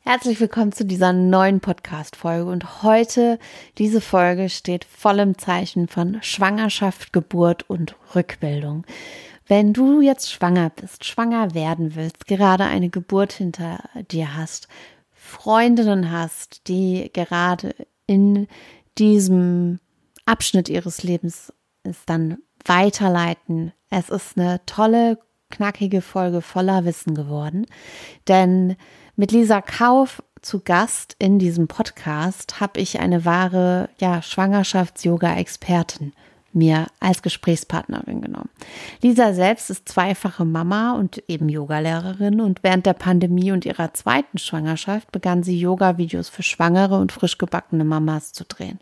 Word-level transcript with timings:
Herzlich 0.00 0.40
willkommen 0.40 0.72
zu 0.72 0.86
dieser 0.86 1.12
neuen 1.12 1.60
Podcast-Folge 1.60 2.50
und 2.50 2.82
heute, 2.82 3.38
diese 3.76 4.00
Folge 4.00 4.48
steht 4.48 4.84
voll 4.84 5.18
im 5.18 5.36
Zeichen 5.36 5.86
von 5.86 6.22
Schwangerschaft, 6.22 7.12
Geburt 7.12 7.68
und 7.68 7.94
Rückbildung. 8.14 8.86
Wenn 9.46 9.72
du 9.74 10.00
jetzt 10.00 10.32
schwanger 10.32 10.70
bist, 10.70 11.04
schwanger 11.04 11.52
werden 11.52 11.94
willst, 11.94 12.26
gerade 12.26 12.64
eine 12.64 12.88
Geburt 12.88 13.32
hinter 13.32 13.80
dir 14.10 14.34
hast, 14.34 14.68
Freundinnen 15.12 16.10
hast, 16.10 16.68
die 16.68 17.10
gerade 17.12 17.74
in 18.06 18.46
diesem 18.96 19.78
Abschnitt 20.24 20.70
ihres 20.70 21.02
Lebens 21.02 21.52
es 21.82 22.04
dann 22.06 22.38
weiterleiten. 22.64 23.72
Es 23.90 24.08
ist 24.08 24.38
eine 24.38 24.60
tolle, 24.64 25.18
knackige 25.50 26.02
Folge 26.02 26.40
voller 26.40 26.84
Wissen 26.84 27.14
geworden, 27.14 27.66
denn 28.26 28.76
mit 29.18 29.32
Lisa 29.32 29.60
Kauf 29.60 30.22
zu 30.42 30.60
Gast 30.60 31.16
in 31.18 31.40
diesem 31.40 31.66
Podcast 31.66 32.60
habe 32.60 32.78
ich 32.78 33.00
eine 33.00 33.24
wahre 33.24 33.88
ja, 33.98 34.22
Schwangerschafts-Yoga-Expertin 34.22 36.12
mir 36.52 36.86
als 37.00 37.22
Gesprächspartnerin 37.22 38.22
genommen. 38.22 38.48
Lisa 39.02 39.34
selbst 39.34 39.70
ist 39.70 39.88
zweifache 39.88 40.44
Mama 40.44 40.92
und 40.92 41.20
eben 41.26 41.48
Yogalehrerin 41.48 42.40
und 42.40 42.62
während 42.62 42.86
der 42.86 42.92
Pandemie 42.92 43.50
und 43.50 43.66
ihrer 43.66 43.92
zweiten 43.92 44.38
Schwangerschaft 44.38 45.10
begann 45.10 45.42
sie 45.42 45.58
Yoga-Videos 45.58 46.28
für 46.28 46.44
schwangere 46.44 46.96
und 46.96 47.10
frisch 47.10 47.38
gebackene 47.38 47.84
Mamas 47.84 48.32
zu 48.32 48.44
drehen. 48.44 48.78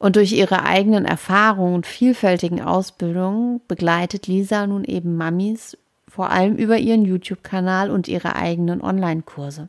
Und 0.00 0.16
durch 0.16 0.32
ihre 0.32 0.64
eigenen 0.64 1.04
Erfahrungen 1.04 1.76
und 1.76 1.86
vielfältigen 1.86 2.60
Ausbildungen 2.60 3.60
begleitet 3.68 4.26
Lisa 4.26 4.66
nun 4.66 4.82
eben 4.82 5.16
Mamis 5.16 5.78
vor 6.14 6.30
allem 6.30 6.54
über 6.54 6.78
ihren 6.78 7.04
YouTube-Kanal 7.04 7.90
und 7.90 8.06
ihre 8.06 8.36
eigenen 8.36 8.80
Online-Kurse. 8.80 9.68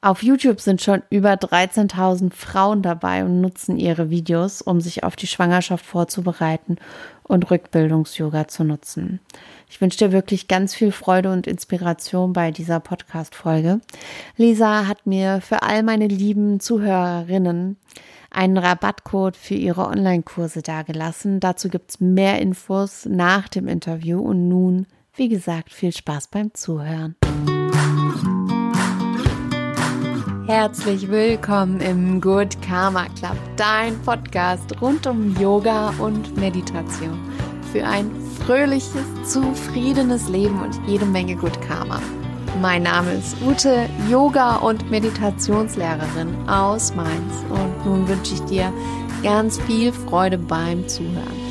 Auf 0.00 0.24
YouTube 0.24 0.60
sind 0.60 0.82
schon 0.82 1.04
über 1.10 1.34
13.000 1.34 2.32
Frauen 2.34 2.82
dabei 2.82 3.24
und 3.24 3.40
nutzen 3.40 3.76
ihre 3.76 4.10
Videos, 4.10 4.60
um 4.60 4.80
sich 4.80 5.04
auf 5.04 5.14
die 5.14 5.28
Schwangerschaft 5.28 5.86
vorzubereiten 5.86 6.78
und 7.22 7.48
Rückbildungs-Yoga 7.48 8.48
zu 8.48 8.64
nutzen. 8.64 9.20
Ich 9.70 9.80
wünsche 9.80 9.98
dir 9.98 10.10
wirklich 10.10 10.48
ganz 10.48 10.74
viel 10.74 10.90
Freude 10.90 11.30
und 11.30 11.46
Inspiration 11.46 12.32
bei 12.32 12.50
dieser 12.50 12.80
Podcast-Folge. 12.80 13.80
Lisa 14.36 14.88
hat 14.88 15.06
mir 15.06 15.40
für 15.40 15.62
all 15.62 15.84
meine 15.84 16.08
lieben 16.08 16.58
Zuhörerinnen 16.58 17.76
einen 18.32 18.58
Rabattcode 18.58 19.36
für 19.36 19.54
ihre 19.54 19.86
Online-Kurse 19.86 20.62
dargelassen. 20.62 21.38
Dazu 21.38 21.68
gibt 21.68 21.90
es 21.92 22.00
mehr 22.00 22.40
Infos 22.40 23.06
nach 23.06 23.48
dem 23.48 23.68
Interview 23.68 24.18
und 24.18 24.48
nun 24.48 24.86
wie 25.14 25.28
gesagt, 25.28 25.72
viel 25.72 25.92
Spaß 25.92 26.28
beim 26.28 26.54
Zuhören. 26.54 27.16
Herzlich 30.46 31.08
willkommen 31.08 31.80
im 31.80 32.20
Good 32.20 32.60
Karma 32.62 33.06
Club, 33.18 33.36
dein 33.56 33.98
Podcast 34.02 34.80
rund 34.80 35.06
um 35.06 35.36
Yoga 35.40 35.90
und 35.98 36.36
Meditation 36.36 37.18
für 37.72 37.86
ein 37.86 38.10
fröhliches, 38.44 39.04
zufriedenes 39.24 40.28
Leben 40.28 40.60
und 40.60 40.78
jede 40.86 41.06
Menge 41.06 41.36
Good 41.36 41.60
Karma. 41.62 42.00
Mein 42.60 42.82
Name 42.82 43.12
ist 43.12 43.36
Ute, 43.42 43.88
Yoga- 44.10 44.56
und 44.56 44.90
Meditationslehrerin 44.90 46.48
aus 46.48 46.94
Mainz 46.94 47.32
und 47.48 47.86
nun 47.86 48.08
wünsche 48.08 48.34
ich 48.34 48.42
dir 48.42 48.72
ganz 49.22 49.58
viel 49.62 49.92
Freude 49.92 50.36
beim 50.36 50.86
Zuhören. 50.86 51.41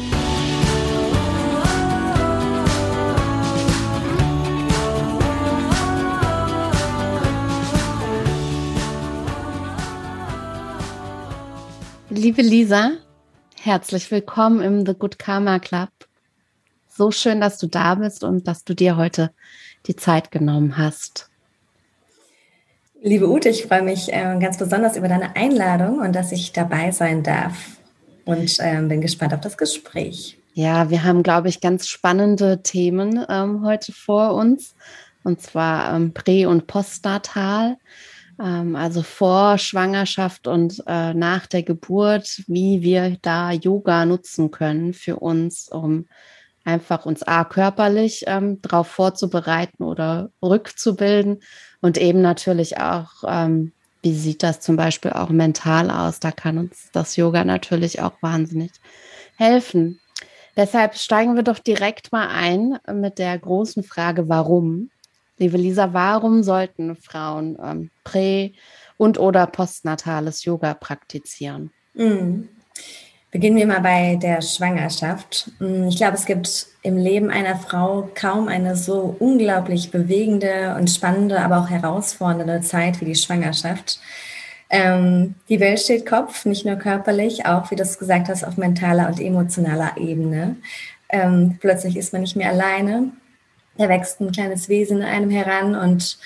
Liebe 12.21 12.43
Lisa, 12.43 12.91
herzlich 13.59 14.11
willkommen 14.11 14.61
im 14.61 14.85
The 14.85 14.93
Good 14.93 15.17
Karma 15.17 15.57
Club. 15.57 15.89
So 16.87 17.09
schön, 17.09 17.41
dass 17.41 17.57
du 17.57 17.65
da 17.65 17.95
bist 17.95 18.23
und 18.23 18.47
dass 18.47 18.63
du 18.63 18.75
dir 18.75 18.95
heute 18.95 19.31
die 19.87 19.95
Zeit 19.95 20.29
genommen 20.29 20.77
hast. 20.77 21.31
Liebe 23.01 23.27
Ute, 23.27 23.49
ich 23.49 23.65
freue 23.65 23.81
mich 23.81 24.13
äh, 24.13 24.37
ganz 24.39 24.59
besonders 24.59 24.97
über 24.97 25.07
deine 25.07 25.35
Einladung 25.35 25.97
und 25.97 26.13
dass 26.13 26.31
ich 26.31 26.53
dabei 26.53 26.91
sein 26.91 27.23
darf 27.23 27.79
und 28.25 28.59
äh, 28.59 28.79
bin 28.83 29.01
gespannt 29.01 29.33
auf 29.33 29.41
das 29.41 29.57
Gespräch. 29.57 30.37
Ja, 30.53 30.91
wir 30.91 31.03
haben, 31.03 31.23
glaube 31.23 31.49
ich, 31.49 31.59
ganz 31.59 31.87
spannende 31.87 32.61
Themen 32.61 33.25
ähm, 33.29 33.65
heute 33.65 33.93
vor 33.93 34.35
uns 34.35 34.75
und 35.23 35.41
zwar 35.41 35.95
ähm, 35.95 36.13
Prä- 36.13 36.45
und 36.45 36.67
Postnatal 36.67 37.69
ähm, 37.71 37.77
also 38.41 39.03
vor 39.03 39.57
Schwangerschaft 39.57 40.47
und 40.47 40.83
äh, 40.87 41.13
nach 41.13 41.45
der 41.47 41.63
Geburt, 41.63 42.43
wie 42.47 42.81
wir 42.81 43.17
da 43.21 43.51
Yoga 43.51 44.05
nutzen 44.05 44.51
können 44.51 44.93
für 44.93 45.17
uns, 45.17 45.69
um 45.69 46.07
einfach 46.63 47.05
uns 47.05 47.23
A 47.23 47.43
körperlich 47.43 48.23
ähm, 48.27 48.61
darauf 48.61 48.87
vorzubereiten 48.87 49.83
oder 49.83 50.31
rückzubilden 50.41 51.41
und 51.81 51.97
eben 51.97 52.21
natürlich 52.21 52.79
auch, 52.79 53.23
ähm, 53.27 53.73
wie 54.01 54.13
sieht 54.13 54.43
das 54.43 54.59
zum 54.59 54.75
Beispiel 54.75 55.11
auch 55.11 55.29
mental 55.29 55.91
aus? 55.91 56.19
Da 56.19 56.31
kann 56.31 56.57
uns 56.57 56.89
das 56.91 57.15
Yoga 57.15 57.43
natürlich 57.43 58.01
auch 58.01 58.13
wahnsinnig 58.21 58.71
helfen. 59.37 59.99
Deshalb 60.57 60.95
steigen 60.95 61.35
wir 61.35 61.43
doch 61.43 61.59
direkt 61.59 62.11
mal 62.11 62.27
ein 62.27 62.77
mit 62.93 63.19
der 63.19 63.37
großen 63.37 63.83
Frage, 63.83 64.27
warum. 64.27 64.89
Liebe 65.41 65.57
Lisa, 65.57 65.91
warum 65.91 66.43
sollten 66.43 66.95
Frauen 66.95 67.57
ähm, 67.63 67.89
prä- 68.05 68.53
und 68.97 69.19
oder 69.19 69.47
postnatales 69.47 70.45
Yoga 70.45 70.75
praktizieren? 70.75 71.71
Mhm. 71.95 72.47
Beginnen 73.31 73.57
wir 73.57 73.65
mal 73.65 73.81
bei 73.81 74.19
der 74.21 74.43
Schwangerschaft. 74.43 75.49
Mm, 75.57 75.87
ich 75.87 75.97
glaube, 75.97 76.13
es 76.13 76.27
gibt 76.27 76.67
im 76.83 76.95
Leben 76.95 77.31
einer 77.31 77.55
Frau 77.55 78.07
kaum 78.13 78.49
eine 78.49 78.75
so 78.75 79.15
unglaublich 79.17 79.89
bewegende 79.89 80.75
und 80.77 80.91
spannende, 80.91 81.39
aber 81.39 81.57
auch 81.57 81.69
herausfordernde 81.71 82.61
Zeit 82.61 83.01
wie 83.01 83.05
die 83.05 83.15
Schwangerschaft. 83.15 83.99
Ähm, 84.69 85.33
die 85.49 85.59
Welt 85.59 85.79
steht 85.79 86.05
Kopf, 86.05 86.45
nicht 86.45 86.67
nur 86.67 86.75
körperlich, 86.75 87.47
auch 87.47 87.71
wie 87.71 87.75
du 87.75 87.81
es 87.81 87.97
gesagt 87.97 88.29
hast, 88.29 88.43
auf 88.43 88.57
mentaler 88.57 89.07
und 89.07 89.19
emotionaler 89.19 89.97
Ebene. 89.97 90.57
Ähm, 91.09 91.57
plötzlich 91.59 91.97
ist 91.97 92.13
man 92.13 92.21
nicht 92.21 92.35
mehr 92.35 92.49
alleine 92.49 93.11
da 93.77 93.89
wächst 93.89 94.19
ein 94.19 94.31
kleines 94.31 94.69
Wesen 94.69 94.97
in 94.97 95.03
einem 95.03 95.29
heran 95.29 95.75
und 95.75 96.17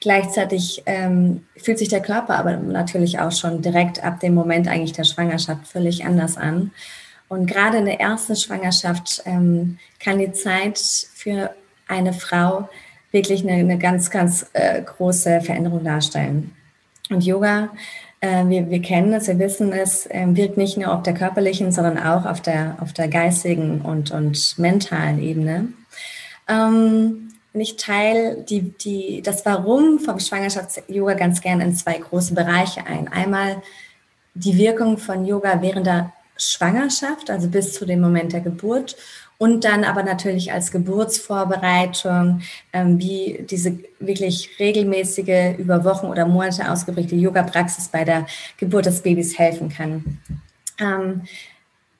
gleichzeitig 0.00 0.82
ähm, 0.86 1.44
fühlt 1.56 1.78
sich 1.78 1.88
der 1.88 2.02
Körper 2.02 2.38
aber 2.38 2.56
natürlich 2.56 3.18
auch 3.18 3.32
schon 3.32 3.62
direkt 3.62 4.02
ab 4.02 4.20
dem 4.20 4.34
Moment 4.34 4.68
eigentlich 4.68 4.92
der 4.92 5.04
Schwangerschaft 5.04 5.66
völlig 5.66 6.04
anders 6.04 6.36
an. 6.36 6.72
Und 7.28 7.46
gerade 7.46 7.78
in 7.78 7.84
der 7.84 8.00
ersten 8.00 8.36
Schwangerschaft 8.36 9.22
ähm, 9.26 9.78
kann 10.00 10.18
die 10.18 10.32
Zeit 10.32 10.78
für 10.78 11.50
eine 11.86 12.12
Frau 12.12 12.68
wirklich 13.10 13.42
eine, 13.42 13.54
eine 13.54 13.78
ganz, 13.78 14.10
ganz 14.10 14.46
äh, 14.52 14.82
große 14.82 15.40
Veränderung 15.42 15.84
darstellen. 15.84 16.52
Und 17.10 17.24
Yoga, 17.24 17.70
äh, 18.20 18.46
wir, 18.46 18.70
wir 18.70 18.82
kennen 18.82 19.12
es, 19.12 19.28
wir 19.28 19.38
wissen 19.38 19.72
es, 19.72 20.06
äh, 20.06 20.26
wirkt 20.28 20.56
nicht 20.56 20.76
nur 20.76 20.92
auf 20.92 21.02
der 21.02 21.14
körperlichen, 21.14 21.72
sondern 21.72 21.98
auch 21.98 22.24
auf 22.24 22.40
der, 22.40 22.76
auf 22.80 22.92
der 22.92 23.08
geistigen 23.08 23.80
und, 23.82 24.10
und 24.10 24.58
mentalen 24.58 25.22
Ebene. 25.22 25.68
Ähm, 26.48 27.28
ich 27.52 27.76
teile 27.76 28.44
die, 28.48 28.72
die, 28.78 29.22
das 29.22 29.44
Warum 29.44 29.98
vom 29.98 30.20
Schwangerschafts-Yoga 30.20 31.14
ganz 31.14 31.40
gerne 31.40 31.64
in 31.64 31.74
zwei 31.74 31.98
große 31.98 32.34
Bereiche 32.34 32.86
ein. 32.86 33.08
Einmal 33.08 33.62
die 34.34 34.56
Wirkung 34.56 34.98
von 34.98 35.24
Yoga 35.24 35.60
während 35.62 35.86
der 35.86 36.12
Schwangerschaft, 36.36 37.30
also 37.30 37.48
bis 37.48 37.72
zu 37.72 37.84
dem 37.84 38.00
Moment 38.00 38.32
der 38.32 38.40
Geburt 38.40 38.96
und 39.38 39.64
dann 39.64 39.84
aber 39.84 40.02
natürlich 40.02 40.52
als 40.52 40.70
Geburtsvorbereitung, 40.70 42.42
ähm, 42.72 42.98
wie 42.98 43.44
diese 43.48 43.78
wirklich 44.00 44.50
regelmäßige, 44.58 45.58
über 45.58 45.84
Wochen 45.84 46.06
oder 46.06 46.26
Monate 46.26 46.70
ausgeprägte 46.70 47.16
Yoga-Praxis 47.16 47.88
bei 47.88 48.04
der 48.04 48.26
Geburt 48.56 48.86
des 48.86 49.00
Babys 49.00 49.38
helfen 49.38 49.68
kann. 49.68 50.18
Ähm, 50.80 51.22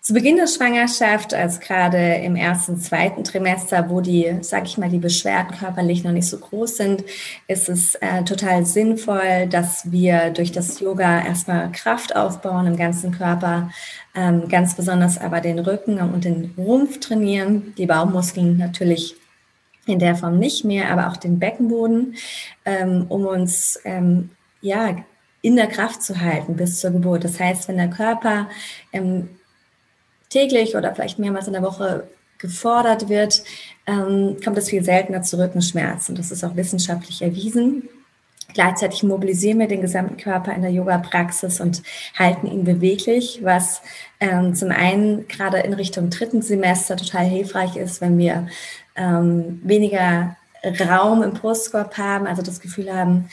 zu 0.09 0.15
Beginn 0.15 0.39
der 0.39 0.47
Schwangerschaft, 0.47 1.35
also 1.35 1.61
gerade 1.61 1.99
im 1.99 2.35
ersten, 2.35 2.81
zweiten 2.81 3.25
Trimester, 3.25 3.91
wo 3.91 4.01
die, 4.01 4.39
sag 4.41 4.65
ich 4.65 4.79
mal, 4.79 4.89
die 4.89 4.97
Beschwerden 4.97 5.55
körperlich 5.55 6.03
noch 6.03 6.13
nicht 6.13 6.27
so 6.27 6.39
groß 6.39 6.79
sind, 6.79 7.05
ist 7.47 7.69
es 7.69 7.95
äh, 7.97 8.25
total 8.25 8.65
sinnvoll, 8.65 9.47
dass 9.51 9.93
wir 9.93 10.31
durch 10.31 10.51
das 10.51 10.81
Yoga 10.81 11.27
erstmal 11.27 11.71
Kraft 11.73 12.17
aufbauen 12.17 12.67
im 12.67 12.79
ganzen 12.79 13.13
Körper, 13.13 13.71
ähm, 14.15 14.49
ganz 14.49 14.75
besonders 14.75 15.19
aber 15.19 15.43
den 15.43 15.59
Rücken 15.59 16.01
und 16.01 16.25
den 16.25 16.55
Rumpf 16.57 17.01
trainieren, 17.01 17.75
die 17.77 17.85
Bauchmuskeln 17.85 18.57
natürlich 18.57 19.15
in 19.85 19.99
der 19.99 20.17
Form 20.17 20.39
nicht 20.39 20.65
mehr, 20.65 20.91
aber 20.91 21.09
auch 21.09 21.19
den 21.19 21.39
Beckenboden, 21.39 22.15
ähm, 22.65 23.05
um 23.11 23.27
uns 23.27 23.79
ähm, 23.85 24.31
ja 24.63 24.97
in 25.43 25.57
der 25.57 25.67
Kraft 25.67 26.03
zu 26.03 26.19
halten 26.19 26.57
bis 26.57 26.81
zur 26.81 26.93
Geburt. 26.93 27.25
Das 27.25 27.39
heißt, 27.39 27.69
wenn 27.69 27.77
der 27.77 27.91
Körper 27.91 28.49
ähm, 28.95 29.29
täglich 30.29 30.77
oder 30.77 30.95
vielleicht 30.95 31.19
mehrmals 31.19 31.47
in 31.47 31.53
der 31.53 31.63
Woche 31.63 32.09
gefordert 32.39 33.09
wird, 33.09 33.43
ähm, 33.87 34.37
kommt 34.45 34.59
es 34.59 34.69
viel 34.69 34.85
seltener 34.85 35.23
zu 35.23 35.39
Rückenschmerzen. 35.39 36.15
Das 36.15 36.31
ist 36.31 36.45
auch 36.45 36.57
wissenschaftlich 36.57 37.23
erwiesen. 37.23 37.89
Gleichzeitig 38.55 39.03
mobilisieren 39.03 39.59
wir 39.59 39.69
den 39.69 39.83
gesamten 39.83 40.17
Körper 40.17 40.55
in 40.55 40.63
der 40.63 40.71
Yoga-Praxis 40.71 41.61
und 41.61 41.83
halten 42.19 42.47
ihn 42.47 42.65
beweglich, 42.65 43.41
was 43.43 43.83
ähm, 44.21 44.55
zum 44.55 44.71
einen 44.71 45.29
gerade 45.29 45.59
in 45.59 45.75
Richtung 45.75 46.09
dritten 46.09 46.41
Semester 46.41 46.97
total 46.97 47.27
hilfreich 47.27 47.77
ist, 47.77 48.01
wenn 48.01 48.17
wir 48.17 48.49
ähm, 48.97 49.61
weniger 49.65 50.37
Raum 50.89 51.23
im 51.23 51.35
Brustkorb 51.35 51.99
haben, 51.99 52.27
also 52.27 52.43
das 52.43 52.61
Gefühl 52.61 52.93
haben, 52.93 53.29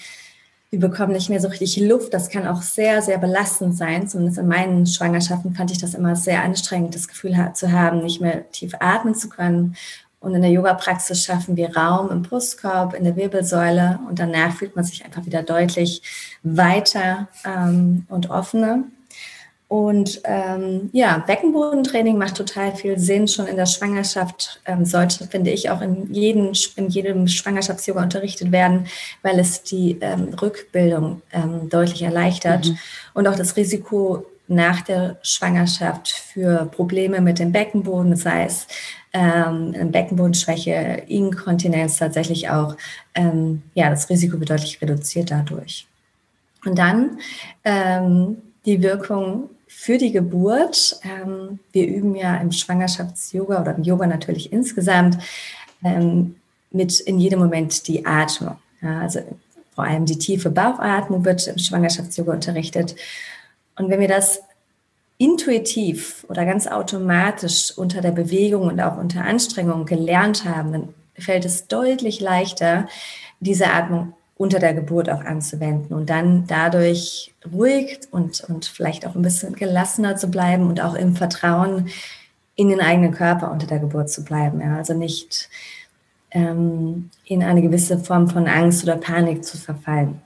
wir 0.76 0.90
bekommen 0.90 1.14
nicht 1.14 1.30
mehr 1.30 1.40
so 1.40 1.48
richtig 1.48 1.78
Luft. 1.78 2.14
Das 2.14 2.30
kann 2.30 2.46
auch 2.46 2.62
sehr, 2.62 3.02
sehr 3.02 3.18
belastend 3.18 3.78
sein. 3.78 4.10
Zumindest 4.10 4.38
in 4.38 4.48
meinen 4.48 4.86
Schwangerschaften 4.86 5.56
fand 5.56 5.72
ich 5.72 5.78
das 5.78 5.94
immer 5.94 6.18
sehr 6.18 6.44
anstrengend, 6.44 6.96
das 6.96 7.08
Gefühl 7.08 7.34
zu 7.54 7.72
haben, 7.72 8.04
nicht 8.04 8.20
mehr 8.20 8.52
tief 8.52 8.74
atmen 8.80 9.16
zu 9.16 9.30
können. 9.30 9.78
Und 10.20 10.36
in 10.36 10.42
der 10.42 10.52
Yoga-Praxis 10.52 11.24
schaffen 11.24 11.56
wir 11.56 11.78
Raum 11.78 12.10
im 12.10 12.24
Brustkorb, 12.24 12.94
in 12.94 13.06
der 13.06 13.16
Wirbelsäule 13.16 14.00
und 14.10 14.20
danach 14.20 14.54
fühlt 14.56 14.76
man 14.76 14.84
sich 14.84 15.06
einfach 15.06 15.26
wieder 15.26 15.44
deutlich 15.44 16.02
weiter 16.44 17.30
ähm, 17.46 18.06
und 18.10 18.30
offener. 18.30 18.84
Und 19.68 20.22
ähm, 20.26 20.90
ja, 20.94 21.24
Beckenbodentraining 21.26 22.18
macht 22.18 22.38
total 22.38 22.76
viel 22.76 23.00
Sinn. 23.00 23.28
Schon 23.28 23.48
in 23.48 23.56
der 23.56 23.66
Schwangerschaft 23.66 24.62
ähm, 24.66 24.86
sollte, 24.86 25.26
finde 25.26 25.50
ich, 25.50 25.72
auch 25.72 25.82
in, 25.82 26.14
jeden, 26.14 26.52
in 26.76 26.90
jedem 26.90 27.28
Schwangerschafts-Yoga 27.28 28.04
unterrichtet 28.04 28.52
werden, 28.52 28.86
weil 29.24 29.40
es 29.40 29.64
die 29.64 29.98
ähm, 30.02 30.36
Rückbildung 30.40 31.24
ähm, 31.32 31.68
deutlich 31.70 32.04
erleichtert 32.04 32.68
mhm. 32.68 32.78
und 33.16 33.28
auch 33.28 33.36
das 33.36 33.58
Risiko 33.58 34.26
nach 34.48 34.82
der 34.82 35.18
Schwangerschaft 35.24 36.10
für 36.10 36.66
Probleme 36.66 37.20
mit 37.20 37.40
dem 37.40 37.52
Beckenboden, 37.52 38.16
sei 38.16 38.46
es 38.46 38.68
ähm, 39.14 39.92
Beckenbodenschwäche, 39.92 41.04
Inkontinenz 41.08 41.98
tatsächlich 41.98 42.50
auch, 42.50 42.76
ähm, 43.16 43.64
ja, 43.74 43.90
das 43.90 44.10
Risiko 44.10 44.40
wird 44.40 44.52
deutlich 44.52 44.80
reduziert 44.82 45.32
dadurch. 45.32 45.88
Und 46.64 46.78
dann 46.78 47.20
ähm, 47.64 48.38
die 48.66 48.82
Wirkung 48.82 49.50
für 49.78 49.98
die 49.98 50.12
Geburt. 50.12 51.00
Ähm, 51.04 51.60
wir 51.74 51.86
üben 51.86 52.16
ja 52.16 52.38
im 52.38 52.52
Schwangerschafts-Yoga 52.52 53.62
oder 53.62 53.76
im 53.76 53.84
Yoga 53.84 54.08
natürlich 54.08 54.52
insgesamt 54.54 55.18
ähm, 55.84 56.38
mit 56.72 57.00
in 57.02 57.20
jedem 57.20 57.40
Moment 57.40 57.88
die 57.88 58.06
Atmung. 58.06 58.56
Ja, 58.82 59.02
also 59.02 59.20
vor 59.76 59.84
allem 59.84 60.06
die 60.06 60.18
tiefe 60.18 60.50
Bauchatmung 60.50 61.26
wird 61.26 61.46
im 61.48 61.58
Schwangerschafts-Yoga 61.58 62.34
unterrichtet. 62.34 62.96
Und 63.76 63.90
wenn 63.90 64.00
wir 64.00 64.08
das 64.08 64.42
intuitiv 65.18 66.26
oder 66.30 66.46
ganz 66.46 66.68
automatisch 66.68 67.78
unter 67.78 68.02
der 68.02 68.12
Bewegung 68.12 68.64
und 68.64 68.80
auch 68.80 68.98
unter 68.98 69.26
Anstrengung 69.26 69.86
gelernt 69.86 70.46
haben, 70.46 70.72
dann 70.72 70.94
fällt 71.18 71.46
es 71.46 71.68
deutlich 71.68 72.22
leichter, 72.22 72.88
diese 73.40 73.68
Atmung 73.68 74.14
unter 74.38 74.60
der 74.60 74.74
Geburt 74.74 75.10
auch 75.10 75.24
anzuwenden 75.24 75.96
und 75.96 76.10
dann 76.10 76.46
dadurch 76.48 77.34
ruhig 77.52 78.00
und, 78.12 78.42
und 78.42 78.66
vielleicht 78.66 79.08
auch 79.08 79.16
ein 79.16 79.22
bisschen 79.22 79.56
gelassener 79.56 80.18
zu 80.18 80.30
bleiben 80.30 80.68
und 80.68 80.82
auch 80.82 80.96
im 80.96 81.16
Vertrauen 81.16 81.88
in 82.56 82.70
den 82.70 82.82
eigenen 82.82 83.12
Körper 83.12 83.52
unter 83.52 83.68
der 83.68 83.80
Geburt 83.80 84.10
zu 84.10 84.24
bleiben. 84.24 84.60
Ja? 84.62 84.78
Also 84.78 84.94
nicht 84.94 85.50
ähm, 86.32 87.10
in 87.24 87.44
eine 87.44 87.62
gewisse 87.62 87.98
Form 87.98 88.30
von 88.30 88.48
Angst 88.48 88.84
oder 88.84 88.98
Panik 88.98 89.46
zu 89.46 89.58
verfallen. 89.58 90.22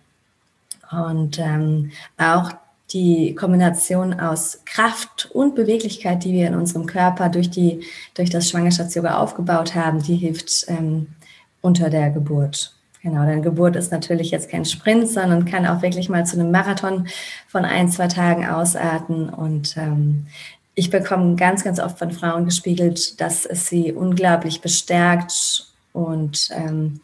Und 0.92 1.38
ähm, 1.38 1.92
auch 2.18 2.52
die 2.92 3.36
Kombination 3.36 4.20
aus 4.20 4.62
Kraft 4.66 5.30
und 5.32 5.54
Beweglichkeit, 5.54 6.24
die 6.24 6.34
wir 6.34 6.48
in 6.48 6.56
unserem 6.56 6.88
Körper 6.88 7.30
durch, 7.30 7.52
die, 7.52 7.86
durch 8.16 8.32
das 8.32 8.50
Schwangerschafts-Yoga 8.50 9.20
aufgebaut 9.20 9.76
haben, 9.76 10.02
die 10.02 10.16
hilft 10.16 10.66
ähm, 10.68 11.08
unter 11.62 11.92
der 11.92 12.10
Geburt. 12.10 12.74
Genau, 13.02 13.26
denn 13.26 13.42
Geburt 13.42 13.78
ist 13.78 13.92
natürlich 13.92 14.32
jetzt 14.32 14.50
kein 14.50 14.66
Sprint, 14.66 15.08
sondern 15.08 15.46
kann 15.46 15.66
auch 15.66 15.82
wirklich 15.82 16.10
mal 16.10 16.26
zu 16.26 16.38
einem 16.38 16.52
Marathon 16.52 17.08
von 17.48 17.64
ein, 17.64 17.90
zwei 17.90 18.08
Tagen 18.08 18.46
ausarten. 18.46 19.30
Und 19.30 19.78
ähm, 19.78 20.28
ich 20.76 20.90
bekomme 20.90 21.36
ganz, 21.36 21.64
ganz 21.64 21.80
oft 21.80 21.98
von 21.98 22.12
Frauen 22.12 22.46
gespiegelt, 22.46 23.20
dass 23.22 23.46
es 23.46 23.68
sie 23.68 23.94
unglaublich 23.94 24.60
bestärkt 24.60 25.68
und, 25.94 26.50
ähm, 26.52 27.00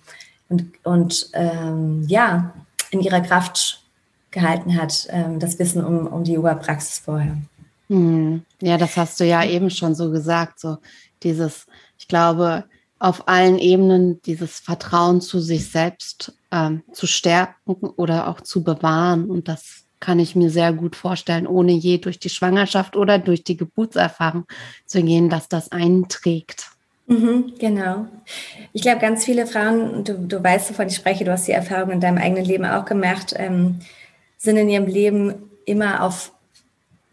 und, 0.50 0.66
und 0.84 1.30
ähm, 1.34 2.04
ja, 2.08 2.54
in 2.92 3.00
ihrer 3.00 3.22
Kraft 3.22 3.82
gehalten 4.32 4.80
hat, 4.80 5.08
ähm, 5.12 5.40
das 5.40 5.58
Wissen 5.60 5.84
um, 5.84 6.08
um 6.08 6.24
die 6.26 6.34
Yoga-Praxis 6.34 7.00
vorher. 7.00 7.38
Hm. 7.90 8.44
Ja, 8.62 8.78
das 8.78 8.98
hast 8.98 9.20
du 9.20 9.26
ja 9.26 9.46
eben 9.46 9.70
schon 9.70 9.96
so 9.96 10.12
gesagt, 10.12 10.60
so 10.60 10.78
dieses, 11.24 11.68
ich 11.98 12.08
glaube, 12.08 12.66
auf 13.00 13.28
allen 13.28 13.58
Ebenen 13.60 14.22
dieses 14.22 14.60
Vertrauen 14.60 15.22
zu 15.22 15.40
sich 15.40 15.70
selbst 15.70 16.34
ähm, 16.52 16.84
zu 16.94 17.08
stärken 17.08 17.74
oder 17.74 18.28
auch 18.28 18.42
zu 18.42 18.64
bewahren. 18.64 19.30
Und 19.30 19.48
das 19.48 19.86
kann 20.00 20.20
ich 20.20 20.36
mir 20.36 20.50
sehr 20.50 20.72
gut 20.72 20.96
vorstellen, 20.96 21.48
ohne 21.48 21.72
je 21.72 21.98
durch 21.98 22.20
die 22.20 22.30
Schwangerschaft 22.30 22.96
oder 22.96 23.18
durch 23.20 23.44
die 23.44 23.58
Geburtserfahrung 23.58 24.46
zu 24.86 25.04
gehen, 25.04 25.30
dass 25.30 25.50
das 25.50 25.72
einträgt. 25.72 26.70
Mhm, 27.08 27.54
genau. 27.60 28.08
Ich 28.74 28.82
glaube, 28.82 29.00
ganz 29.00 29.26
viele 29.26 29.46
Frauen, 29.46 30.04
du, 30.04 30.18
du 30.18 30.44
weißt, 30.44 30.72
wovon 30.72 30.88
ich 30.88 30.96
spreche, 30.96 31.24
du 31.24 31.32
hast 31.32 31.48
die 31.48 31.52
Erfahrung 31.52 31.92
in 31.92 32.00
deinem 32.00 32.18
eigenen 32.18 32.46
Leben 32.46 32.66
auch 32.66 32.86
gemacht, 32.86 33.34
ähm, 33.38 33.80
sind 34.38 34.58
in 34.58 34.70
ihrem 34.70 34.88
Leben 34.88 35.36
immer 35.66 36.04
auf 36.04 36.32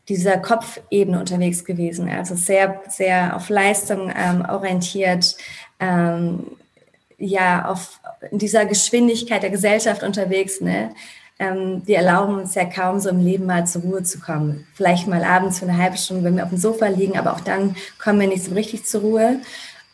dieser 0.08 0.38
Kopfebene 0.38 1.18
unterwegs 1.18 1.64
gewesen. 1.64 2.08
Also 2.08 2.34
sehr, 2.34 2.82
sehr 2.88 3.36
auf 3.36 3.48
Leistung 3.48 4.12
ähm, 4.14 4.44
orientiert, 4.48 5.36
ähm, 5.82 6.46
ja, 7.18 7.68
auf 7.68 8.00
dieser 8.30 8.64
Geschwindigkeit 8.66 9.42
der 9.42 9.50
Gesellschaft 9.50 10.02
unterwegs. 10.02 10.60
Ne? 10.60 10.94
Ähm, 11.38 11.82
wir 11.84 11.98
erlauben 11.98 12.38
uns 12.38 12.54
ja 12.54 12.64
kaum 12.64 13.00
so 13.00 13.10
im 13.10 13.24
Leben 13.24 13.46
mal 13.46 13.66
zur 13.66 13.82
Ruhe 13.82 14.02
zu 14.02 14.20
kommen. 14.20 14.66
Vielleicht 14.74 15.08
mal 15.08 15.24
abends 15.24 15.58
für 15.58 15.66
eine 15.66 15.76
halbe 15.76 15.98
Stunde, 15.98 16.24
wenn 16.24 16.36
wir 16.36 16.44
auf 16.44 16.50
dem 16.50 16.58
Sofa 16.58 16.86
liegen, 16.86 17.18
aber 17.18 17.32
auch 17.32 17.40
dann 17.40 17.76
kommen 18.02 18.20
wir 18.20 18.28
nicht 18.28 18.44
so 18.44 18.54
richtig 18.54 18.84
zur 18.84 19.02
Ruhe. 19.02 19.40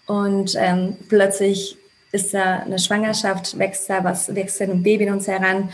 Und 0.06 0.55
ähm, 0.56 0.96
plötzlich 1.08 1.76
ist 2.12 2.32
da 2.32 2.61
eine 2.61 2.79
Schwangerschaft, 2.79 3.58
wächst 3.58 3.88
da 3.91 4.05
was, 4.05 4.34
wächst 4.34 4.61
da 4.61 4.64
ein 4.64 4.82
Baby 4.82 5.05
in 5.05 5.12
uns 5.12 5.26
heran 5.26 5.70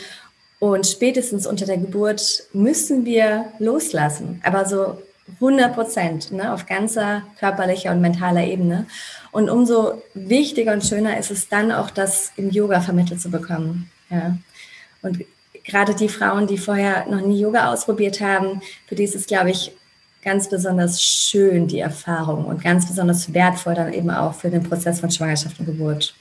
und 0.59 0.87
spätestens 0.87 1.47
unter 1.47 1.67
der 1.67 1.77
Geburt 1.77 2.45
müssen 2.53 3.05
wir 3.05 3.53
loslassen, 3.59 4.41
aber 4.45 4.65
so 4.65 4.97
100 5.41 5.75
Prozent 5.75 6.33
ne, 6.33 6.53
auf 6.53 6.67
ganzer 6.67 7.23
körperlicher 7.39 7.91
und 7.91 8.01
mentaler 8.01 8.45
Ebene. 8.45 8.87
Und 9.33 9.49
umso 9.49 10.03
wichtiger 10.15 10.73
und 10.73 10.85
schöner 10.85 11.19
ist 11.19 11.31
es 11.31 11.49
dann 11.49 11.73
auch, 11.73 11.91
das 11.91 12.33
im 12.37 12.51
Yoga 12.51 12.81
vermittelt 12.81 13.21
zu 13.21 13.31
bekommen. 13.31 13.91
Ja. 14.11 14.37
Und 15.03 15.25
gerade 15.65 15.95
die 15.95 16.09
Frauen, 16.09 16.47
die 16.47 16.59
vorher 16.59 17.07
noch 17.07 17.21
nie 17.21 17.41
Yoga 17.41 17.73
ausprobiert 17.73 18.21
haben, 18.21 18.61
für 18.87 18.95
die 18.95 19.05
ist 19.05 19.15
es, 19.15 19.27
glaube 19.27 19.51
ich, 19.51 19.73
ganz 20.23 20.49
besonders 20.49 21.03
schön, 21.03 21.69
die 21.69 21.81
Erfahrung 21.81 22.47
und 22.47 22.63
ganz 22.63 22.87
besonders 22.87 23.33
wertvoll 23.35 23.75
dann 23.75 23.93
eben 23.93 24.11
auch 24.11 24.35
für 24.35 24.51
den 24.51 24.63
Prozess 24.63 25.01
von 25.01 25.11
Schwangerschaft 25.11 25.59
und 25.61 25.67
Geburt. 25.67 26.15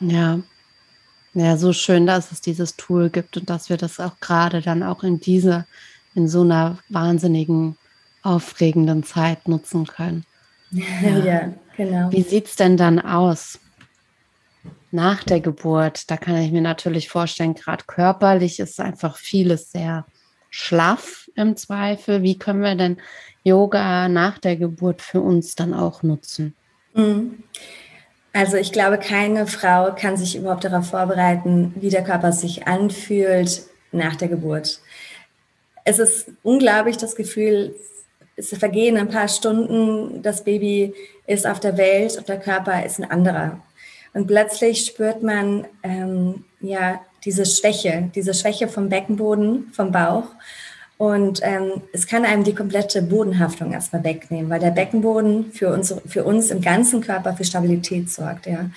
Ja, 0.00 0.40
ja, 1.34 1.58
so 1.58 1.74
schön, 1.74 2.06
dass 2.06 2.32
es 2.32 2.40
dieses 2.40 2.76
Tool 2.76 3.10
gibt 3.10 3.36
und 3.36 3.50
dass 3.50 3.68
wir 3.68 3.76
das 3.76 4.00
auch 4.00 4.18
gerade 4.20 4.62
dann 4.62 4.82
auch 4.82 5.02
in 5.02 5.20
dieser, 5.20 5.66
in 6.16 6.28
so 6.28 6.40
einer 6.40 6.78
wahnsinnigen, 6.88 7.76
aufregenden 8.22 9.04
Zeit 9.04 9.46
nutzen 9.46 9.86
können. 9.86 10.24
Ja, 10.72 11.18
ja 11.18 11.52
genau. 11.76 12.10
Wie 12.10 12.22
sieht 12.22 12.46
es 12.46 12.56
denn 12.56 12.76
dann 12.76 12.98
aus? 12.98 13.60
Nach 14.90 15.22
der 15.22 15.40
Geburt, 15.40 16.10
da 16.10 16.16
kann 16.16 16.36
ich 16.38 16.50
mir 16.50 16.60
natürlich 16.60 17.08
vorstellen, 17.08 17.54
gerade 17.54 17.84
körperlich 17.86 18.58
ist 18.58 18.80
einfach 18.80 19.16
vieles 19.16 19.70
sehr 19.70 20.06
schlaff 20.50 21.30
im 21.36 21.56
Zweifel. 21.56 22.22
Wie 22.24 22.36
können 22.36 22.62
wir 22.62 22.74
denn 22.74 22.96
Yoga 23.44 24.08
nach 24.08 24.38
der 24.38 24.56
Geburt 24.56 25.02
für 25.02 25.20
uns 25.20 25.54
dann 25.54 25.72
auch 25.72 26.02
nutzen? 26.02 26.56
Mhm. 26.94 27.44
Also 28.32 28.56
ich 28.56 28.72
glaube, 28.72 28.98
keine 28.98 29.46
Frau 29.46 29.94
kann 29.94 30.16
sich 30.16 30.36
überhaupt 30.36 30.64
darauf 30.64 30.90
vorbereiten, 30.90 31.74
wie 31.76 31.90
der 31.90 32.02
Körper 32.04 32.32
sich 32.32 32.66
anfühlt 32.66 33.62
nach 33.92 34.16
der 34.16 34.28
Geburt. 34.28 34.80
Es 35.86 36.00
ist 36.00 36.26
unglaublich 36.42 36.96
das 36.96 37.14
Gefühl, 37.14 37.76
es 38.34 38.48
vergehen 38.50 38.96
ein 38.96 39.08
paar 39.08 39.28
Stunden, 39.28 40.20
das 40.20 40.42
Baby 40.42 40.92
ist 41.28 41.46
auf 41.46 41.60
der 41.60 41.78
Welt 41.78 42.18
und 42.18 42.28
der 42.28 42.40
Körper 42.40 42.84
ist 42.84 42.98
ein 42.98 43.08
anderer. 43.08 43.60
Und 44.12 44.26
plötzlich 44.26 44.84
spürt 44.84 45.22
man 45.22 45.64
ähm, 45.84 46.44
ja 46.60 47.00
diese 47.24 47.46
Schwäche, 47.46 48.10
diese 48.16 48.34
Schwäche 48.34 48.66
vom 48.66 48.88
Beckenboden, 48.88 49.68
vom 49.72 49.92
Bauch. 49.92 50.24
Und 50.98 51.40
ähm, 51.42 51.82
es 51.92 52.06
kann 52.06 52.24
einem 52.24 52.42
die 52.42 52.54
komplette 52.54 53.02
Bodenhaftung 53.02 53.72
erstmal 53.72 54.02
wegnehmen, 54.02 54.50
weil 54.50 54.60
der 54.60 54.70
Beckenboden 54.72 55.52
für 55.52 55.72
uns, 55.72 55.94
für 56.06 56.24
uns 56.24 56.50
im 56.50 56.62
ganzen 56.62 57.00
Körper 57.00 57.34
für 57.34 57.44
Stabilität 57.44 58.10
sorgt. 58.10 58.46
Ja. 58.46 58.70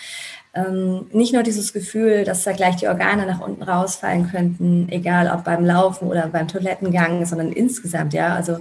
Ähm, 0.54 1.08
nicht 1.12 1.34
nur 1.34 1.44
dieses 1.44 1.74
Gefühl, 1.74 2.24
dass 2.24 2.44
da 2.44 2.54
gleich 2.54 2.78
die 2.78 2.88
Organe 2.88 3.26
nach 3.26 3.40
unten 3.40 3.62
rausfallen 3.62 4.32
könnten, 4.32 4.90
egal 4.90 5.30
ob 5.30 5.44
beim 5.44 5.64
Laufen 5.64 6.08
oder 6.08 6.28
beim 6.28 6.48
Toilettengang, 6.48 7.26
sondern 7.26 7.52
insgesamt, 7.52 8.14
ja. 8.14 8.34
Also 8.34 8.60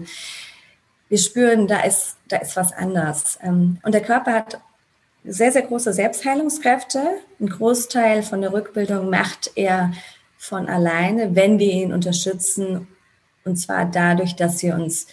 wir 1.09 1.19
spüren, 1.19 1.67
da 1.67 1.81
ist, 1.81 2.17
da 2.29 2.37
ist 2.37 2.57
was 2.57 2.73
anders. 2.73 3.39
Ähm, 3.43 3.79
und 3.83 3.93
der 3.93 4.03
Körper 4.03 4.35
hat 4.35 4.61
sehr, 5.25 5.53
sehr 5.53 5.63
große 5.63 5.93
Selbstheilungskräfte. 5.93 7.03
Ein 7.41 7.49
Großteil 7.49 8.23
von 8.23 8.41
der 8.41 8.53
Rückbildung 8.53 9.11
macht 9.11 9.51
er 9.55 9.93
von 10.37 10.69
alleine, 10.69 11.35
wenn 11.35 11.59
wir 11.59 11.73
ihn 11.73 11.93
unterstützen. 11.93 12.87
Und 13.45 13.57
zwar 13.57 13.87
dadurch, 13.87 14.37
dass 14.37 14.63
wir 14.63 14.75
uns 14.75 15.07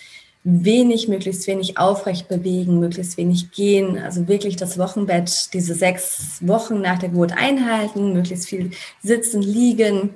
wenig, 0.46 1.08
möglichst 1.08 1.48
wenig 1.48 1.80
aufrecht 1.80 2.28
bewegen, 2.28 2.80
möglichst 2.80 3.18
wenig 3.18 3.52
gehen, 3.52 3.98
also 3.98 4.28
wirklich 4.28 4.56
das 4.56 4.78
Wochenbett, 4.78 5.54
diese 5.54 5.74
sechs 5.74 6.38
Wochen 6.42 6.82
nach 6.82 7.00
der 7.00 7.10
Geburt 7.10 7.36
einhalten, 7.36 8.14
möglichst 8.14 8.48
viel 8.48 8.70
sitzen, 9.02 9.42
liegen, 9.42 10.12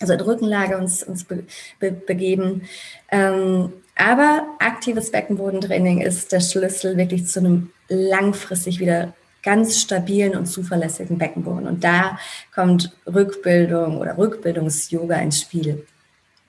also 0.00 0.12
in 0.12 0.20
Rückenlage 0.20 0.76
uns, 0.76 1.02
uns 1.02 1.24
be, 1.24 1.44
be, 1.80 1.92
begeben. 1.92 2.62
Ähm, 3.10 3.72
aber 3.96 4.46
aktives 4.58 5.10
Beckenbodentraining 5.10 6.02
ist 6.02 6.32
der 6.32 6.40
Schlüssel 6.40 6.98
wirklich 6.98 7.26
zu 7.26 7.40
einem 7.40 7.70
langfristig 7.88 8.80
wieder 8.80 9.14
ganz 9.42 9.80
stabilen 9.80 10.36
und 10.36 10.46
zuverlässigen 10.46 11.16
Beckenboden. 11.16 11.66
Und 11.66 11.84
da 11.84 12.18
kommt 12.54 12.92
Rückbildung 13.06 13.96
oder 13.96 14.18
Rückbildungs-Yoga 14.18 15.16
ins 15.16 15.40
Spiel. 15.40 15.86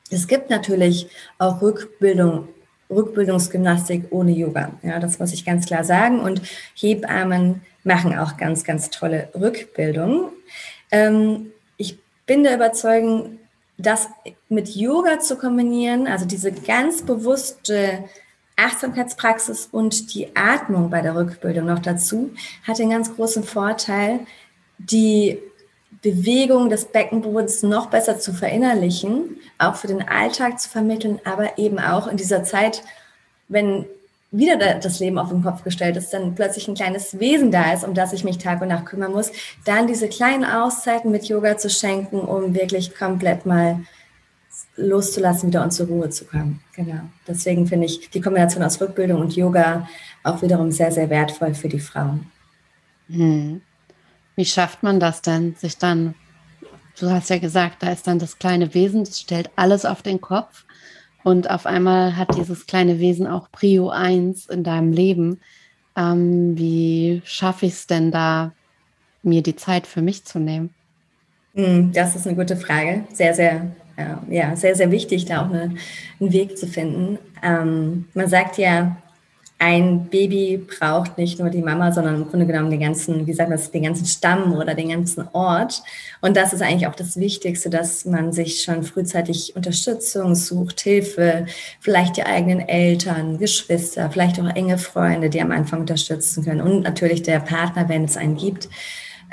Es 0.09 0.27
gibt 0.27 0.49
natürlich 0.49 1.07
auch 1.37 1.61
Rückbildung, 1.61 2.49
Rückbildungsgymnastik 2.95 4.05
ohne 4.11 4.31
Yoga. 4.31 4.71
Ja, 4.81 4.99
das 4.99 5.19
muss 5.19 5.33
ich 5.33 5.45
ganz 5.45 5.65
klar 5.65 5.83
sagen. 5.83 6.19
Und 6.21 6.41
Hebammen 6.75 7.61
machen 7.83 8.17
auch 8.17 8.37
ganz, 8.37 8.63
ganz 8.63 8.89
tolle 8.89 9.29
Rückbildung. 9.35 10.29
Ähm, 10.91 11.51
ich 11.77 11.99
bin 12.25 12.43
der 12.43 12.55
Überzeugung, 12.55 13.39
das 13.77 14.07
mit 14.49 14.69
Yoga 14.69 15.19
zu 15.19 15.37
kombinieren, 15.37 16.07
also 16.07 16.25
diese 16.25 16.51
ganz 16.51 17.01
bewusste 17.01 18.05
Achtsamkeitspraxis 18.55 19.67
und 19.71 20.13
die 20.13 20.35
Atmung 20.35 20.89
bei 20.89 21.01
der 21.01 21.15
Rückbildung 21.15 21.65
noch 21.65 21.79
dazu, 21.79 22.31
hat 22.63 22.79
den 22.79 22.89
ganz 22.89 23.13
großen 23.13 23.43
Vorteil, 23.43 24.21
die 24.77 25.39
Bewegung 26.05 26.69
des 26.69 26.85
Beckenbodens 26.85 27.63
noch 27.63 27.87
besser 27.87 28.19
zu 28.19 28.31
verinnerlichen, 28.31 29.37
auch 29.57 29.75
für 29.75 29.87
den 29.87 30.07
Alltag 30.07 30.59
zu 30.59 30.69
vermitteln, 30.69 31.19
aber 31.25 31.57
eben 31.57 31.79
auch 31.79 32.05
in 32.05 32.15
dieser 32.15 32.43
Zeit, 32.43 32.83
wenn 33.47 33.87
wieder 34.29 34.75
das 34.75 34.99
Leben 34.99 35.17
auf 35.17 35.29
den 35.29 35.41
Kopf 35.41 35.63
gestellt 35.63 35.97
ist, 35.97 36.13
dann 36.13 36.35
plötzlich 36.35 36.67
ein 36.67 36.75
kleines 36.75 37.19
Wesen 37.19 37.51
da 37.51 37.73
ist, 37.73 37.83
um 37.83 37.95
das 37.95 38.13
ich 38.13 38.23
mich 38.23 38.37
Tag 38.37 38.61
und 38.61 38.67
Nacht 38.67 38.85
kümmern 38.85 39.13
muss, 39.13 39.31
dann 39.65 39.87
diese 39.87 40.07
kleinen 40.07 40.45
Auszeiten 40.45 41.09
mit 41.09 41.25
Yoga 41.25 41.57
zu 41.57 41.71
schenken, 41.71 42.19
um 42.19 42.53
wirklich 42.53 42.95
komplett 42.95 43.47
mal 43.47 43.79
loszulassen 44.75 45.49
wieder 45.49 45.63
und 45.63 45.71
zur 45.71 45.87
Ruhe 45.87 46.11
zu 46.11 46.25
kommen. 46.25 46.61
Genau. 46.75 47.01
Deswegen 47.27 47.65
finde 47.65 47.87
ich 47.87 48.11
die 48.11 48.21
Kombination 48.21 48.61
aus 48.61 48.79
Rückbildung 48.79 49.21
und 49.21 49.35
Yoga 49.35 49.87
auch 50.23 50.43
wiederum 50.43 50.71
sehr, 50.71 50.91
sehr 50.91 51.09
wertvoll 51.09 51.55
für 51.55 51.69
die 51.69 51.79
Frauen. 51.79 52.29
Hm. 53.09 53.61
Wie 54.35 54.45
schafft 54.45 54.83
man 54.83 54.99
das 54.99 55.21
denn, 55.21 55.55
sich 55.55 55.77
dann, 55.77 56.15
du 56.99 57.09
hast 57.09 57.29
ja 57.29 57.37
gesagt, 57.37 57.83
da 57.83 57.91
ist 57.91 58.07
dann 58.07 58.19
das 58.19 58.37
kleine 58.37 58.73
Wesen, 58.73 59.03
das 59.03 59.19
stellt 59.19 59.49
alles 59.55 59.85
auf 59.85 60.01
den 60.01 60.21
Kopf 60.21 60.65
und 61.23 61.49
auf 61.49 61.65
einmal 61.65 62.17
hat 62.17 62.37
dieses 62.37 62.67
kleine 62.67 62.99
Wesen 62.99 63.27
auch 63.27 63.51
Prio 63.51 63.89
1 63.89 64.47
in 64.47 64.63
deinem 64.63 64.91
Leben. 64.91 65.39
Ähm, 65.95 66.57
wie 66.57 67.21
schaffe 67.25 67.65
ich 67.65 67.73
es 67.73 67.87
denn 67.87 68.11
da, 68.11 68.51
mir 69.23 69.41
die 69.41 69.55
Zeit 69.55 69.87
für 69.87 70.01
mich 70.01 70.25
zu 70.25 70.39
nehmen? 70.39 70.73
Hm, 71.55 71.91
das 71.93 72.15
ist 72.15 72.27
eine 72.27 72.35
gute 72.35 72.57
Frage. 72.57 73.05
Sehr, 73.11 73.33
sehr, 73.33 73.71
ja, 74.29 74.55
sehr, 74.55 74.75
sehr 74.75 74.91
wichtig, 74.91 75.25
da 75.25 75.41
auch 75.41 75.49
eine, 75.49 75.75
einen 76.19 76.33
Weg 76.33 76.57
zu 76.57 76.67
finden. 76.67 77.17
Ähm, 77.41 78.05
man 78.13 78.27
sagt 78.27 78.57
ja, 78.57 78.97
ein 79.57 80.09
Baby 80.09 80.57
braucht 80.57 81.17
nicht 81.17 81.39
nur 81.39 81.49
die 81.49 81.61
Mama, 81.61 81.91
sondern 81.91 82.15
im 82.15 82.29
Grunde 82.29 82.45
genommen 82.45 82.69
den 82.69 82.81
ganzen, 82.81 83.25
wie 83.25 83.33
sagt 83.33 83.49
man 83.49 83.57
das, 83.57 83.71
den 83.71 83.83
ganzen 83.83 84.05
Stamm 84.05 84.53
oder 84.53 84.75
den 84.75 84.89
ganzen 84.89 85.27
Ort. 85.31 85.81
Und 86.19 86.35
das 86.35 86.51
ist 86.51 86.61
eigentlich 86.61 86.87
auch 86.87 86.95
das 86.95 87.17
Wichtigste, 87.17 87.69
dass 87.69 88.03
man 88.03 88.33
sich 88.33 88.63
schon 88.63 88.83
frühzeitig 88.83 89.55
Unterstützung 89.55 90.35
sucht, 90.35 90.81
Hilfe, 90.81 91.45
vielleicht 91.79 92.17
die 92.17 92.25
eigenen 92.25 92.67
Eltern, 92.67 93.37
Geschwister, 93.37 94.09
vielleicht 94.11 94.39
auch 94.41 94.55
enge 94.55 94.77
Freunde, 94.77 95.29
die 95.29 95.41
am 95.41 95.51
Anfang 95.51 95.81
unterstützen 95.81 96.43
können 96.43 96.61
und 96.61 96.83
natürlich 96.83 97.23
der 97.23 97.39
Partner, 97.39 97.87
wenn 97.87 98.03
es 98.03 98.17
einen 98.17 98.35
gibt 98.35 98.67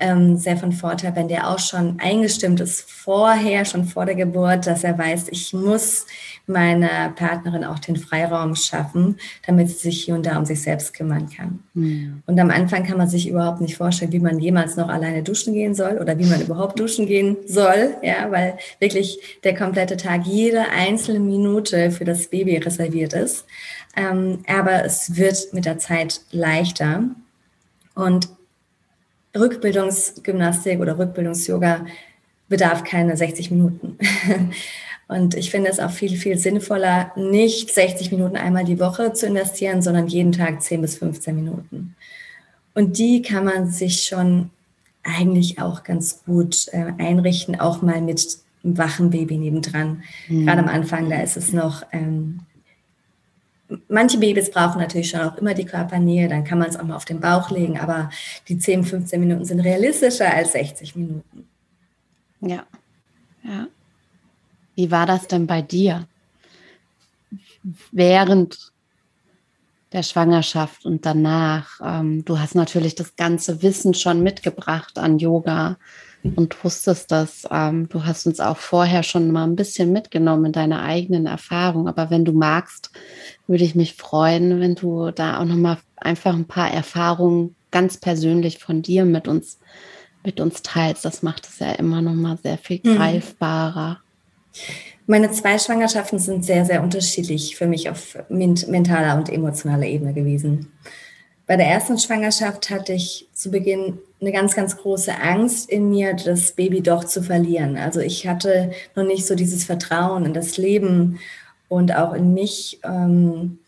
ähm, 0.02 0.36
sehr 0.36 0.56
von 0.56 0.72
Vorteil, 0.72 1.14
wenn 1.14 1.28
der 1.28 1.48
auch 1.48 1.60
schon 1.60 1.98
eingestimmt 2.00 2.60
ist 2.60 2.90
vorher, 2.90 3.64
schon 3.64 3.84
vor 3.84 4.04
der 4.04 4.16
Geburt, 4.16 4.66
dass 4.66 4.82
er 4.82 4.98
weiß, 4.98 5.28
ich 5.30 5.52
muss 5.52 6.06
meiner 6.46 7.10
Partnerin 7.10 7.64
auch 7.64 7.78
den 7.78 7.96
Freiraum 7.96 8.56
schaffen, 8.56 9.16
damit 9.46 9.68
sie 9.70 9.76
sich 9.76 10.02
hier 10.02 10.14
und 10.14 10.26
da 10.26 10.36
um 10.38 10.44
sich 10.44 10.60
selbst 10.60 10.92
kümmern 10.92 11.30
kann. 11.30 11.60
Mhm. 11.74 12.22
Und 12.26 12.40
am 12.40 12.50
Anfang 12.50 12.84
kann 12.84 12.98
man 12.98 13.08
sich 13.08 13.28
überhaupt 13.28 13.60
nicht 13.60 13.76
vorstellen, 13.76 14.10
wie 14.10 14.18
man 14.18 14.40
jemals 14.40 14.76
noch 14.76 14.88
alleine 14.88 15.22
duschen 15.22 15.54
gehen 15.54 15.76
soll 15.76 15.98
oder 15.98 16.18
wie 16.18 16.26
man 16.26 16.40
überhaupt 16.40 16.80
duschen 16.80 17.06
gehen 17.06 17.36
soll, 17.46 17.94
ja, 18.02 18.30
weil 18.30 18.58
wirklich 18.80 19.38
der 19.44 19.54
komplette 19.54 19.96
Tag, 19.96 20.26
jede 20.26 20.68
einzelne 20.70 21.20
Minute 21.20 21.92
für 21.92 22.04
das 22.04 22.26
Baby 22.26 22.56
reserviert 22.56 23.12
ist. 23.12 23.44
Ähm, 23.96 24.40
aber 24.48 24.84
es 24.84 25.16
wird 25.16 25.52
mit 25.52 25.64
der 25.64 25.78
Zeit 25.78 26.22
leichter. 26.32 27.04
Und 27.94 28.28
Rückbildungsgymnastik 29.36 30.80
oder 30.80 30.98
Rückbildungsyoga 30.98 31.86
bedarf 32.48 32.84
keine 32.84 33.16
60 33.16 33.50
Minuten. 33.50 33.98
Und 35.08 35.34
ich 35.34 35.50
finde 35.50 35.70
es 35.70 35.80
auch 35.80 35.90
viel, 35.90 36.16
viel 36.16 36.38
sinnvoller, 36.38 37.12
nicht 37.16 37.72
60 37.72 38.12
Minuten 38.12 38.36
einmal 38.36 38.64
die 38.64 38.80
Woche 38.80 39.12
zu 39.12 39.26
investieren, 39.26 39.82
sondern 39.82 40.06
jeden 40.06 40.32
Tag 40.32 40.62
10 40.62 40.80
bis 40.80 40.96
15 40.98 41.34
Minuten. 41.34 41.94
Und 42.74 42.98
die 42.98 43.20
kann 43.20 43.44
man 43.44 43.70
sich 43.70 44.04
schon 44.04 44.50
eigentlich 45.02 45.60
auch 45.60 45.82
ganz 45.82 46.24
gut 46.24 46.68
äh, 46.72 46.92
einrichten, 46.98 47.60
auch 47.60 47.82
mal 47.82 48.00
mit 48.00 48.38
einem 48.64 48.78
wachen 48.78 49.10
Baby 49.10 49.36
nebendran. 49.36 50.02
Mhm. 50.28 50.46
Gerade 50.46 50.62
am 50.62 50.68
Anfang, 50.68 51.10
da 51.10 51.20
ist 51.20 51.36
es 51.36 51.52
noch 51.52 51.82
ähm, 51.92 52.40
manche 53.88 54.18
Babys 54.18 54.50
brauchen 54.50 54.80
natürlich 54.80 55.10
schon 55.10 55.20
auch 55.20 55.36
immer 55.38 55.54
die 55.54 55.64
Körpernähe, 55.64 56.28
dann 56.28 56.44
kann 56.44 56.58
man 56.58 56.68
es 56.68 56.76
auch 56.76 56.84
mal 56.84 56.96
auf 56.96 57.04
den 57.04 57.20
Bauch 57.20 57.50
legen, 57.50 57.78
aber 57.78 58.10
die 58.48 58.58
10, 58.58 58.84
15 58.84 59.20
Minuten 59.20 59.44
sind 59.44 59.60
realistischer 59.60 60.32
als 60.32 60.52
60 60.52 60.96
Minuten. 60.96 61.48
Ja, 62.40 62.64
ja. 63.42 63.66
Wie 64.74 64.90
war 64.90 65.06
das 65.06 65.26
denn 65.26 65.46
bei 65.46 65.62
dir? 65.62 66.06
Während 67.92 68.72
der 69.92 70.02
Schwangerschaft 70.02 70.84
und 70.84 71.04
danach. 71.06 71.80
Ähm, 71.82 72.24
du 72.24 72.38
hast 72.38 72.54
natürlich 72.54 72.94
das 72.94 73.16
ganze 73.16 73.62
Wissen 73.62 73.94
schon 73.94 74.22
mitgebracht 74.22 74.98
an 74.98 75.18
Yoga 75.18 75.76
und 76.36 76.62
wusstest 76.64 77.10
das. 77.10 77.46
Ähm, 77.50 77.88
du 77.88 78.04
hast 78.04 78.26
uns 78.26 78.40
auch 78.40 78.56
vorher 78.56 79.02
schon 79.02 79.30
mal 79.30 79.44
ein 79.44 79.56
bisschen 79.56 79.92
mitgenommen 79.92 80.46
in 80.46 80.52
deine 80.52 80.82
eigenen 80.82 81.26
Erfahrungen. 81.26 81.88
Aber 81.88 82.10
wenn 82.10 82.24
du 82.24 82.32
magst, 82.32 82.90
würde 83.52 83.64
ich 83.64 83.74
mich 83.74 83.94
freuen, 83.94 84.60
wenn 84.60 84.74
du 84.74 85.10
da 85.10 85.38
auch 85.38 85.44
noch 85.44 85.56
mal 85.56 85.76
einfach 85.96 86.34
ein 86.34 86.46
paar 86.46 86.72
Erfahrungen 86.72 87.54
ganz 87.70 87.98
persönlich 87.98 88.58
von 88.58 88.80
dir 88.80 89.04
mit 89.04 89.28
uns 89.28 89.58
mit 90.24 90.40
uns 90.40 90.62
teilst. 90.62 91.04
Das 91.04 91.22
macht 91.22 91.46
es 91.46 91.58
ja 91.58 91.72
immer 91.72 92.00
noch 92.00 92.14
mal 92.14 92.38
sehr 92.42 92.56
viel 92.56 92.80
mhm. 92.82 92.96
greifbarer. 92.96 94.00
Meine 95.06 95.30
zwei 95.32 95.58
Schwangerschaften 95.58 96.18
sind 96.18 96.44
sehr, 96.44 96.64
sehr 96.64 96.82
unterschiedlich 96.82 97.56
für 97.56 97.66
mich 97.66 97.90
auf 97.90 98.16
mentaler 98.30 99.16
und 99.18 99.28
emotionaler 99.28 99.86
Ebene 99.86 100.14
gewesen. 100.14 100.72
Bei 101.46 101.56
der 101.56 101.66
ersten 101.66 101.98
Schwangerschaft 101.98 102.70
hatte 102.70 102.94
ich 102.94 103.28
zu 103.34 103.50
Beginn 103.50 103.98
eine 104.20 104.32
ganz, 104.32 104.54
ganz 104.54 104.76
große 104.78 105.12
Angst 105.20 105.68
in 105.68 105.90
mir, 105.90 106.14
das 106.14 106.52
Baby 106.52 106.80
doch 106.80 107.04
zu 107.04 107.22
verlieren. 107.22 107.76
Also 107.76 108.00
ich 108.00 108.26
hatte 108.26 108.70
noch 108.94 109.04
nicht 109.04 109.26
so 109.26 109.34
dieses 109.34 109.64
Vertrauen 109.64 110.24
in 110.24 110.32
das 110.32 110.56
Leben 110.56 111.18
und 111.72 111.96
auch 111.96 112.12
in 112.12 112.34
mich 112.34 112.80
ähm, 112.84 113.58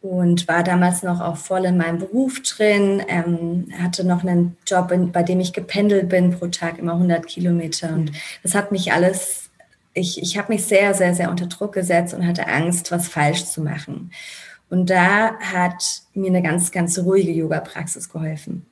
und 0.00 0.48
war 0.48 0.64
damals 0.64 1.04
noch 1.04 1.20
auch 1.20 1.36
voll 1.36 1.64
in 1.64 1.76
meinem 1.76 1.98
Beruf 1.98 2.42
drin, 2.42 3.00
ähm, 3.06 3.68
hatte 3.80 4.04
noch 4.04 4.24
einen 4.24 4.56
Job, 4.66 4.90
in, 4.90 5.12
bei 5.12 5.22
dem 5.22 5.38
ich 5.38 5.52
gependelt 5.52 6.08
bin 6.08 6.36
pro 6.36 6.48
Tag 6.48 6.80
immer 6.80 6.94
100 6.94 7.24
Kilometer 7.24 7.92
und 7.92 8.10
das 8.42 8.56
hat 8.56 8.72
mich 8.72 8.92
alles, 8.92 9.50
ich, 9.94 10.20
ich 10.20 10.36
habe 10.36 10.52
mich 10.52 10.64
sehr, 10.64 10.94
sehr, 10.94 11.14
sehr 11.14 11.30
unter 11.30 11.46
Druck 11.46 11.74
gesetzt 11.74 12.12
und 12.12 12.26
hatte 12.26 12.48
Angst, 12.48 12.90
was 12.90 13.06
falsch 13.06 13.44
zu 13.44 13.60
machen. 13.60 14.10
Und 14.68 14.90
da 14.90 15.38
hat 15.38 16.02
mir 16.14 16.26
eine 16.26 16.42
ganz, 16.42 16.72
ganz 16.72 16.98
ruhige 16.98 17.30
Yoga-Praxis 17.30 18.08
geholfen. 18.08 18.66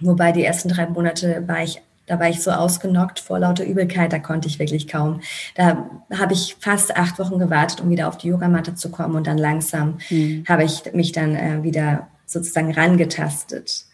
Wobei 0.00 0.30
die 0.30 0.44
ersten 0.44 0.68
drei 0.68 0.86
Monate 0.86 1.42
war 1.48 1.64
ich 1.64 1.82
da 2.10 2.18
war 2.18 2.28
ich 2.28 2.42
so 2.42 2.50
ausgenockt 2.50 3.20
vor 3.20 3.38
lauter 3.38 3.64
Übelkeit, 3.64 4.12
da 4.12 4.18
konnte 4.18 4.48
ich 4.48 4.58
wirklich 4.58 4.88
kaum. 4.88 5.20
Da 5.54 5.88
habe 6.12 6.32
ich 6.32 6.56
fast 6.58 6.96
acht 6.96 7.20
Wochen 7.20 7.38
gewartet, 7.38 7.80
um 7.80 7.88
wieder 7.88 8.08
auf 8.08 8.18
die 8.18 8.26
Yogamatte 8.26 8.74
zu 8.74 8.90
kommen 8.90 9.14
und 9.14 9.28
dann 9.28 9.38
langsam 9.38 9.98
mhm. 10.10 10.42
habe 10.48 10.64
ich 10.64 10.92
mich 10.92 11.12
dann 11.12 11.36
äh, 11.36 11.62
wieder 11.62 12.08
sozusagen 12.26 12.74
rangetastet. 12.74 13.84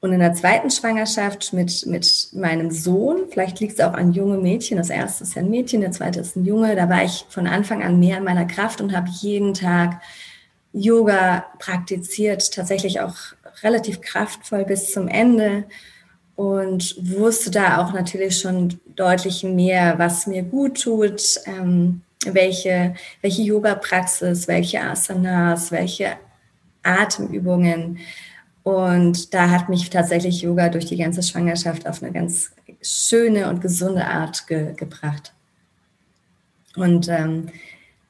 Und 0.00 0.12
in 0.12 0.18
der 0.18 0.34
zweiten 0.34 0.72
Schwangerschaft 0.72 1.52
mit, 1.52 1.86
mit 1.86 2.30
meinem 2.32 2.72
Sohn, 2.72 3.28
vielleicht 3.30 3.60
liegt 3.60 3.74
es 3.74 3.80
auch 3.80 3.94
an 3.94 4.12
junge 4.12 4.38
Mädchen, 4.38 4.76
das 4.76 4.90
erste 4.90 5.22
ist 5.22 5.36
ja 5.36 5.42
ein 5.42 5.50
Mädchen, 5.50 5.82
der 5.82 5.92
zweite 5.92 6.18
ist 6.18 6.34
ein 6.34 6.44
Junge, 6.44 6.74
da 6.74 6.88
war 6.88 7.04
ich 7.04 7.26
von 7.28 7.46
Anfang 7.46 7.84
an 7.84 8.00
mehr 8.00 8.18
in 8.18 8.24
meiner 8.24 8.46
Kraft 8.46 8.80
und 8.80 8.96
habe 8.96 9.08
jeden 9.20 9.54
Tag 9.54 10.02
Yoga 10.72 11.46
praktiziert, 11.60 12.52
tatsächlich 12.52 13.00
auch 13.00 13.14
relativ 13.62 14.00
kraftvoll 14.00 14.64
bis 14.64 14.90
zum 14.90 15.06
Ende 15.06 15.62
und 16.36 16.96
wusste 16.98 17.50
da 17.50 17.78
auch 17.78 17.92
natürlich 17.92 18.38
schon 18.38 18.80
deutlich 18.96 19.42
mehr, 19.42 19.98
was 19.98 20.26
mir 20.26 20.42
gut 20.42 20.82
tut, 20.82 21.40
ähm, 21.46 22.02
welche, 22.24 22.94
welche 23.20 23.42
Yoga-Praxis, 23.42 24.48
welche 24.48 24.80
Asanas, 24.80 25.72
welche 25.72 26.16
Atemübungen. 26.82 27.98
Und 28.62 29.34
da 29.34 29.50
hat 29.50 29.68
mich 29.68 29.90
tatsächlich 29.90 30.42
Yoga 30.42 30.68
durch 30.68 30.86
die 30.86 30.96
ganze 30.96 31.22
Schwangerschaft 31.22 31.86
auf 31.86 32.02
eine 32.02 32.12
ganz 32.12 32.52
schöne 32.80 33.48
und 33.48 33.60
gesunde 33.60 34.06
Art 34.06 34.46
ge 34.46 34.74
gebracht. 34.74 35.32
Und 36.76 37.08
ähm, 37.08 37.48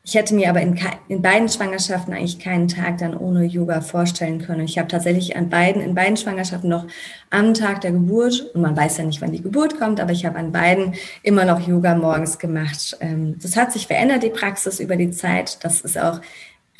ich 0.05 0.15
hätte 0.17 0.35
mir 0.35 0.49
aber 0.49 0.61
in, 0.61 0.77
in, 1.07 1.23
beiden 1.23 1.49
Schwangerschaften 1.49 2.13
eigentlich 2.13 2.41
keinen 2.41 2.67
Tag 2.67 2.99
dann 2.99 3.17
ohne 3.17 3.45
Yoga 3.45 3.81
vorstellen 3.81 4.41
können. 4.41 4.65
Ich 4.65 4.77
habe 4.77 4.89
tatsächlich 4.89 5.37
an 5.37 5.49
beiden, 5.49 5.81
in 5.81 5.95
beiden 5.95 6.17
Schwangerschaften 6.17 6.69
noch 6.69 6.89
am 7.31 7.55
Tag 7.55 7.83
der 7.83 7.93
Geburt, 7.93 8.51
und 8.53 8.63
man 8.63 8.77
weiß 8.77 8.99
ja 8.99 9.05
nicht, 9.05 9.21
wann 9.21 9.31
die 9.31 9.43
Geburt 9.43 9.79
kommt, 9.79 10.01
aber 10.01 10.11
ich 10.11 10.27
habe 10.27 10.39
an 10.39 10.51
beiden 10.51 10.95
immer 11.23 11.45
noch 11.45 11.67
Yoga 11.67 11.95
morgens 11.95 12.41
gemacht. 12.41 12.97
Ähm, 13.01 13.39
das 13.41 13.57
hat 13.57 13.73
sich 13.73 13.87
verändert, 13.87 14.25
die 14.25 14.31
Praxis 14.31 14.81
über 14.81 14.97
die 14.97 15.13
Zeit. 15.13 15.63
Das 15.63 15.83
ist 15.83 15.97
auch 15.97 16.21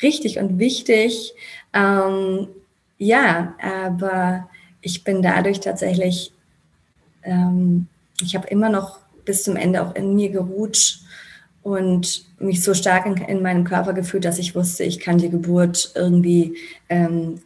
richtig 0.01 0.37
und 0.37 0.59
wichtig. 0.59 1.33
Ähm, 1.71 2.49
ja, 2.97 3.55
aber 3.61 4.49
ich 4.81 5.05
bin 5.05 5.21
dadurch 5.21 5.61
tatsächlich, 5.61 6.33
ähm, 7.23 7.87
ich 8.21 8.35
habe 8.35 8.47
immer 8.47 8.67
noch 8.67 8.99
bis 9.23 9.43
zum 9.43 9.55
Ende 9.55 9.81
auch 9.81 9.95
in 9.95 10.13
mir 10.13 10.29
geruht 10.29 11.02
und 11.63 12.25
mich 12.39 12.61
so 12.61 12.73
stark 12.73 13.05
in, 13.05 13.15
in, 13.15 13.41
meinem 13.41 13.63
Körper 13.63 13.93
gefühlt, 13.93 14.25
dass 14.25 14.37
ich 14.37 14.53
wusste, 14.53 14.83
ich 14.83 14.99
kann 14.99 15.17
die 15.17 15.29
Geburt 15.29 15.93
irgendwie 15.95 16.57
ähm, 16.89 17.41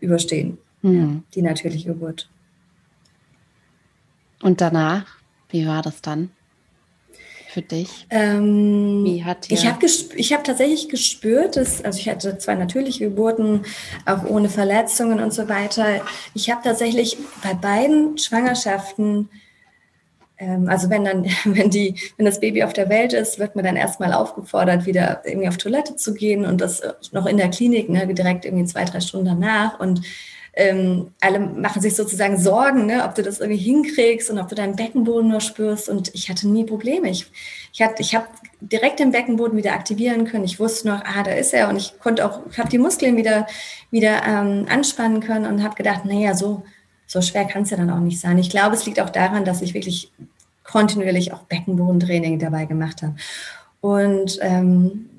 überstehen. 0.00 0.58
Mhm. 0.82 1.22
Die 1.34 1.42
natürliche 1.42 1.88
Geburt. 1.88 2.28
Und 4.42 4.60
danach, 4.60 5.06
wie 5.50 5.66
war 5.66 5.82
das 5.82 6.02
dann 6.02 6.30
für 7.50 7.62
dich? 7.62 8.06
Ähm, 8.10 9.04
wie 9.04 9.24
hat 9.24 9.50
ich 9.50 9.66
habe 9.66 9.84
ich 9.84 10.32
hab 10.32 10.44
tatsächlich 10.44 10.88
gespürt, 10.88 11.56
dass, 11.56 11.84
also 11.84 11.98
ich 11.98 12.08
hatte 12.08 12.38
zwei 12.38 12.54
natürliche 12.54 13.04
Geburten, 13.04 13.62
auch 14.06 14.24
ohne 14.24 14.48
Verletzungen 14.48 15.20
und 15.20 15.34
so 15.34 15.48
weiter. 15.48 16.00
Ich 16.34 16.50
habe 16.50 16.62
tatsächlich 16.64 17.18
bei 17.42 17.54
beiden 17.54 18.18
Schwangerschaften 18.18 19.28
also 20.40 20.90
wenn 20.90 21.04
dann, 21.04 21.26
wenn 21.44 21.70
die, 21.70 21.94
wenn 22.16 22.26
das 22.26 22.40
Baby 22.40 22.62
auf 22.62 22.72
der 22.72 22.88
Welt 22.88 23.12
ist, 23.12 23.38
wird 23.38 23.56
man 23.56 23.64
dann 23.64 23.76
erstmal 23.76 24.12
aufgefordert, 24.12 24.86
wieder 24.86 25.22
irgendwie 25.24 25.48
auf 25.48 25.56
Toilette 25.56 25.96
zu 25.96 26.14
gehen 26.14 26.44
und 26.44 26.60
das 26.60 26.82
noch 27.12 27.26
in 27.26 27.36
der 27.36 27.50
Klinik, 27.50 27.88
ne, 27.88 28.06
direkt 28.12 28.44
irgendwie 28.44 28.64
zwei, 28.64 28.84
drei 28.84 29.00
Stunden 29.00 29.26
danach. 29.26 29.78
Und 29.78 30.02
ähm, 30.52 31.12
alle 31.20 31.38
machen 31.38 31.80
sich 31.80 31.94
sozusagen 31.94 32.36
Sorgen, 32.36 32.86
ne, 32.86 33.04
ob 33.04 33.14
du 33.14 33.22
das 33.22 33.40
irgendwie 33.40 33.60
hinkriegst 33.60 34.30
und 34.30 34.38
ob 34.38 34.48
du 34.48 34.54
deinen 34.54 34.76
Beckenboden 34.76 35.28
nur 35.30 35.40
spürst. 35.40 35.88
Und 35.88 36.12
ich 36.14 36.28
hatte 36.28 36.48
nie 36.48 36.64
Probleme. 36.64 37.08
Ich, 37.10 37.26
ich, 37.72 37.82
hatte, 37.82 38.02
ich 38.02 38.14
habe 38.14 38.26
direkt 38.60 38.98
den 38.98 39.12
Beckenboden 39.12 39.56
wieder 39.56 39.72
aktivieren 39.72 40.24
können. 40.24 40.44
Ich 40.44 40.58
wusste 40.58 40.88
noch, 40.88 41.04
ah, 41.04 41.22
da 41.22 41.32
ist 41.32 41.54
er. 41.54 41.68
Und 41.68 41.76
ich 41.76 41.98
konnte 42.00 42.26
auch, 42.26 42.40
habe 42.58 42.68
die 42.68 42.78
Muskeln 42.78 43.16
wieder, 43.16 43.46
wieder 43.90 44.22
ähm, 44.26 44.66
anspannen 44.68 45.20
können 45.20 45.46
und 45.46 45.62
habe 45.62 45.76
gedacht, 45.76 46.04
naja, 46.04 46.34
so, 46.34 46.62
so 47.10 47.20
schwer 47.20 47.44
kann 47.44 47.62
es 47.62 47.70
ja 47.70 47.76
dann 47.76 47.90
auch 47.90 47.98
nicht 47.98 48.20
sein. 48.20 48.38
Ich 48.38 48.50
glaube, 48.50 48.76
es 48.76 48.86
liegt 48.86 49.00
auch 49.00 49.10
daran, 49.10 49.44
dass 49.44 49.62
ich 49.62 49.74
wirklich 49.74 50.12
kontinuierlich 50.62 51.32
auch 51.32 51.42
Beckenbodentraining 51.42 52.38
dabei 52.38 52.66
gemacht 52.66 53.02
habe. 53.02 53.16
Und 53.80 54.38
ähm, 54.42 55.09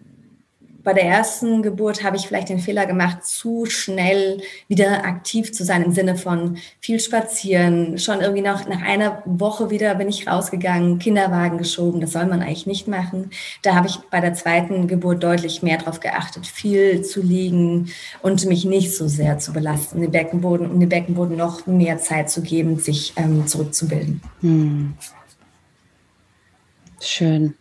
bei 0.83 0.93
der 0.93 1.03
ersten 1.03 1.61
Geburt 1.61 2.03
habe 2.03 2.15
ich 2.15 2.27
vielleicht 2.27 2.49
den 2.49 2.59
Fehler 2.59 2.85
gemacht, 2.85 3.23
zu 3.25 3.65
schnell 3.65 4.41
wieder 4.67 5.05
aktiv 5.05 5.51
zu 5.51 5.63
sein 5.63 5.83
im 5.83 5.91
Sinne 5.91 6.15
von 6.15 6.57
viel 6.79 6.99
spazieren. 6.99 7.97
Schon 7.97 8.21
irgendwie 8.21 8.41
noch 8.41 8.67
nach 8.67 8.81
einer 8.81 9.21
Woche 9.25 9.69
wieder 9.69 9.95
bin 9.95 10.09
ich 10.09 10.27
rausgegangen, 10.27 10.99
Kinderwagen 10.99 11.57
geschoben. 11.57 12.01
Das 12.01 12.11
soll 12.11 12.25
man 12.25 12.41
eigentlich 12.41 12.67
nicht 12.67 12.87
machen. 12.87 13.31
Da 13.61 13.75
habe 13.75 13.87
ich 13.87 13.97
bei 14.09 14.19
der 14.19 14.33
zweiten 14.33 14.87
Geburt 14.87 15.23
deutlich 15.23 15.61
mehr 15.61 15.77
darauf 15.77 15.99
geachtet, 15.99 16.47
viel 16.47 17.03
zu 17.03 17.21
liegen 17.21 17.91
und 18.21 18.45
mich 18.45 18.65
nicht 18.65 18.95
so 18.95 19.07
sehr 19.07 19.39
zu 19.39 19.53
belasten, 19.53 19.97
um 19.97 20.01
den 20.01 20.11
Beckenboden, 20.11 20.69
um 20.69 20.79
dem 20.79 20.89
Beckenboden 20.89 21.37
noch 21.37 21.67
mehr 21.67 21.99
Zeit 21.99 22.29
zu 22.29 22.41
geben, 22.41 22.79
sich 22.79 23.13
ähm, 23.15 23.47
zurückzubilden. 23.47 24.21
Hm. 24.41 24.93
Schön 26.99 27.55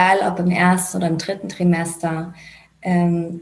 egal 0.00 0.30
ob 0.30 0.38
im 0.38 0.50
ersten 0.50 0.98
oder 0.98 1.08
im 1.08 1.18
dritten 1.18 1.48
Trimester, 1.48 2.34
ähm, 2.82 3.40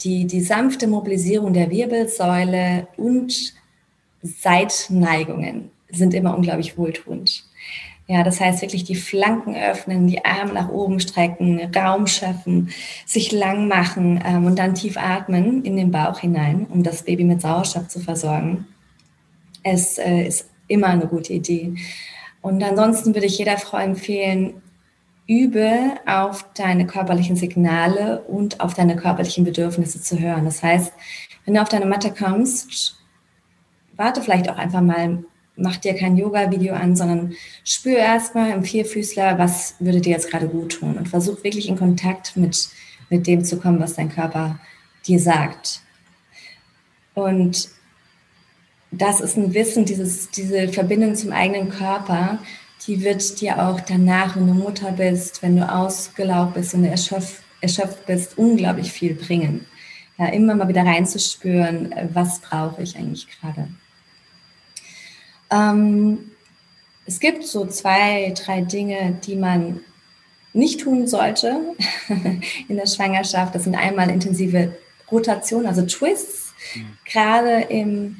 die, 0.00 0.26
die 0.26 0.40
sanfte 0.40 0.86
Mobilisierung 0.86 1.52
der 1.52 1.70
Wirbelsäule 1.70 2.88
und 2.96 3.54
Seitneigungen 4.22 5.70
sind 5.88 6.14
immer 6.14 6.36
unglaublich 6.36 6.76
wohltuend. 6.76 7.44
Ja, 8.06 8.22
das 8.22 8.38
heißt 8.38 8.60
wirklich 8.60 8.84
die 8.84 8.96
Flanken 8.96 9.56
öffnen, 9.56 10.06
die 10.06 10.24
Arme 10.26 10.52
nach 10.52 10.68
oben 10.68 11.00
strecken, 11.00 11.58
Raum 11.74 12.06
schaffen, 12.06 12.68
sich 13.06 13.32
lang 13.32 13.66
machen 13.66 14.22
ähm, 14.26 14.44
und 14.44 14.58
dann 14.58 14.74
tief 14.74 14.98
atmen 14.98 15.64
in 15.64 15.76
den 15.76 15.90
Bauch 15.90 16.18
hinein, 16.18 16.66
um 16.68 16.82
das 16.82 17.04
Baby 17.04 17.24
mit 17.24 17.40
Sauerstoff 17.40 17.88
zu 17.88 18.00
versorgen. 18.00 18.66
Es 19.62 19.96
äh, 19.96 20.26
ist 20.26 20.50
immer 20.68 20.88
eine 20.88 21.06
gute 21.06 21.32
Idee. 21.32 21.76
Und 22.42 22.62
ansonsten 22.62 23.14
würde 23.14 23.26
ich 23.26 23.38
jeder 23.38 23.56
Frau 23.56 23.78
empfehlen, 23.78 24.60
übe 25.26 25.94
auf 26.06 26.44
deine 26.54 26.86
körperlichen 26.86 27.36
Signale 27.36 28.22
und 28.22 28.60
auf 28.60 28.74
deine 28.74 28.96
körperlichen 28.96 29.44
Bedürfnisse 29.44 30.00
zu 30.00 30.18
hören. 30.18 30.44
Das 30.44 30.62
heißt, 30.62 30.92
wenn 31.44 31.54
du 31.54 31.62
auf 31.62 31.68
deine 31.68 31.86
Matte 31.86 32.12
kommst, 32.12 32.96
warte 33.96 34.20
vielleicht 34.20 34.48
auch 34.50 34.56
einfach 34.56 34.80
mal, 34.80 35.24
mach 35.56 35.76
dir 35.76 35.94
kein 35.94 36.16
Yoga-Video 36.16 36.74
an, 36.74 36.96
sondern 36.96 37.34
spür 37.64 37.96
erstmal 37.96 38.50
im 38.50 38.64
Vierfüßler, 38.64 39.38
was 39.38 39.76
würde 39.78 40.00
dir 40.00 40.12
jetzt 40.12 40.30
gerade 40.30 40.48
gut 40.48 40.74
tun 40.74 40.96
und 40.96 41.08
versuch 41.08 41.42
wirklich 41.44 41.68
in 41.68 41.78
Kontakt 41.78 42.36
mit, 42.36 42.68
mit 43.08 43.26
dem 43.26 43.44
zu 43.44 43.58
kommen, 43.58 43.80
was 43.80 43.94
dein 43.94 44.10
Körper 44.10 44.58
dir 45.06 45.20
sagt. 45.20 45.80
Und 47.14 47.68
das 48.90 49.20
ist 49.20 49.36
ein 49.36 49.54
Wissen, 49.54 49.84
dieses, 49.84 50.30
diese 50.30 50.68
Verbindung 50.68 51.14
zum 51.14 51.32
eigenen 51.32 51.70
Körper, 51.70 52.38
die 52.86 53.02
wird 53.02 53.40
dir 53.40 53.66
auch 53.66 53.80
danach, 53.80 54.36
wenn 54.36 54.46
du 54.46 54.54
Mutter 54.54 54.92
bist, 54.92 55.42
wenn 55.42 55.56
du 55.56 55.68
ausgelaugt 55.68 56.54
bist 56.54 56.74
und 56.74 56.84
erschöpft, 56.84 57.42
erschöpft 57.60 58.06
bist, 58.06 58.36
unglaublich 58.36 58.92
viel 58.92 59.14
bringen. 59.14 59.66
Ja, 60.18 60.26
immer 60.26 60.54
mal 60.54 60.68
wieder 60.68 60.84
reinzuspüren, 60.84 61.92
äh, 61.92 62.08
was 62.12 62.40
brauche 62.40 62.82
ich 62.82 62.96
eigentlich 62.96 63.26
gerade. 63.40 63.68
Ähm, 65.50 66.30
es 67.06 67.18
gibt 67.20 67.44
so 67.44 67.66
zwei, 67.66 68.32
drei 68.36 68.60
Dinge, 68.60 69.18
die 69.26 69.36
man 69.36 69.80
nicht 70.52 70.80
tun 70.80 71.06
sollte 71.06 71.60
in 72.68 72.76
der 72.76 72.86
Schwangerschaft. 72.86 73.54
Das 73.54 73.64
sind 73.64 73.74
einmal 73.74 74.08
intensive 74.08 74.76
Rotation, 75.10 75.66
also 75.66 75.82
Twists, 75.82 76.54
mhm. 76.74 76.98
gerade 77.04 77.60
im 77.68 78.16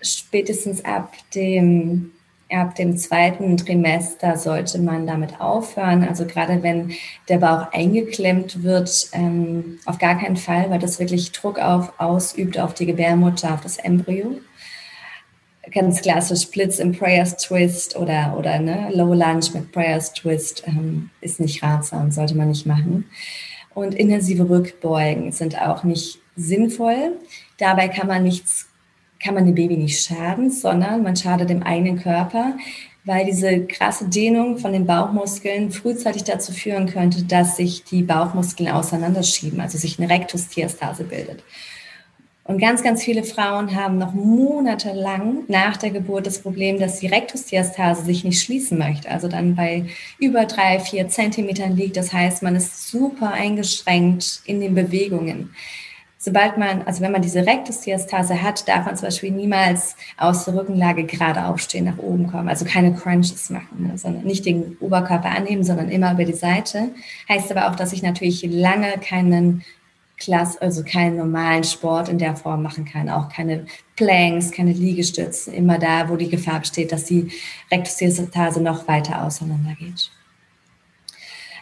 spätestens 0.00 0.84
ab 0.84 1.14
dem 1.34 2.12
ab 2.50 2.74
dem 2.74 2.96
zweiten 2.96 3.56
Trimester 3.56 4.36
sollte 4.36 4.80
man 4.80 5.06
damit 5.06 5.40
aufhören. 5.40 6.06
Also 6.06 6.26
gerade 6.26 6.62
wenn 6.62 6.92
der 7.28 7.38
Bauch 7.38 7.72
eingeklemmt 7.72 8.62
wird, 8.62 9.08
ähm, 9.12 9.78
auf 9.86 9.98
gar 9.98 10.18
keinen 10.18 10.36
Fall, 10.36 10.70
weil 10.70 10.78
das 10.78 11.00
wirklich 11.00 11.32
Druck 11.32 11.58
auf, 11.58 11.92
ausübt 11.98 12.58
auf 12.58 12.74
die 12.74 12.86
Gebärmutter, 12.86 13.54
auf 13.54 13.60
das 13.62 13.78
Embryo. 13.78 14.40
Ganz 15.72 16.02
klassisch 16.02 16.50
Blitz 16.50 16.78
im 16.78 16.92
Prayers 16.92 17.36
Twist 17.38 17.96
oder, 17.96 18.36
oder 18.38 18.58
ne, 18.58 18.90
Low 18.92 19.14
Lunge 19.14 19.46
mit 19.54 19.72
Prayers 19.72 20.12
Twist 20.12 20.62
ähm, 20.66 21.10
ist 21.20 21.40
nicht 21.40 21.62
ratsam, 21.62 22.10
sollte 22.10 22.36
man 22.36 22.48
nicht 22.48 22.66
machen. 22.66 23.06
Und 23.74 23.94
intensive 23.94 24.48
Rückbeugen 24.48 25.32
sind 25.32 25.60
auch 25.60 25.82
nicht 25.82 26.20
sinnvoll. 26.36 27.18
Dabei 27.58 27.88
kann 27.88 28.06
man 28.06 28.22
nichts 28.22 28.68
kann 29.24 29.34
man 29.34 29.46
dem 29.46 29.54
Baby 29.54 29.76
nicht 29.76 30.04
schaden, 30.04 30.50
sondern 30.50 31.02
man 31.02 31.16
schadet 31.16 31.48
dem 31.48 31.62
eigenen 31.62 31.98
Körper, 31.98 32.56
weil 33.04 33.24
diese 33.24 33.66
krasse 33.66 34.08
Dehnung 34.08 34.58
von 34.58 34.72
den 34.72 34.86
Bauchmuskeln 34.86 35.70
frühzeitig 35.70 36.24
dazu 36.24 36.52
führen 36.52 36.86
könnte, 36.86 37.24
dass 37.24 37.56
sich 37.56 37.84
die 37.84 38.02
Bauchmuskeln 38.02 38.68
auseinanderschieben, 38.68 39.60
also 39.60 39.78
sich 39.78 39.98
eine 39.98 40.10
Rektusdiastase 40.10 41.04
bildet. 41.04 41.42
Und 42.46 42.58
ganz, 42.58 42.82
ganz 42.82 43.02
viele 43.02 43.24
Frauen 43.24 43.74
haben 43.74 43.96
noch 43.96 44.12
monatelang 44.12 45.44
nach 45.48 45.78
der 45.78 45.90
Geburt 45.90 46.26
das 46.26 46.40
Problem, 46.40 46.78
dass 46.78 47.00
die 47.00 47.06
Rektusdiastase 47.06 48.04
sich 48.04 48.22
nicht 48.22 48.42
schließen 48.42 48.76
möchte, 48.76 49.10
also 49.10 49.28
dann 49.28 49.54
bei 49.54 49.86
über 50.18 50.44
drei, 50.44 50.78
vier 50.78 51.08
Zentimetern 51.08 51.74
liegt. 51.74 51.96
Das 51.96 52.12
heißt, 52.12 52.42
man 52.42 52.54
ist 52.54 52.90
super 52.90 53.32
eingeschränkt 53.32 54.42
in 54.44 54.60
den 54.60 54.74
Bewegungen 54.74 55.54
sobald 56.24 56.56
man, 56.56 56.82
also 56.82 57.02
wenn 57.02 57.12
man 57.12 57.20
diese 57.20 57.46
Rektusdiastase 57.46 58.42
hat, 58.42 58.66
darf 58.66 58.86
man 58.86 58.96
zum 58.96 59.08
Beispiel 59.08 59.30
niemals 59.30 59.94
aus 60.16 60.46
der 60.46 60.54
Rückenlage 60.54 61.04
gerade 61.04 61.44
aufstehen, 61.44 61.84
nach 61.84 61.98
oben 61.98 62.28
kommen, 62.28 62.48
also 62.48 62.64
keine 62.64 62.94
Crunches 62.94 63.50
machen, 63.50 63.88
ne, 63.88 63.98
sondern 63.98 64.24
nicht 64.24 64.46
den 64.46 64.78
Oberkörper 64.80 65.28
annehmen, 65.28 65.64
sondern 65.64 65.90
immer 65.90 66.12
über 66.12 66.24
die 66.24 66.32
Seite. 66.32 66.88
Heißt 67.28 67.50
aber 67.50 67.68
auch, 67.68 67.76
dass 67.76 67.92
ich 67.92 68.02
natürlich 68.02 68.42
lange 68.42 68.92
keinen 69.06 69.64
Klasse, 70.16 70.62
also 70.62 70.82
keinen 70.82 71.18
normalen 71.18 71.64
Sport 71.64 72.08
in 72.08 72.18
der 72.18 72.36
Form 72.36 72.62
machen 72.62 72.86
kann, 72.86 73.10
auch 73.10 73.28
keine 73.28 73.66
Planks, 73.94 74.50
keine 74.50 74.72
Liegestützen, 74.72 75.52
immer 75.52 75.78
da, 75.78 76.08
wo 76.08 76.16
die 76.16 76.30
Gefahr 76.30 76.60
besteht, 76.60 76.90
dass 76.90 77.04
die 77.04 77.32
Rektusdiastase 77.70 78.62
noch 78.62 78.88
weiter 78.88 79.22
auseinandergeht. 79.26 80.10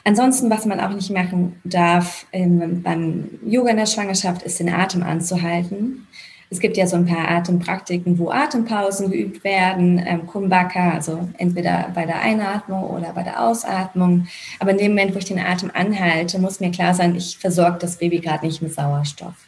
Ansonsten, 0.04 0.50
was 0.50 0.66
man 0.66 0.80
auch 0.80 0.90
nicht 0.90 1.10
machen 1.10 1.60
darf 1.64 2.26
ähm, 2.32 2.82
beim 2.82 3.38
Yoga 3.44 3.70
in 3.70 3.76
der 3.76 3.86
Schwangerschaft, 3.86 4.42
ist 4.42 4.58
den 4.58 4.68
Atem 4.68 5.02
anzuhalten. 5.02 6.08
Es 6.50 6.60
gibt 6.60 6.76
ja 6.76 6.86
so 6.86 6.96
ein 6.96 7.06
paar 7.06 7.30
Atempraktiken, 7.30 8.18
wo 8.18 8.30
Atempausen 8.30 9.10
geübt 9.10 9.42
werden, 9.42 10.02
ähm, 10.04 10.26
Kumbhaka, 10.26 10.90
also 10.90 11.30
entweder 11.38 11.90
bei 11.94 12.04
der 12.04 12.20
Einatmung 12.20 12.84
oder 12.90 13.14
bei 13.14 13.22
der 13.22 13.42
Ausatmung. 13.42 14.26
Aber 14.58 14.72
in 14.72 14.78
dem 14.78 14.92
Moment, 14.92 15.14
wo 15.14 15.18
ich 15.18 15.24
den 15.24 15.38
Atem 15.38 15.70
anhalte, 15.72 16.38
muss 16.38 16.60
mir 16.60 16.70
klar 16.70 16.92
sein, 16.92 17.14
ich 17.14 17.38
versorge 17.38 17.78
das 17.78 17.96
Baby 17.96 18.18
gerade 18.18 18.44
nicht 18.44 18.60
mit 18.60 18.74
Sauerstoff. 18.74 19.46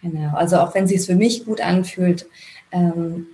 Genau. 0.00 0.36
Also 0.36 0.58
auch 0.58 0.74
wenn 0.74 0.84
es 0.84 0.90
sich 0.90 1.06
für 1.06 1.16
mich 1.16 1.44
gut 1.44 1.60
anfühlt, 1.60 2.26
ähm, 2.70 3.26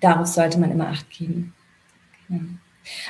darauf 0.00 0.28
sollte 0.28 0.58
man 0.58 0.70
immer 0.70 0.88
Acht 0.88 1.10
geben. 1.10 1.52
Genau. 2.28 2.44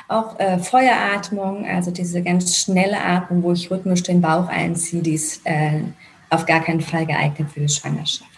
Auch 0.07 0.39
äh, 0.39 0.59
Feueratmung, 0.59 1.65
also 1.65 1.91
diese 1.91 2.21
ganz 2.21 2.55
schnelle 2.57 3.01
Atmung, 3.01 3.43
wo 3.43 3.51
ich 3.51 3.69
rhythmisch 3.69 4.03
den 4.03 4.21
Bauch 4.21 4.47
einziehe, 4.47 5.01
die 5.01 5.13
ist 5.13 5.41
äh, 5.45 5.81
auf 6.29 6.45
gar 6.45 6.63
keinen 6.63 6.81
Fall 6.81 7.05
geeignet 7.05 7.51
für 7.51 7.61
die 7.61 7.69
Schwangerschaft. 7.69 8.29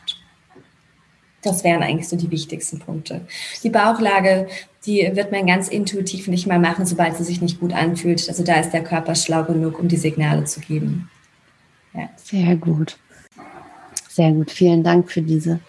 Das 1.42 1.64
wären 1.64 1.82
eigentlich 1.82 2.08
so 2.08 2.16
die 2.16 2.30
wichtigsten 2.30 2.80
Punkte. 2.80 3.22
Die 3.64 3.70
Bauchlage, 3.70 4.48
die 4.86 5.10
wird 5.14 5.32
man 5.32 5.48
ganz 5.48 5.68
intuitiv 5.68 6.28
nicht 6.28 6.46
mal 6.46 6.60
machen, 6.60 6.86
sobald 6.86 7.18
sie 7.18 7.24
sich 7.24 7.42
nicht 7.42 7.60
gut 7.60 7.74
anfühlt. 7.74 8.28
Also 8.30 8.44
da 8.44 8.60
ist 8.60 8.72
der 8.72 8.84
Körper 8.84 9.16
schlau 9.16 9.44
genug, 9.44 9.80
um 9.80 9.88
die 9.88 9.98
Signale 9.98 10.44
zu 10.46 10.60
geben. 10.60 11.10
Ja. 11.94 12.10
Sehr 12.16 12.56
gut. 12.56 12.98
Sehr 14.08 14.32
gut. 14.32 14.52
Vielen 14.52 14.84
Dank 14.84 15.12
für 15.12 15.22
diese, 15.22 15.60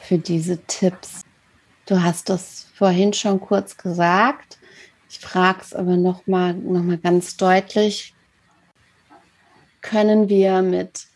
für 0.00 0.18
diese 0.18 0.58
Tipps. 0.66 1.22
Du 1.86 2.00
hast 2.00 2.28
das 2.28 2.68
vorhin 2.74 3.12
schon 3.12 3.40
kurz 3.40 3.76
gesagt. 3.76 4.58
Ich 5.10 5.18
frage 5.18 5.58
es 5.60 5.74
aber 5.74 5.96
nochmal 5.96 6.54
noch 6.54 6.84
mal 6.84 6.96
ganz 6.96 7.36
deutlich. 7.36 8.14
Können 9.80 10.28
wir 10.28 10.62
mit 10.62 11.08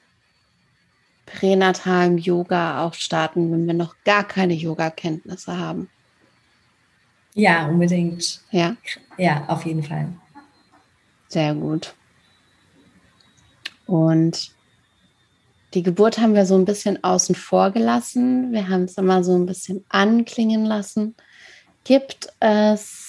pränatalem 1.27 2.19
Yoga 2.19 2.85
auch 2.85 2.95
starten, 2.95 3.53
wenn 3.53 3.69
wir 3.69 3.75
noch 3.75 3.95
gar 4.05 4.25
keine 4.25 4.55
Yoga-Kenntnisse 4.55 5.57
haben? 5.57 5.89
Ja, 7.35 7.69
unbedingt. 7.69 8.41
Ja? 8.51 8.77
Ja, 9.17 9.47
auf 9.47 9.65
jeden 9.65 9.85
Fall. 9.85 10.13
Sehr 11.29 11.55
gut. 11.55 11.95
Und 13.87 14.51
die 15.73 15.85
Geburt 15.85 16.19
haben 16.19 16.35
wir 16.35 16.47
so 16.47 16.57
ein 16.57 16.65
bisschen 16.65 17.03
außen 17.05 17.37
vor 17.37 17.71
gelassen. 17.71 18.51
Wir 18.51 18.69
haben 18.69 18.85
es 18.85 18.99
immer 18.99 19.23
so 19.23 19.37
ein 19.37 19.47
bisschen 19.47 19.85
anklingen 19.89 20.65
lassen. 20.65 21.15
Gibt 21.85 22.29
es 22.41 23.04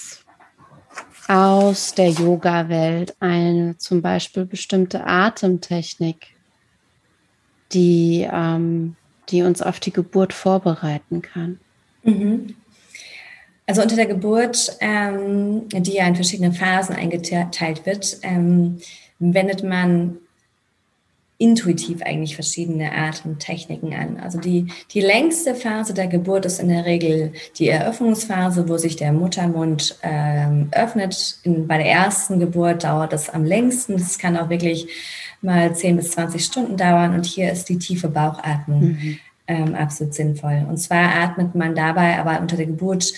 aus 1.27 1.93
der 1.93 2.09
Yoga-Welt 2.09 3.15
eine 3.19 3.77
zum 3.77 4.01
Beispiel 4.01 4.45
bestimmte 4.45 5.05
Atemtechnik, 5.05 6.27
die, 7.71 8.27
ähm, 8.31 8.95
die 9.29 9.41
uns 9.41 9.61
auf 9.61 9.79
die 9.79 9.91
Geburt 9.91 10.33
vorbereiten 10.33 11.21
kann? 11.21 11.59
Mhm. 12.03 12.55
Also 13.67 13.81
unter 13.81 13.95
der 13.95 14.05
Geburt, 14.05 14.77
ähm, 14.79 15.67
die 15.69 15.93
ja 15.93 16.07
in 16.07 16.15
verschiedene 16.15 16.53
Phasen 16.53 16.95
eingeteilt 16.95 17.85
wird, 17.85 18.19
ähm, 18.21 18.79
wendet 19.17 19.63
man 19.63 20.17
intuitiv 21.37 22.01
eigentlich 22.01 22.35
verschiedene 22.35 22.91
Atemtechniken 22.93 23.93
an. 23.93 24.17
Also 24.21 24.39
die, 24.39 24.67
die 24.91 25.01
längste 25.01 25.53
Phase 25.53 25.93
der 25.93 26.07
Geburt 26.07 26.45
ist 26.45 26.59
in 26.59 26.69
der 26.69 26.85
Regel 26.85 27.33
die 27.57 27.67
Eröffnungsphase, 27.67 28.69
wo 28.69 28.77
sich 28.77 28.95
der 28.95 29.11
Muttermund 29.11 29.97
ähm, 30.01 30.69
öffnet. 30.71 31.39
In, 31.43 31.67
bei 31.67 31.77
der 31.77 31.87
ersten 31.91 32.39
Geburt 32.39 32.85
dauert 32.85 33.11
das 33.11 33.29
am 33.29 33.43
längsten. 33.43 33.93
Das 33.93 34.17
kann 34.17 34.37
auch 34.37 34.49
wirklich 34.49 34.87
mal 35.41 35.75
10 35.75 35.97
bis 35.97 36.11
20 36.11 36.43
Stunden 36.43 36.77
dauern. 36.77 37.13
Und 37.13 37.25
hier 37.25 37.51
ist 37.51 37.67
die 37.67 37.79
tiefe 37.79 38.07
Bauchatmung 38.07 38.81
mhm. 38.81 39.17
ähm, 39.47 39.75
absolut 39.75 40.13
sinnvoll. 40.13 40.65
Und 40.69 40.77
zwar 40.77 41.15
atmet 41.15 41.53
man 41.53 41.75
dabei 41.75 42.17
aber 42.17 42.39
unter 42.39 42.55
der 42.55 42.67
Geburt 42.67 43.11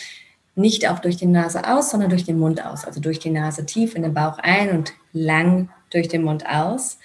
nicht 0.56 0.90
auch 0.90 0.98
durch 0.98 1.18
die 1.18 1.28
Nase 1.28 1.72
aus, 1.72 1.92
sondern 1.92 2.10
durch 2.10 2.26
den 2.26 2.40
Mund 2.40 2.66
aus. 2.66 2.84
Also 2.84 3.00
durch 3.00 3.20
die 3.20 3.30
Nase 3.30 3.68
tief 3.68 3.94
in 3.94 4.02
den 4.02 4.16
Bauch 4.16 4.40
ein 4.40 4.72
und 4.72 4.94
lang 5.14 5.70
durch 5.92 6.08
den 6.08 6.24
Mund 6.24 6.50
aus. 6.50 6.98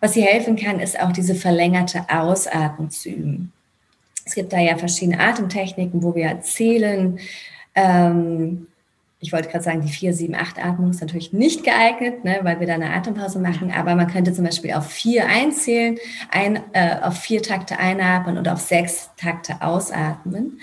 Was 0.00 0.14
hier 0.14 0.24
helfen 0.24 0.56
kann, 0.56 0.80
ist 0.80 0.98
auch 0.98 1.12
diese 1.12 1.34
verlängerte 1.34 2.04
Ausatmung 2.08 2.90
zu 2.90 3.10
üben. 3.10 3.52
Es 4.24 4.34
gibt 4.34 4.52
da 4.52 4.58
ja 4.58 4.76
verschiedene 4.76 5.20
Atemtechniken, 5.20 6.02
wo 6.02 6.14
wir 6.14 6.40
zählen. 6.40 7.18
Ähm, 7.74 8.66
ich 9.20 9.32
wollte 9.32 9.50
gerade 9.50 9.64
sagen, 9.64 9.82
die 9.82 9.92
4, 9.92 10.14
7, 10.14 10.34
8 10.34 10.64
Atmung 10.64 10.90
ist 10.90 11.02
natürlich 11.02 11.34
nicht 11.34 11.62
geeignet, 11.62 12.24
ne, 12.24 12.40
weil 12.42 12.58
wir 12.58 12.66
da 12.66 12.74
eine 12.74 12.90
Atempause 12.94 13.38
machen, 13.38 13.70
aber 13.70 13.94
man 13.94 14.06
könnte 14.06 14.32
zum 14.32 14.46
Beispiel 14.46 14.72
auf 14.72 14.86
4 14.86 15.26
einzählen, 15.26 15.98
ein, 16.30 16.60
äh, 16.72 16.96
auf 17.02 17.18
4 17.18 17.42
Takte 17.42 17.78
einatmen 17.78 18.38
und 18.38 18.48
auf 18.48 18.60
6 18.60 19.10
Takte 19.18 19.60
ausatmen. 19.60 20.60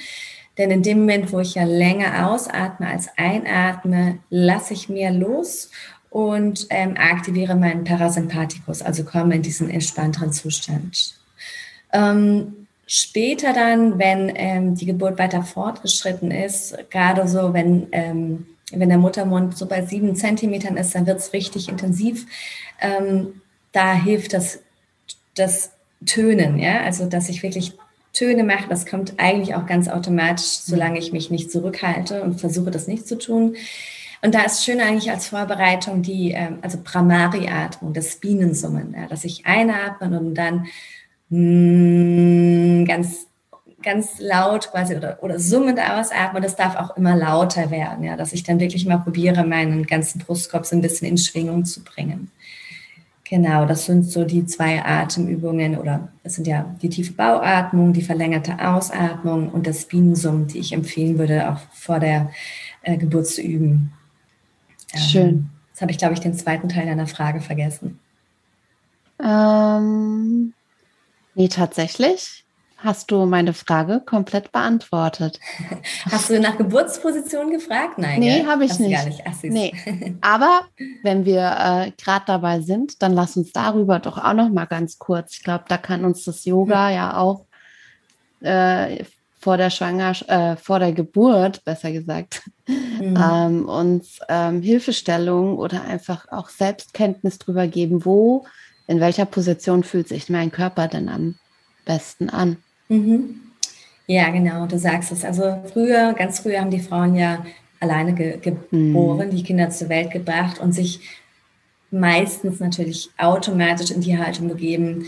Denn 0.58 0.72
in 0.72 0.82
dem 0.82 1.02
Moment, 1.02 1.32
wo 1.32 1.40
ich 1.40 1.54
ja 1.54 1.66
länger 1.66 2.28
ausatme 2.28 2.88
als 2.88 3.10
einatme, 3.16 4.18
lasse 4.32 4.74
ich 4.74 4.90
mehr 4.90 5.12
los 5.12 5.70
und 6.18 6.66
ähm, 6.72 6.96
aktiviere 6.98 7.54
meinen 7.54 7.84
Parasympathikus, 7.84 8.82
also 8.82 9.04
komme 9.04 9.36
in 9.36 9.44
diesen 9.44 9.70
entspannteren 9.70 10.34
Zustand. 10.34 11.14
Ähm, 11.94 12.66
später 12.88 13.54
dann, 13.54 14.00
wenn 14.00 14.32
ähm, 14.34 14.74
die 14.74 14.88
Geburt 14.88 15.20
weiter 15.20 15.44
fortgeschritten 15.44 16.32
ist, 16.32 16.76
gerade 16.90 17.28
so, 17.28 17.54
wenn, 17.54 17.86
ähm, 17.92 18.48
wenn 18.72 18.90
der 18.90 18.98
Muttermund 18.98 19.56
so 19.56 19.68
bei 19.68 19.86
sieben 19.86 20.16
Zentimetern 20.16 20.76
ist, 20.76 20.96
dann 20.96 21.06
wird 21.06 21.20
es 21.20 21.34
richtig 21.34 21.70
intensiv. 21.70 22.26
Ähm, 22.82 23.44
da 23.72 23.94
hilft 23.94 24.34
das, 24.34 24.58
das 25.36 25.70
Tönen, 26.04 26.58
ja, 26.58 26.82
also 26.82 27.06
dass 27.06 27.30
ich 27.30 27.44
wirklich 27.44 27.74
Töne 28.14 28.44
mache, 28.44 28.68
das 28.68 28.88
kommt 28.88 29.14
eigentlich 29.18 29.54
auch 29.54 29.68
ganz 29.68 29.88
automatisch, 29.88 30.62
solange 30.64 30.98
ich 30.98 31.14
mich 31.14 31.30
nicht 31.30 31.52
zurückhalte 31.52 32.24
und 32.24 32.40
versuche 32.40 32.72
das 32.72 32.88
nicht 32.88 33.08
zu 33.08 33.20
tun. 33.20 33.56
Und 34.22 34.34
da 34.34 34.42
ist 34.42 34.64
schön 34.64 34.82
eigentlich 34.82 35.12
als 35.12 35.28
Vorbereitung 35.28 36.02
die, 36.02 36.32
ähm, 36.32 36.60
also 36.62 36.80
Pramari-Atmung, 36.84 37.94
das 37.94 38.16
Bienensummen, 38.16 38.94
ja, 38.98 39.08
dass 39.08 39.24
ich 39.24 39.46
einatme 39.46 40.20
und 40.20 40.36
dann 40.36 40.68
mm, 41.30 42.86
ganz, 42.86 43.28
ganz 43.84 44.20
laut 44.20 44.72
quasi 44.72 44.96
oder, 44.96 45.22
oder 45.22 45.40
summend 45.40 45.80
ausatme. 45.80 46.42
Das 46.42 46.56
darf 46.56 46.76
auch 46.76 46.98
immer 46.98 47.16
lauter 47.16 47.70
werden, 47.70 48.04
ja, 48.04 48.18
dass 48.18 48.34
ich 48.34 48.44
dann 48.44 48.60
wirklich 48.60 48.86
mal 48.86 48.98
probiere, 48.98 49.44
meinen 49.44 49.86
ganzen 49.86 50.20
Brustkorb 50.20 50.66
so 50.66 50.76
ein 50.76 50.82
bisschen 50.82 51.08
in 51.08 51.18
Schwingung 51.18 51.66
zu 51.66 51.84
bringen. 51.84 52.32
Genau, 53.30 53.66
das 53.66 53.86
sind 53.86 54.04
so 54.04 54.24
die 54.24 54.46
zwei 54.46 54.86
Atemübungen 54.86 55.78
oder 55.78 56.08
das 56.24 56.36
sind 56.36 56.48
ja 56.48 56.74
die 56.82 56.88
tiefe 56.88 57.12
Bauatmung, 57.12 57.92
die 57.92 58.02
verlängerte 58.02 58.58
Ausatmung 58.58 59.50
und 59.50 59.68
das 59.68 59.84
Bienensummen, 59.84 60.48
die 60.48 60.60
ich 60.60 60.72
empfehlen 60.72 61.20
würde, 61.20 61.52
auch 61.52 61.60
vor 61.74 62.00
der 62.00 62.32
äh, 62.84 62.96
Geburt 62.96 63.28
zu 63.28 63.42
üben. 63.42 63.92
Schön. 64.96 65.28
Ähm, 65.28 65.50
jetzt 65.70 65.82
habe 65.82 65.92
ich, 65.92 65.98
glaube 65.98 66.14
ich, 66.14 66.20
den 66.20 66.34
zweiten 66.34 66.70
Teil 66.70 66.86
deiner 66.86 67.08
Frage 67.08 67.42
vergessen. 67.42 68.00
Ähm, 69.24 70.54
nee, 71.36 71.48
tatsächlich 71.48 72.46
hast 72.78 73.10
du 73.10 73.26
meine 73.26 73.54
Frage 73.54 74.02
komplett 74.06 74.52
beantwortet. 74.52 75.40
Hast 76.12 76.30
du 76.30 76.40
nach 76.40 76.58
Geburtsposition 76.58 77.50
gefragt? 77.50 77.98
Nein. 77.98 78.20
Nee, 78.20 78.46
habe 78.46 78.66
ich 78.66 78.78
nicht. 78.78 78.96
Gar 78.96 79.06
nicht. 79.06 79.24
Ach, 79.26 79.34
nee. 79.42 79.74
Aber 80.22 80.62
wenn 81.02 81.26
wir 81.26 81.42
äh, 81.42 81.92
gerade 82.00 82.26
dabei 82.28 82.62
sind, 82.62 83.02
dann 83.02 83.14
lass 83.14 83.36
uns 83.36 83.52
darüber 83.52 83.98
doch 84.00 84.18
auch 84.18 84.34
noch 84.34 84.50
mal 84.50 84.66
ganz 84.66 85.00
kurz. 85.00 85.34
Ich 85.34 85.44
glaube, 85.44 85.66
da 85.68 85.78
kann 85.78 86.06
uns 86.06 86.24
das 86.24 86.46
Yoga 86.46 86.90
hm. 86.90 86.96
ja 86.96 87.18
auch 87.18 87.46
äh, 88.42 89.04
vor 89.48 89.56
der 89.56 89.70
Schwangerschaft, 89.70 90.30
äh, 90.30 90.58
vor 90.58 90.80
der 90.80 90.92
Geburt, 90.92 91.64
besser 91.64 91.94
gesagt, 91.94 92.42
mhm. 92.68 93.18
ähm, 93.18 93.70
uns 93.70 94.20
ähm, 94.28 94.62
Hilfestellung 94.62 95.58
oder 95.58 95.86
einfach 95.86 96.30
auch 96.34 96.50
Selbstkenntnis 96.50 97.40
darüber 97.40 97.66
geben, 97.66 98.04
wo, 98.04 98.46
in 98.88 99.00
welcher 99.00 99.24
Position 99.24 99.86
fühlt 99.86 100.10
sich 100.10 100.30
mein 100.30 100.52
Körper 100.52 100.90
denn 100.90 101.08
am 101.08 101.36
besten 101.86 102.30
an. 102.30 102.58
Mhm. 102.90 103.40
Ja, 104.06 104.32
genau, 104.32 104.66
du 104.66 104.78
sagst 104.78 105.14
es. 105.14 105.24
Also 105.24 105.64
früher, 105.72 106.12
ganz 106.12 106.40
früher 106.40 106.60
haben 106.60 106.70
die 106.70 106.82
Frauen 106.82 107.16
ja 107.16 107.46
alleine 107.80 108.16
ge 108.16 108.40
geboren, 108.42 109.28
mhm. 109.28 109.32
die 109.32 109.44
Kinder 109.44 109.70
zur 109.70 109.88
Welt 109.88 110.12
gebracht 110.12 110.60
und 110.60 110.74
sich 110.74 111.00
meistens 111.90 112.60
natürlich 112.60 113.12
automatisch 113.18 113.92
in 113.92 114.02
die 114.02 114.18
Haltung 114.18 114.50
begeben, 114.50 115.06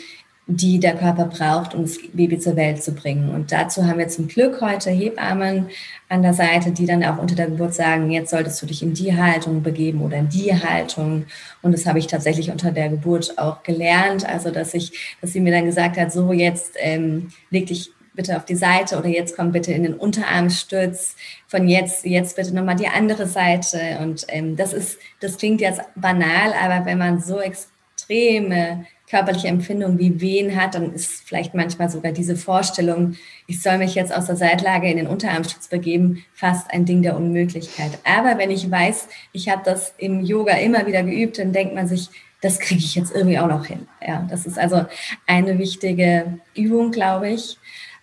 die 0.52 0.80
der 0.80 0.96
Körper 0.96 1.26
braucht, 1.26 1.76
um 1.76 1.84
das 1.84 2.00
Baby 2.12 2.40
zur 2.40 2.56
Welt 2.56 2.82
zu 2.82 2.92
bringen. 2.94 3.30
Und 3.30 3.52
dazu 3.52 3.86
haben 3.86 4.00
wir 4.00 4.08
zum 4.08 4.28
Glück 4.28 4.62
heute 4.62 4.90
Hebammen 4.90 5.68
an 6.10 6.24
der 6.24 6.34
Seite, 6.34 6.72
die 6.72 6.88
dann 6.88 7.04
auch 7.04 7.20
unter 7.20 7.36
der 7.36 7.46
Geburt 7.46 7.76
sagen, 7.76 8.10
jetzt 8.10 8.32
solltest 8.32 8.60
du 8.60 8.66
dich 8.66 8.82
in 8.82 8.96
die 8.96 9.16
Haltung 9.16 9.62
begeben 9.62 10.02
oder 10.02 10.18
in 10.18 10.30
die 10.30 10.52
Haltung. 10.52 11.26
Und 11.62 11.74
das 11.74 11.86
habe 11.86 12.00
ich 12.00 12.08
tatsächlich 12.08 12.50
unter 12.50 12.72
der 12.72 12.90
Geburt 12.90 13.38
auch 13.38 13.62
gelernt. 13.62 14.28
Also, 14.28 14.50
dass 14.50 14.74
ich, 14.74 15.18
dass 15.22 15.34
sie 15.34 15.40
mir 15.40 15.52
dann 15.54 15.66
gesagt 15.66 15.98
hat, 15.98 16.12
so 16.12 16.34
jetzt 16.34 16.74
ähm, 16.80 17.30
leg 17.52 17.68
dich 17.68 17.92
bitte 18.16 18.36
auf 18.36 18.46
die 18.46 18.56
Seite 18.56 18.98
oder 18.98 19.08
jetzt 19.08 19.36
komm 19.36 19.52
bitte 19.52 19.72
in 19.72 19.84
den 19.84 19.94
Unterarmstütz. 19.94 21.16
Von 21.48 21.68
jetzt, 21.68 22.06
jetzt 22.06 22.38
bitte 22.38 22.56
nochmal 22.56 22.76
die 22.76 22.88
andere 22.88 23.28
Seite. 23.28 24.00
Und 24.02 24.26
ähm, 24.30 24.56
das 24.56 24.74
ist, 24.74 24.98
das 25.20 25.38
klingt 25.38 25.62
jetzt 25.62 25.82
banal, 25.96 26.54
aber 26.60 26.88
wenn 26.88 26.98
man 26.98 27.22
so 27.22 27.40
extreme 27.40 28.88
körperliche 29.10 29.48
Empfindung 29.48 29.98
wie 29.98 30.22
Wehen 30.22 30.56
hat, 30.56 30.76
dann 30.76 30.94
ist 30.94 31.28
vielleicht 31.28 31.56
manchmal 31.56 31.90
sogar 31.90 32.12
diese 32.12 32.36
Vorstellung, 32.36 33.16
ich 33.48 33.62
soll 33.62 33.80
mich 33.80 33.96
jetzt 33.96 34.14
aus 34.14 34.28
der 34.28 34.36
Seitlage 34.36 34.90
in 34.90 34.98
den 34.98 35.08
Unterarmstütz 35.08 35.68
begeben, 35.68 36.24
fast 36.34 36.72
ein 36.72 36.86
Ding 36.86 37.02
der 37.02 37.16
Unmöglichkeit. 37.16 37.98
Aber 38.04 38.38
wenn 38.38 38.52
ich 38.52 38.70
weiß, 38.70 39.08
ich 39.34 39.50
habe 39.50 39.64
das 39.66 39.94
im 39.98 40.22
Yoga 40.22 40.58
immer 40.58 40.86
wieder 40.86 41.02
geübt, 41.04 41.40
dann 41.40 41.54
denkt 41.54 41.74
man 41.74 41.88
sich, 41.88 42.10
das 42.42 42.60
kriege 42.60 42.82
ich 42.82 42.96
jetzt 42.96 43.14
irgendwie 43.14 43.40
auch 43.40 43.48
noch 43.48 43.66
hin. 43.66 43.88
Ja, 44.06 44.26
das 44.30 44.46
ist 44.46 44.58
also 44.60 44.86
eine 45.26 45.58
wichtige 45.58 46.40
Übung, 46.56 46.92
glaube 46.92 47.32
ich. 47.32 47.58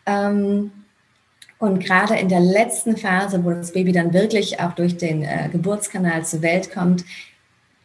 Ähm, 0.06 0.72
und 1.58 1.82
gerade 1.82 2.16
in 2.16 2.28
der 2.28 2.40
letzten 2.40 2.96
Phase, 2.96 3.42
wo 3.44 3.50
das 3.50 3.72
Baby 3.72 3.92
dann 3.92 4.12
wirklich 4.12 4.60
auch 4.60 4.72
durch 4.72 4.98
den 4.98 5.22
äh, 5.22 5.48
Geburtskanal 5.50 6.24
zur 6.24 6.42
Welt 6.42 6.72
kommt, 6.72 7.04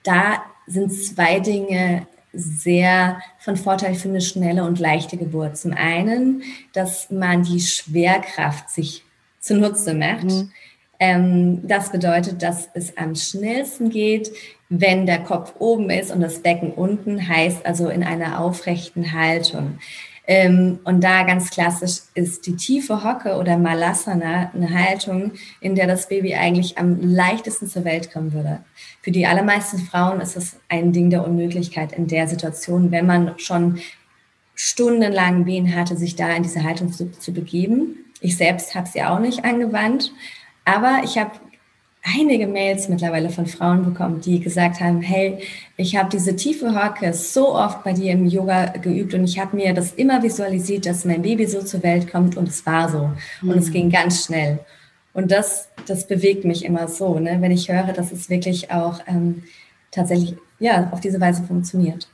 da 0.03 0.43
sind 0.67 0.91
zwei 0.91 1.39
Dinge 1.39 2.07
sehr 2.33 3.21
von 3.39 3.57
Vorteil 3.57 3.95
für 3.95 4.09
eine 4.09 4.21
schnelle 4.21 4.63
und 4.63 4.79
leichte 4.79 5.17
Geburt. 5.17 5.57
Zum 5.57 5.73
einen, 5.73 6.43
dass 6.73 7.09
man 7.11 7.43
die 7.43 7.59
Schwerkraft 7.59 8.69
sich 8.69 9.03
zunutze 9.39 9.93
macht. 9.93 10.23
Mhm. 10.23 10.51
Ähm, 10.99 11.67
das 11.67 11.91
bedeutet, 11.91 12.43
dass 12.43 12.69
es 12.73 12.95
am 12.97 13.15
schnellsten 13.15 13.89
geht, 13.89 14.31
wenn 14.69 15.05
der 15.05 15.19
Kopf 15.19 15.55
oben 15.59 15.89
ist 15.89 16.11
und 16.11 16.21
das 16.21 16.39
Becken 16.39 16.71
unten, 16.71 17.27
heißt 17.27 17.65
also 17.65 17.89
in 17.89 18.03
einer 18.03 18.39
aufrechten 18.39 19.11
Haltung. 19.11 19.79
Ähm, 20.27 20.79
und 20.84 21.03
da 21.03 21.23
ganz 21.23 21.49
klassisch 21.49 22.01
ist 22.13 22.45
die 22.45 22.55
tiefe 22.55 23.03
Hocke 23.03 23.36
oder 23.38 23.57
Malasana 23.57 24.51
eine 24.53 24.69
Haltung, 24.69 25.31
in 25.60 25.75
der 25.75 25.88
das 25.88 26.07
Baby 26.07 26.36
eigentlich 26.36 26.77
am 26.77 26.99
leichtesten 27.01 27.67
zur 27.67 27.86
Welt 27.86 28.13
kommen 28.13 28.34
würde. 28.34 28.60
Für 29.01 29.12
die 29.12 29.25
allermeisten 29.25 29.79
Frauen 29.79 30.21
ist 30.21 30.38
es 30.38 30.57
ein 30.69 30.93
Ding 30.93 31.10
der 31.10 31.25
Unmöglichkeit 31.25 31.91
in 31.93 32.07
der 32.07 32.27
Situation, 32.27 32.91
wenn 32.91 33.07
man 33.07 33.38
schon 33.39 33.79
stundenlang 34.53 35.47
Wehen 35.47 35.75
hatte, 35.75 35.97
sich 35.97 36.15
da 36.15 36.29
in 36.36 36.43
diese 36.43 36.63
Haltung 36.63 36.91
zu, 36.91 37.12
zu 37.12 37.34
begeben. 37.34 37.97
Ich 38.19 38.38
selbst 38.38 38.75
habe 38.75 38.88
sie 38.88 39.01
auch 39.01 39.19
nicht 39.19 39.43
angewandt, 39.43 40.13
aber 40.65 41.01
ich 41.03 41.17
habe 41.17 41.31
einige 42.03 42.47
Mails 42.47 42.89
mittlerweile 42.89 43.29
von 43.29 43.45
Frauen 43.45 43.83
bekommen, 43.83 44.21
die 44.21 44.39
gesagt 44.39 44.79
haben, 44.79 45.01
hey, 45.01 45.39
ich 45.77 45.95
habe 45.95 46.09
diese 46.09 46.35
tiefe 46.35 46.73
Hocke 46.73 47.13
so 47.13 47.55
oft 47.55 47.83
bei 47.83 47.93
dir 47.93 48.13
im 48.13 48.25
Yoga 48.27 48.67
geübt 48.77 49.13
und 49.13 49.23
ich 49.23 49.39
habe 49.39 49.55
mir 49.55 49.73
das 49.73 49.93
immer 49.93 50.23
visualisiert, 50.23 50.85
dass 50.85 51.05
mein 51.05 51.21
Baby 51.21 51.45
so 51.45 51.61
zur 51.61 51.83
Welt 51.83 52.11
kommt 52.11 52.37
und 52.37 52.49
es 52.49 52.65
war 52.65 52.89
so 52.89 53.11
und 53.41 53.49
mhm. 53.49 53.57
es 53.57 53.71
ging 53.71 53.89
ganz 53.89 54.25
schnell. 54.25 54.59
Und 55.13 55.31
das, 55.31 55.67
das 55.87 56.07
bewegt 56.07 56.45
mich 56.45 56.65
immer 56.65 56.87
so, 56.87 57.19
ne? 57.19 57.37
wenn 57.39 57.51
ich 57.51 57.69
höre, 57.69 57.93
dass 57.93 58.11
es 58.11 58.29
wirklich 58.29 58.71
auch 58.71 59.01
ähm, 59.07 59.43
tatsächlich 59.91 60.35
ja, 60.59 60.89
auf 60.91 61.01
diese 61.01 61.19
Weise 61.19 61.43
funktioniert. 61.43 62.07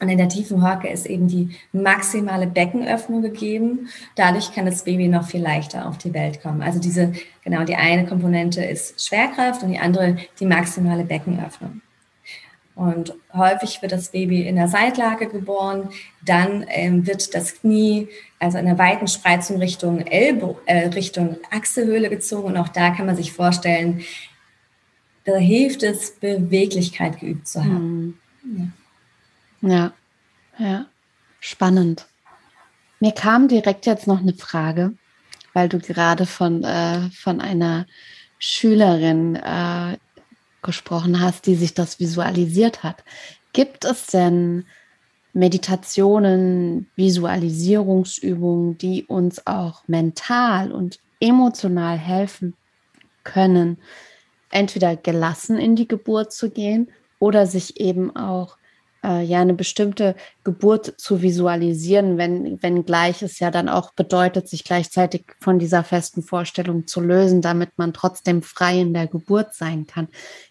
Und 0.00 0.08
in 0.08 0.18
der 0.18 0.28
tiefen 0.28 0.62
Hocke 0.62 0.88
ist 0.88 1.06
eben 1.06 1.28
die 1.28 1.56
maximale 1.72 2.46
Beckenöffnung 2.46 3.22
gegeben. 3.22 3.88
Dadurch 4.16 4.52
kann 4.52 4.66
das 4.66 4.84
Baby 4.84 5.08
noch 5.08 5.26
viel 5.26 5.40
leichter 5.40 5.88
auf 5.88 5.98
die 5.98 6.12
Welt 6.12 6.42
kommen. 6.42 6.62
Also 6.62 6.80
diese, 6.80 7.12
genau, 7.44 7.64
die 7.64 7.76
eine 7.76 8.04
Komponente 8.04 8.64
ist 8.64 9.00
Schwerkraft 9.06 9.62
und 9.62 9.70
die 9.70 9.78
andere 9.78 10.16
die 10.40 10.46
maximale 10.46 11.04
Beckenöffnung. 11.04 11.80
Und 12.74 13.14
häufig 13.32 13.82
wird 13.82 13.92
das 13.92 14.08
Baby 14.08 14.48
in 14.48 14.56
der 14.56 14.66
Seitlage 14.66 15.28
geboren. 15.28 15.90
Dann 16.24 16.66
ähm, 16.68 17.06
wird 17.06 17.32
das 17.34 17.60
Knie, 17.60 18.08
also 18.40 18.58
in 18.58 18.66
einer 18.66 18.78
weiten 18.78 19.06
Spreizung 19.06 19.58
Richtung 19.58 20.00
Ellbo 20.00 20.58
äh, 20.66 20.88
Richtung 20.88 21.36
Achselhöhle 21.52 22.10
gezogen. 22.10 22.48
Und 22.48 22.56
auch 22.56 22.68
da 22.68 22.90
kann 22.90 23.06
man 23.06 23.14
sich 23.14 23.32
vorstellen, 23.32 24.02
da 25.24 25.36
hilft 25.36 25.84
es, 25.84 26.16
Beweglichkeit 26.16 27.20
geübt 27.20 27.46
zu 27.46 27.64
haben. 27.64 28.18
Mhm. 28.42 28.58
Ja. 28.58 28.83
Ja, 29.66 29.94
ja, 30.58 30.86
spannend. 31.40 32.04
Mir 33.00 33.12
kam 33.12 33.48
direkt 33.48 33.86
jetzt 33.86 34.06
noch 34.06 34.20
eine 34.20 34.34
Frage, 34.34 34.94
weil 35.54 35.70
du 35.70 35.78
gerade 35.78 36.26
von, 36.26 36.62
äh, 36.64 37.08
von 37.12 37.40
einer 37.40 37.86
Schülerin 38.38 39.36
äh, 39.36 39.96
gesprochen 40.60 41.18
hast, 41.18 41.46
die 41.46 41.54
sich 41.54 41.72
das 41.72 41.98
visualisiert 41.98 42.82
hat. 42.82 43.04
Gibt 43.54 43.86
es 43.86 44.08
denn 44.08 44.66
Meditationen, 45.32 46.90
Visualisierungsübungen, 46.96 48.76
die 48.76 49.04
uns 49.04 49.46
auch 49.46 49.82
mental 49.86 50.72
und 50.72 50.98
emotional 51.20 51.96
helfen 51.96 52.54
können, 53.22 53.78
entweder 54.50 54.94
gelassen 54.94 55.58
in 55.58 55.74
die 55.74 55.88
Geburt 55.88 56.34
zu 56.34 56.50
gehen 56.50 56.92
oder 57.18 57.46
sich 57.46 57.80
eben 57.80 58.14
auch 58.14 58.58
äh, 59.04 59.22
ja 59.22 59.40
eine 59.40 59.54
bestimmte 59.54 60.16
Geburt 60.42 60.94
zu 60.96 61.22
visualisieren, 61.22 62.18
wenn, 62.18 62.62
wenn 62.62 62.84
gleich 62.84 63.22
es 63.22 63.38
ja 63.38 63.50
dann 63.50 63.68
auch 63.68 63.92
bedeutet, 63.92 64.48
sich 64.48 64.64
gleichzeitig 64.64 65.24
von 65.40 65.58
dieser 65.58 65.84
festen 65.84 66.22
Vorstellung 66.22 66.86
zu 66.86 67.00
lösen, 67.00 67.42
damit 67.42 67.70
man 67.76 67.92
trotzdem 67.92 68.42
frei 68.42 68.80
in 68.80 68.94
der 68.94 69.06
Geburt 69.06 69.54
sein 69.54 69.86
kann. 69.86 70.08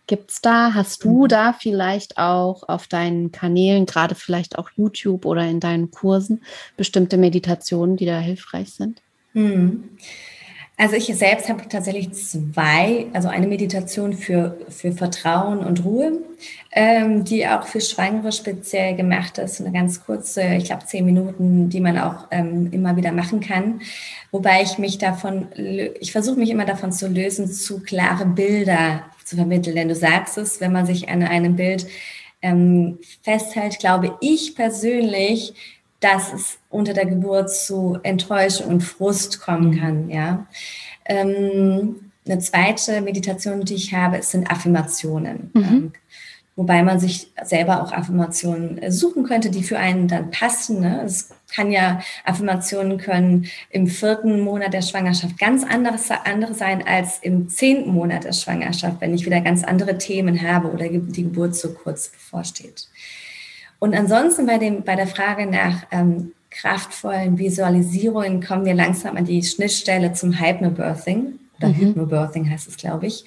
Gibt's 0.07 0.41
da, 0.41 0.73
hast 0.73 1.03
du 1.03 1.23
mhm. 1.23 1.27
da 1.27 1.53
vielleicht 1.53 2.17
auch 2.17 2.63
auf 2.69 2.87
deinen 2.87 3.31
Kanälen, 3.31 3.85
gerade 3.85 4.15
vielleicht 4.15 4.57
auch 4.57 4.69
YouTube 4.75 5.25
oder 5.25 5.45
in 5.45 5.59
deinen 5.59 5.91
Kursen, 5.91 6.43
bestimmte 6.77 7.17
Meditationen, 7.17 7.97
die 7.97 8.05
da 8.05 8.19
hilfreich 8.19 8.73
sind? 8.73 9.01
Mhm. 9.33 9.89
Also 10.83 10.97
ich 10.97 11.05
selbst 11.05 11.47
habe 11.47 11.65
tatsächlich 11.69 12.11
zwei, 12.11 13.05
also 13.13 13.29
eine 13.29 13.47
Meditation 13.47 14.11
für, 14.11 14.57
für 14.67 14.91
Vertrauen 14.91 15.59
und 15.59 15.85
Ruhe, 15.85 16.19
ähm, 16.73 17.23
die 17.23 17.47
auch 17.47 17.65
für 17.65 17.79
Schwangere 17.79 18.33
speziell 18.33 18.93
gemacht 18.93 19.37
ist. 19.37 19.61
Eine 19.61 19.71
ganz 19.71 20.03
kurze, 20.03 20.43
ich 20.55 20.65
glaube 20.65 20.83
zehn 20.85 21.05
Minuten, 21.05 21.69
die 21.69 21.79
man 21.79 21.97
auch 21.97 22.27
ähm, 22.31 22.67
immer 22.73 22.97
wieder 22.97 23.13
machen 23.13 23.39
kann. 23.39 23.79
Wobei 24.31 24.61
ich 24.61 24.77
mich 24.77 24.97
davon, 24.97 25.47
ich 26.01 26.11
versuche 26.11 26.37
mich 26.37 26.49
immer 26.49 26.65
davon 26.65 26.91
zu 26.91 27.07
lösen, 27.07 27.49
zu 27.49 27.79
klare 27.79 28.25
Bilder 28.25 29.03
zu 29.23 29.37
vermitteln. 29.37 29.77
Denn 29.77 29.87
du 29.87 29.95
sagst 29.95 30.37
es, 30.37 30.59
wenn 30.59 30.73
man 30.73 30.85
sich 30.85 31.07
an 31.07 31.23
einem 31.23 31.55
Bild 31.55 31.87
ähm, 32.41 32.99
festhält, 33.21 33.79
glaube 33.79 34.17
ich 34.19 34.53
persönlich, 34.53 35.53
dass 36.03 36.33
es 36.33 36.57
unter 36.69 36.93
der 36.93 37.05
Geburt 37.05 37.49
zu 37.49 37.97
Enttäuschung 38.03 38.67
und 38.67 38.81
Frust 38.81 39.39
kommen 39.39 39.71
mhm. 39.71 39.79
kann. 39.79 40.09
Ja. 40.09 40.47
Ähm, 41.05 42.11
eine 42.25 42.39
zweite 42.39 43.01
Meditation, 43.01 43.63
die 43.63 43.75
ich 43.75 43.93
habe, 43.93 44.21
sind 44.21 44.49
Affirmationen. 44.51 45.51
Mhm. 45.53 45.63
Ähm, 45.63 45.93
wobei 46.55 46.83
man 46.83 46.99
sich 46.99 47.31
selber 47.43 47.81
auch 47.81 47.93
Affirmationen 47.93 48.77
äh, 48.79 48.91
suchen 48.91 49.23
könnte, 49.23 49.49
die 49.49 49.63
für 49.63 49.79
einen 49.79 50.09
dann 50.09 50.29
passen. 50.29 50.81
Ne? 50.81 51.03
Es 51.05 51.29
kann 51.53 51.71
ja, 51.71 52.01
Affirmationen 52.25 52.97
können 52.97 53.47
im 53.69 53.87
vierten 53.87 54.41
Monat 54.41 54.73
der 54.73 54.81
Schwangerschaft 54.81 55.37
ganz 55.39 55.63
anderes, 55.63 56.09
andere 56.11 56.53
sein 56.53 56.85
als 56.85 57.19
im 57.19 57.47
zehnten 57.47 57.91
Monat 57.91 58.25
der 58.25 58.33
Schwangerschaft, 58.33 58.99
wenn 58.99 59.13
ich 59.13 59.25
wieder 59.25 59.39
ganz 59.39 59.63
andere 59.63 59.97
Themen 59.97 60.41
habe 60.41 60.69
oder 60.69 60.89
die 60.89 61.23
Geburt 61.23 61.55
so 61.55 61.73
kurz 61.73 62.09
bevorsteht. 62.09 62.87
Und 63.83 63.95
ansonsten 63.95 64.45
bei, 64.45 64.59
dem, 64.59 64.83
bei 64.83 64.95
der 64.95 65.07
Frage 65.07 65.45
nach 65.45 65.83
ähm, 65.91 66.31
kraftvollen 66.49 67.37
Visualisierungen 67.37 68.41
kommen 68.41 68.63
wir 68.63 68.75
langsam 68.75 69.17
an 69.17 69.25
die 69.25 69.43
Schnittstelle 69.43 70.13
zum 70.13 70.39
Hypnobirthing 70.39 71.37
oder 71.57 71.67
mhm. 71.67 71.73
Hypnobirthing 71.73 72.49
heißt 72.49 72.69
es, 72.69 72.77
glaube 72.77 73.07
ich. 73.07 73.25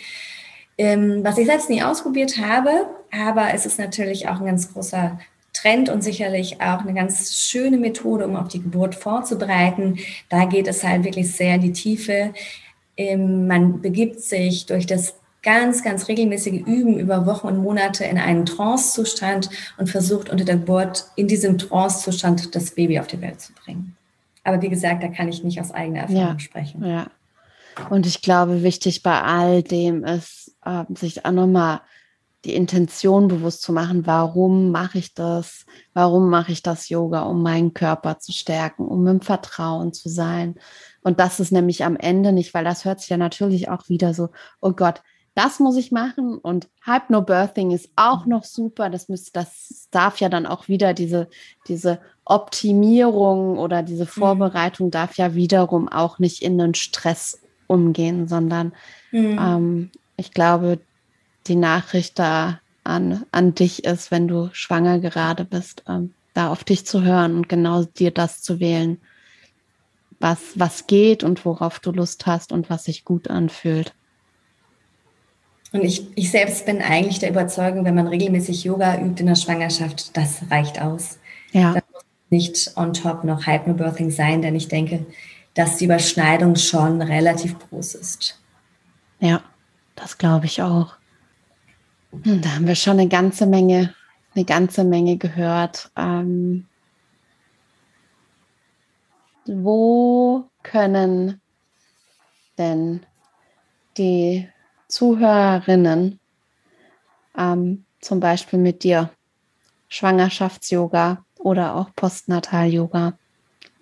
Ähm, 0.78 1.20
was 1.22 1.36
ich 1.36 1.44
selbst 1.44 1.68
nie 1.68 1.82
ausprobiert 1.82 2.38
habe, 2.38 2.70
aber 3.12 3.52
es 3.52 3.66
ist 3.66 3.78
natürlich 3.78 4.28
auch 4.28 4.40
ein 4.40 4.46
ganz 4.46 4.72
großer 4.72 5.18
Trend 5.52 5.90
und 5.90 6.02
sicherlich 6.02 6.58
auch 6.62 6.80
eine 6.80 6.94
ganz 6.94 7.34
schöne 7.34 7.76
Methode, 7.76 8.26
um 8.26 8.34
auf 8.34 8.48
die 8.48 8.62
Geburt 8.62 8.94
vorzubereiten. 8.94 9.98
Da 10.30 10.46
geht 10.46 10.68
es 10.68 10.82
halt 10.82 11.04
wirklich 11.04 11.32
sehr 11.32 11.56
in 11.56 11.60
die 11.60 11.72
Tiefe. 11.72 12.32
Ähm, 12.96 13.46
man 13.46 13.82
begibt 13.82 14.22
sich 14.22 14.64
durch 14.64 14.86
das 14.86 15.16
ganz, 15.46 15.84
ganz 15.84 16.08
regelmäßige 16.08 16.66
Üben 16.66 16.98
über 16.98 17.24
Wochen 17.24 17.46
und 17.46 17.58
Monate 17.58 18.04
in 18.04 18.18
einen 18.18 18.46
Trance-Zustand 18.46 19.48
und 19.78 19.88
versucht 19.88 20.28
unter 20.28 20.44
der 20.44 20.56
Geburt 20.56 21.06
in 21.14 21.28
diesem 21.28 21.56
Trance-Zustand 21.56 22.56
das 22.56 22.72
Baby 22.72 22.98
auf 22.98 23.06
die 23.06 23.20
Welt 23.20 23.40
zu 23.40 23.52
bringen. 23.52 23.96
Aber 24.42 24.60
wie 24.60 24.68
gesagt, 24.68 25.04
da 25.04 25.08
kann 25.08 25.28
ich 25.28 25.44
nicht 25.44 25.60
aus 25.60 25.70
eigener 25.70 26.00
Erfahrung 26.00 26.20
ja, 26.20 26.38
sprechen. 26.40 26.84
Ja. 26.84 27.06
Und 27.90 28.06
ich 28.06 28.22
glaube, 28.22 28.64
wichtig 28.64 29.04
bei 29.04 29.22
all 29.22 29.62
dem 29.62 30.02
ist, 30.04 30.56
äh, 30.64 30.82
sich 30.94 31.24
auch 31.24 31.30
nochmal 31.30 31.80
die 32.44 32.56
Intention 32.56 33.28
bewusst 33.28 33.62
zu 33.62 33.72
machen, 33.72 34.04
warum 34.04 34.72
mache 34.72 34.98
ich 34.98 35.14
das? 35.14 35.64
Warum 35.94 36.28
mache 36.28 36.50
ich 36.50 36.64
das 36.64 36.88
Yoga, 36.88 37.22
um 37.22 37.42
meinen 37.42 37.72
Körper 37.72 38.18
zu 38.18 38.32
stärken, 38.32 38.84
um 38.84 39.06
im 39.06 39.20
Vertrauen 39.20 39.92
zu 39.92 40.08
sein? 40.08 40.56
Und 41.02 41.20
das 41.20 41.38
ist 41.38 41.52
nämlich 41.52 41.84
am 41.84 41.94
Ende 41.94 42.32
nicht, 42.32 42.52
weil 42.52 42.64
das 42.64 42.84
hört 42.84 42.98
sich 42.98 43.10
ja 43.10 43.16
natürlich 43.16 43.68
auch 43.68 43.88
wieder 43.88 44.12
so, 44.12 44.30
oh 44.60 44.72
Gott, 44.72 45.02
das 45.36 45.60
muss 45.60 45.76
ich 45.76 45.92
machen 45.92 46.38
und 46.38 46.66
Hypnobirthing 46.82 47.70
ist 47.70 47.90
auch 47.94 48.24
noch 48.24 48.42
super. 48.42 48.88
Das 48.88 49.10
müsste, 49.10 49.32
das 49.34 49.86
darf 49.90 50.18
ja 50.18 50.30
dann 50.30 50.46
auch 50.46 50.66
wieder 50.66 50.94
diese, 50.94 51.28
diese 51.68 52.00
Optimierung 52.24 53.58
oder 53.58 53.82
diese 53.82 54.04
mhm. 54.04 54.08
Vorbereitung 54.08 54.90
darf 54.90 55.18
ja 55.18 55.34
wiederum 55.34 55.90
auch 55.90 56.18
nicht 56.18 56.42
in 56.42 56.56
den 56.56 56.74
Stress 56.74 57.42
umgehen, 57.66 58.28
sondern 58.28 58.72
mhm. 59.12 59.38
ähm, 59.38 59.90
ich 60.16 60.32
glaube, 60.32 60.80
die 61.46 61.56
Nachricht 61.56 62.18
da 62.18 62.60
an, 62.82 63.26
an 63.30 63.54
dich 63.54 63.84
ist, 63.84 64.10
wenn 64.10 64.28
du 64.28 64.48
schwanger 64.52 65.00
gerade 65.00 65.44
bist, 65.44 65.84
ähm, 65.86 66.14
da 66.32 66.50
auf 66.50 66.64
dich 66.64 66.86
zu 66.86 67.02
hören 67.02 67.36
und 67.36 67.46
genau 67.46 67.84
dir 67.84 68.10
das 68.10 68.40
zu 68.40 68.58
wählen, 68.58 69.02
was, 70.18 70.38
was 70.54 70.86
geht 70.86 71.24
und 71.24 71.44
worauf 71.44 71.78
du 71.78 71.92
Lust 71.92 72.24
hast 72.24 72.52
und 72.52 72.70
was 72.70 72.84
sich 72.84 73.04
gut 73.04 73.28
anfühlt. 73.28 73.92
Und 75.76 75.84
ich, 75.84 76.06
ich 76.16 76.30
selbst 76.30 76.64
bin 76.64 76.80
eigentlich 76.80 77.18
der 77.18 77.30
Überzeugung, 77.30 77.84
wenn 77.84 77.94
man 77.94 78.06
regelmäßig 78.06 78.64
Yoga 78.64 78.98
übt 78.98 79.20
in 79.20 79.26
der 79.26 79.34
Schwangerschaft, 79.34 80.16
das 80.16 80.40
reicht 80.50 80.80
aus. 80.80 81.18
Ja. 81.52 81.74
Das 81.74 81.82
muss 81.92 82.04
nicht 82.30 82.76
on 82.76 82.94
top 82.94 83.24
noch 83.24 83.46
Hypnobirthing 83.46 84.10
sein, 84.10 84.40
denn 84.40 84.54
ich 84.54 84.68
denke, 84.68 85.04
dass 85.52 85.76
die 85.76 85.84
Überschneidung 85.84 86.56
schon 86.56 87.02
relativ 87.02 87.58
groß 87.58 87.94
ist. 87.96 88.40
Ja, 89.20 89.42
das 89.96 90.16
glaube 90.16 90.46
ich 90.46 90.62
auch. 90.62 90.94
Hm, 92.22 92.40
da 92.40 92.54
haben 92.54 92.66
wir 92.66 92.74
schon 92.74 92.98
eine 92.98 93.08
ganze 93.08 93.46
Menge, 93.46 93.94
eine 94.34 94.44
ganze 94.46 94.82
Menge 94.82 95.18
gehört. 95.18 95.90
Ähm, 95.96 96.66
wo 99.44 100.44
können 100.62 101.40
denn 102.56 103.04
die 103.98 104.48
Zuhörerinnen 104.88 106.20
ähm, 107.36 107.84
zum 108.00 108.20
Beispiel 108.20 108.58
mit 108.58 108.84
dir 108.84 109.10
Schwangerschafts-Yoga 109.88 111.24
oder 111.38 111.74
auch 111.76 111.90
Postnatal-Yoga 111.94 113.14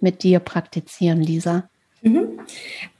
mit 0.00 0.22
dir 0.22 0.38
praktizieren, 0.40 1.22
Lisa? 1.22 1.68
Mhm. 2.02 2.40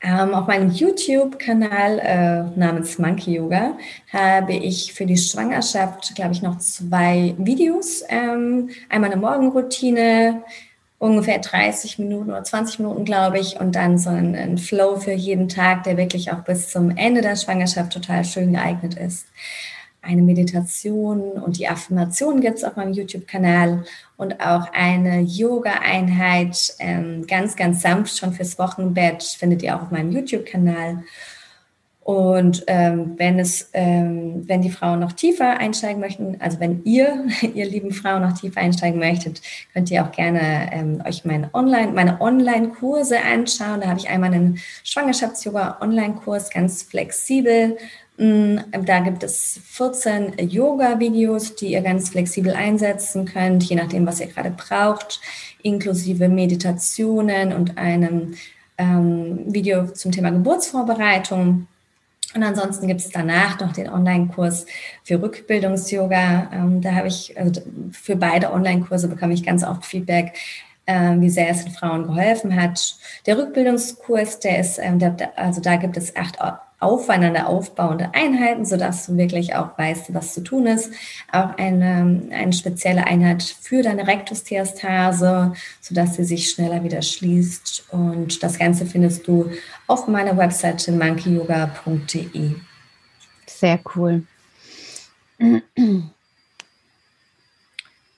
Ähm, 0.00 0.34
auf 0.34 0.46
meinem 0.46 0.70
YouTube-Kanal 0.70 1.98
äh, 1.98 2.58
namens 2.58 2.98
Monkey 2.98 3.34
Yoga 3.34 3.76
habe 4.10 4.54
ich 4.54 4.94
für 4.94 5.04
die 5.04 5.18
Schwangerschaft, 5.18 6.14
glaube 6.14 6.32
ich, 6.32 6.40
noch 6.40 6.56
zwei 6.58 7.34
Videos. 7.36 8.02
Ähm, 8.08 8.70
einmal 8.88 9.12
eine 9.12 9.20
Morgenroutine, 9.20 10.42
ungefähr 11.04 11.38
30 11.38 11.98
Minuten 11.98 12.30
oder 12.30 12.42
20 12.42 12.80
Minuten, 12.80 13.04
glaube 13.04 13.38
ich, 13.38 13.60
und 13.60 13.76
dann 13.76 13.98
so 13.98 14.10
ein, 14.10 14.34
ein, 14.34 14.58
Flow 14.58 14.96
für 14.96 15.12
jeden 15.12 15.48
Tag, 15.48 15.84
der 15.84 15.96
wirklich 15.96 16.32
auch 16.32 16.40
bis 16.40 16.70
zum 16.70 16.96
Ende 16.96 17.20
der 17.20 17.36
Schwangerschaft 17.36 17.92
total 17.92 18.24
schön 18.24 18.52
geeignet 18.52 18.94
ist 18.94 19.26
eine 20.04 20.22
Meditation 20.22 21.32
und 21.32 21.58
die 21.58 21.68
Affirmation 21.68 22.40
gibt 22.40 22.58
es 22.58 22.64
auf 22.64 22.76
meinem 22.76 22.92
YouTube-Kanal 22.92 23.84
und 24.16 24.40
auch 24.40 24.72
eine 24.72 25.20
Yoga-Einheit, 25.20 26.74
ähm, 26.78 27.26
ganz, 27.26 27.56
ganz 27.56 27.82
sanft 27.82 28.16
schon 28.18 28.32
fürs 28.32 28.58
Wochenbett, 28.58 29.22
findet 29.22 29.62
ihr 29.62 29.76
auch 29.76 29.82
auf 29.82 29.90
meinem 29.90 30.12
YouTube-Kanal. 30.12 31.04
Und 32.04 32.64
ähm, 32.66 33.14
wenn 33.16 33.38
es, 33.38 33.70
ähm, 33.72 34.46
wenn 34.46 34.60
die 34.60 34.70
Frauen 34.70 35.00
noch 35.00 35.12
tiefer 35.12 35.58
einsteigen 35.58 36.00
möchten, 36.00 36.36
also 36.38 36.60
wenn 36.60 36.84
ihr, 36.84 37.24
ihr 37.54 37.64
lieben 37.64 37.92
Frauen 37.92 38.22
noch 38.22 38.38
tiefer 38.38 38.60
einsteigen 38.60 39.00
möchtet, 39.00 39.40
könnt 39.72 39.90
ihr 39.90 40.04
auch 40.04 40.12
gerne 40.12 40.70
ähm, 40.70 41.02
euch 41.06 41.24
meine 41.24 41.48
Online, 41.54 41.92
meine 41.92 42.20
Online-Kurse 42.20 43.20
anschauen. 43.20 43.80
Da 43.80 43.88
habe 43.88 43.98
ich 43.98 44.08
einmal 44.08 44.32
einen 44.32 44.60
Schwangerschafts-Yoga-Online-Kurs, 44.84 46.50
ganz 46.50 46.82
flexibel, 46.82 47.76
Mm, 48.16 48.58
da 48.84 49.00
gibt 49.00 49.24
es 49.24 49.60
14 49.64 50.34
Yoga-Videos, 50.48 51.56
die 51.56 51.72
ihr 51.72 51.82
ganz 51.82 52.10
flexibel 52.10 52.54
einsetzen 52.54 53.24
könnt, 53.24 53.64
je 53.64 53.74
nachdem, 53.74 54.06
was 54.06 54.20
ihr 54.20 54.28
gerade 54.28 54.50
braucht, 54.50 55.20
inklusive 55.62 56.28
Meditationen 56.28 57.52
und 57.52 57.76
einem 57.76 58.34
ähm, 58.78 59.52
Video 59.52 59.88
zum 59.88 60.12
Thema 60.12 60.30
Geburtsvorbereitung. 60.30 61.66
Und 62.34 62.42
ansonsten 62.42 62.88
gibt 62.88 63.00
es 63.00 63.10
danach 63.10 63.60
noch 63.60 63.72
den 63.72 63.88
Online-Kurs 63.88 64.66
für 65.04 65.22
Rückbildungs-Yoga. 65.22 66.50
Ähm, 66.52 66.80
da 66.80 66.92
habe 66.92 67.08
ich, 67.08 67.38
also 67.38 67.62
für 67.92 68.16
beide 68.16 68.52
Online-Kurse 68.52 69.08
bekomme 69.08 69.34
ich 69.34 69.44
ganz 69.44 69.62
oft 69.62 69.84
Feedback, 69.84 70.36
äh, 70.86 71.14
wie 71.18 71.30
sehr 71.30 71.48
es 71.50 71.64
den 71.64 71.72
Frauen 71.72 72.06
geholfen 72.06 72.60
hat. 72.60 72.96
Der 73.26 73.38
Rückbildungskurs, 73.38 74.40
der 74.40 74.58
ist, 74.58 74.78
ähm, 74.78 74.98
der, 74.98 75.16
also 75.36 75.60
da 75.60 75.76
gibt 75.76 75.96
es 75.96 76.16
acht 76.16 76.40
aufeinander 76.80 77.48
aufbauende 77.48 78.10
Einheiten, 78.12 78.64
sodass 78.64 79.06
du 79.06 79.16
wirklich 79.16 79.54
auch 79.54 79.76
weißt, 79.78 80.12
was 80.12 80.34
zu 80.34 80.42
tun 80.42 80.66
ist. 80.66 80.92
Auch 81.32 81.56
eine, 81.56 82.22
eine 82.30 82.52
spezielle 82.52 83.06
Einheit 83.06 83.42
für 83.42 83.82
deine 83.82 84.06
Rektusdiastase, 84.06 85.52
sodass 85.80 86.16
sie 86.16 86.24
sich 86.24 86.50
schneller 86.50 86.84
wieder 86.84 87.02
schließt. 87.02 87.86
Und 87.90 88.42
das 88.42 88.58
Ganze 88.58 88.86
findest 88.86 89.26
du 89.26 89.50
auf 89.86 90.08
meiner 90.08 90.36
Webseite 90.36 90.92
monkeyyoga.de. 90.92 92.54
Sehr 93.46 93.80
cool. 93.94 94.22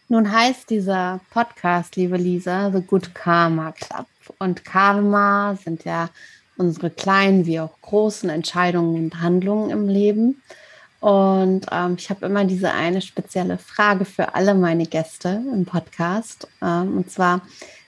Nun 0.09 0.33
heißt 0.33 0.71
dieser 0.71 1.21
Podcast, 1.31 1.97
liebe 1.97 2.17
Lisa, 2.17 2.71
The 2.71 2.81
Good 2.81 3.15
Karma 3.15 3.73
Club. 3.73 4.07
Und 4.39 4.65
Karma 4.65 5.57
sind 5.63 5.85
ja 5.85 6.11
unsere 6.57 6.91
kleinen 6.91 7.47
wie 7.47 7.61
auch 7.61 7.81
großen 7.83 8.29
Entscheidungen 8.29 9.05
und 9.05 9.21
Handlungen 9.21 9.71
im 9.71 9.89
Leben. 9.89 10.43
Und 11.01 11.67
ähm, 11.71 11.97
ich 11.99 12.11
habe 12.11 12.27
immer 12.27 12.45
diese 12.45 12.73
eine 12.73 13.03
spezielle 13.03 13.59
Frage 13.59 14.05
für 14.05 14.35
alle 14.35 14.55
meine 14.55 14.87
Gäste 14.87 15.43
im 15.53 15.65
Podcast. 15.65 16.49
Ähm, 16.63 16.97
und 16.97 17.11
zwar, 17.11 17.43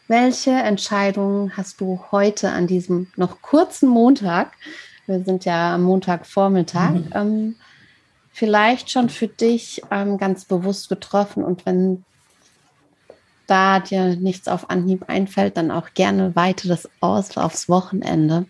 welche 0.06 0.52
Entscheidungen 0.52 1.56
hast 1.56 1.80
du 1.80 2.00
heute 2.12 2.50
an 2.50 2.66
diesem 2.66 3.08
noch 3.16 3.42
kurzen 3.42 3.88
Montag, 3.88 4.52
wir 5.06 5.24
sind 5.24 5.44
ja 5.46 5.74
am 5.74 5.84
Montagvormittag, 5.84 6.90
mhm. 6.90 7.10
ähm, 7.14 7.56
vielleicht 8.30 8.90
schon 8.90 9.08
für 9.08 9.28
dich 9.28 9.82
ähm, 9.90 10.18
ganz 10.18 10.44
bewusst 10.44 10.88
getroffen? 10.88 11.42
Und 11.42 11.64
wenn 11.64 12.04
da 13.48 13.80
dir 13.80 14.16
nichts 14.16 14.46
auf 14.46 14.70
Anhieb 14.70 15.08
einfällt, 15.08 15.56
dann 15.56 15.70
auch 15.70 15.94
gerne 15.94 16.36
weite 16.36 16.68
das 16.68 16.88
aus 17.00 17.36
aufs 17.36 17.68
Wochenende. 17.68 18.46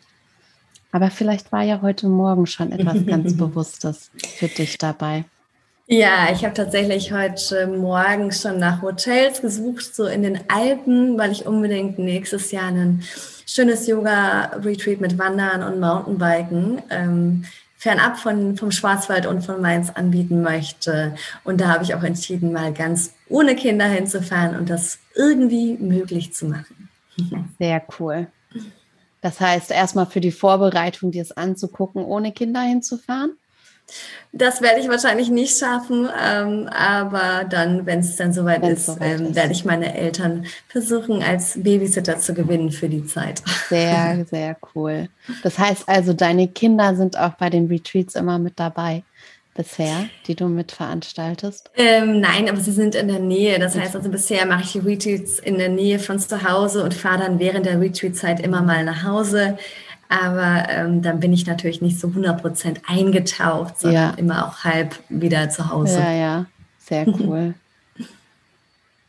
Aber 0.92 1.11
vielleicht 1.11 1.53
war 1.53 1.62
ja 1.62 1.83
heute 1.83 2.09
Morgen 2.09 2.46
schon 2.46 2.72
etwas 2.72 3.05
ganz 3.07 3.37
Bewusstes 3.37 4.11
für 4.38 4.48
dich 4.48 4.79
dabei. 4.79 5.24
Ja, 5.90 6.29
ich 6.31 6.44
habe 6.44 6.53
tatsächlich 6.53 7.12
heute 7.12 7.66
Morgen 7.66 8.31
schon 8.31 8.59
nach 8.59 8.83
Hotels 8.83 9.40
gesucht, 9.40 9.94
so 9.94 10.05
in 10.05 10.22
den 10.22 10.40
Alpen, 10.48 11.16
weil 11.16 11.33
ich 11.33 11.46
unbedingt 11.46 11.98
nächstes 11.98 12.53
Jahr 12.53 12.68
ein 12.68 13.03
schönes 13.46 13.87
Yoga-Retreat 13.87 15.01
mit 15.01 15.16
Wandern 15.18 15.62
und 15.62 15.81
Mountainbiken 15.81 16.83
ähm, 16.90 17.44
fernab 17.79 18.18
von, 18.18 18.57
vom 18.59 18.70
Schwarzwald 18.70 19.24
und 19.24 19.42
von 19.42 19.62
Mainz 19.62 19.88
anbieten 19.88 20.42
möchte. 20.42 21.14
Und 21.44 21.61
da 21.61 21.68
habe 21.68 21.85
ich 21.85 21.94
auch 21.94 22.03
entschieden, 22.03 22.53
mal 22.53 22.74
ganz 22.74 23.14
ohne 23.31 23.57
Kinder 23.57 23.87
hinzufahren 23.87 24.59
und 24.59 24.68
das 24.68 24.98
irgendwie 25.14 25.79
möglich 25.79 26.35
zu 26.35 26.46
machen. 26.46 26.90
Sehr 27.59 27.83
cool. 27.98 28.27
Das 29.20 29.40
heißt, 29.40 29.70
erstmal 29.70 30.07
für 30.07 30.20
die 30.20 30.33
Vorbereitung, 30.33 31.11
dir 31.11 31.22
es 31.22 31.33
anzugucken, 31.33 32.04
ohne 32.04 32.33
Kinder 32.33 32.61
hinzufahren? 32.61 33.33
Das 34.33 34.61
werde 34.61 34.81
ich 34.81 34.88
wahrscheinlich 34.88 35.31
nicht 35.31 35.59
schaffen, 35.59 36.09
ähm, 36.22 36.68
aber 36.68 37.44
dann, 37.48 37.87
wenn 37.87 38.00
es 38.00 38.16
dann 38.16 38.35
soweit 38.35 38.61
Wenn's 38.61 38.81
ist, 38.81 38.87
soweit 38.87 39.18
ähm, 39.18 39.26
ist, 39.28 39.35
werde 39.35 39.52
ich 39.52 39.64
meine 39.64 39.94
Eltern 39.94 40.44
versuchen, 40.68 41.22
als 41.22 41.62
Babysitter 41.62 42.18
zu 42.18 42.35
gewinnen 42.35 42.70
für 42.70 42.90
die 42.90 43.07
Zeit. 43.07 43.42
Sehr, 43.70 44.26
sehr 44.31 44.57
cool. 44.74 45.09
Das 45.42 45.59
heißt 45.59 45.88
also, 45.88 46.12
deine 46.12 46.48
Kinder 46.48 46.94
sind 46.96 47.18
auch 47.18 47.35
bei 47.35 47.48
den 47.48 47.68
Retreats 47.68 48.14
immer 48.14 48.38
mit 48.38 48.61
dabei 48.61 49.02
bisher, 49.59 50.07
die 50.29 50.37
du 50.37 50.47
mitveranstaltest? 50.47 51.71
Ähm, 51.77 52.21
nein, 52.21 52.49
aber 52.49 52.61
sie 52.61 52.71
sind 52.71 52.94
in 52.94 53.09
der 53.09 53.18
Nähe. 53.18 53.59
Das 53.59 53.77
heißt 53.77 53.97
also, 53.97 54.09
bisher 54.09 54.47
mache 54.47 54.62
ich 54.62 54.73
die 54.73 54.79
Retreats 54.79 55.40
in 55.40 55.59
der 55.59 55.68
Nähe 55.68 55.99
von 55.99 56.21
zu 56.21 56.49
Hause 56.49 56.85
und 56.85 56.94
fahre 56.94 57.18
dann 57.18 57.40
während 57.40 57.66
der 57.66 57.81
Retreat-Zeit 57.81 58.38
immer 58.38 58.62
mal 58.62 58.85
nach 58.85 59.03
Hause. 59.03 59.59
Aber 60.09 60.69
ähm, 60.71 61.02
dann 61.02 61.19
bin 61.19 61.33
ich 61.33 61.44
natürlich 61.44 61.83
nicht 61.83 61.98
so 61.98 62.06
100% 62.09 62.83
eingetaucht, 62.87 63.81
sondern 63.81 64.11
ja. 64.11 64.15
immer 64.17 64.46
auch 64.46 64.63
halb 64.65 64.96
wieder 65.09 65.50
zu 65.50 65.69
Hause. 65.69 65.98
Ja, 65.98 66.13
ja, 66.13 66.46
sehr 66.79 67.09
cool. 67.21 67.54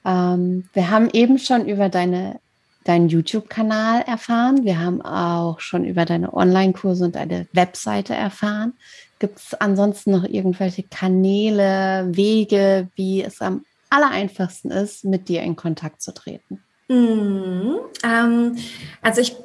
ähm, 0.03 0.67
wir 0.73 0.89
haben 0.89 1.09
eben 1.13 1.37
schon 1.37 1.67
über 1.67 1.89
deine 1.89 2.39
deinen 2.85 3.09
YouTube-Kanal 3.09 4.01
erfahren. 4.07 4.63
Wir 4.63 4.79
haben 4.79 5.01
auch 5.01 5.59
schon 5.59 5.85
über 5.85 6.05
deine 6.05 6.33
Online-Kurse 6.33 7.05
und 7.05 7.15
deine 7.15 7.45
Webseite 7.53 8.15
erfahren. 8.15 8.73
Gibt 9.19 9.39
es 9.39 9.53
ansonsten 9.53 10.11
noch 10.11 10.23
irgendwelche 10.23 10.83
Kanäle, 10.83 12.07
Wege, 12.11 12.87
wie 12.95 13.21
es 13.21 13.41
am 13.41 13.65
allereinfachsten 13.89 14.71
ist, 14.71 15.03
mit 15.03 15.27
dir 15.27 15.41
in 15.41 15.55
Kontakt 15.55 16.01
zu 16.01 16.13
treten? 16.13 16.63
Mm, 16.87 17.75
ähm, 18.03 18.57
also 19.01 19.21
ich 19.21 19.35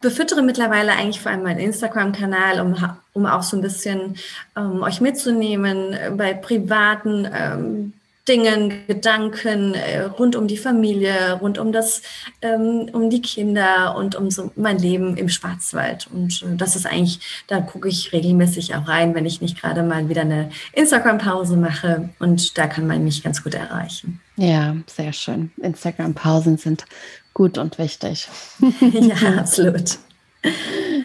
befüttere 0.00 0.42
mittlerweile 0.42 0.92
eigentlich 0.92 1.20
vor 1.20 1.32
allem 1.32 1.42
meinen 1.42 1.60
Instagram-Kanal, 1.60 2.60
um, 2.60 2.76
um 3.14 3.26
auch 3.26 3.42
so 3.42 3.56
ein 3.56 3.62
bisschen 3.62 4.16
ähm, 4.56 4.82
euch 4.82 5.00
mitzunehmen 5.00 5.96
bei 6.16 6.34
privaten 6.34 7.28
ähm, 7.32 7.92
Dingen, 8.28 8.86
Gedanken 8.86 9.74
äh, 9.74 10.00
rund 10.02 10.34
um 10.34 10.48
die 10.48 10.56
Familie, 10.56 11.34
rund 11.40 11.58
um 11.58 11.72
das, 11.72 12.00
ähm, 12.40 12.88
um 12.92 13.10
die 13.10 13.20
Kinder 13.20 13.96
und 13.96 14.14
um 14.14 14.30
so 14.30 14.50
mein 14.56 14.78
Leben 14.78 15.16
im 15.16 15.28
Schwarzwald. 15.28 16.08
Und 16.12 16.42
äh, 16.42 16.56
das 16.56 16.74
ist 16.74 16.86
eigentlich, 16.86 17.20
da 17.48 17.60
gucke 17.60 17.88
ich 17.88 18.12
regelmäßig 18.12 18.74
auch 18.74 18.88
rein, 18.88 19.14
wenn 19.14 19.26
ich 19.26 19.42
nicht 19.42 19.60
gerade 19.60 19.82
mal 19.82 20.08
wieder 20.08 20.22
eine 20.22 20.50
Instagram-Pause 20.72 21.56
mache. 21.56 22.08
Und 22.18 22.56
da 22.56 22.66
kann 22.66 22.86
man 22.86 23.04
mich 23.04 23.22
ganz 23.22 23.42
gut 23.44 23.54
erreichen. 23.54 24.20
Ja, 24.36 24.74
sehr 24.86 25.12
schön. 25.12 25.52
Instagram-Pausen 25.58 26.56
sind 26.56 26.86
gut 27.34 27.58
und 27.58 27.78
wichtig. 27.78 28.28
ja, 28.80 29.34
absolut. 29.38 29.98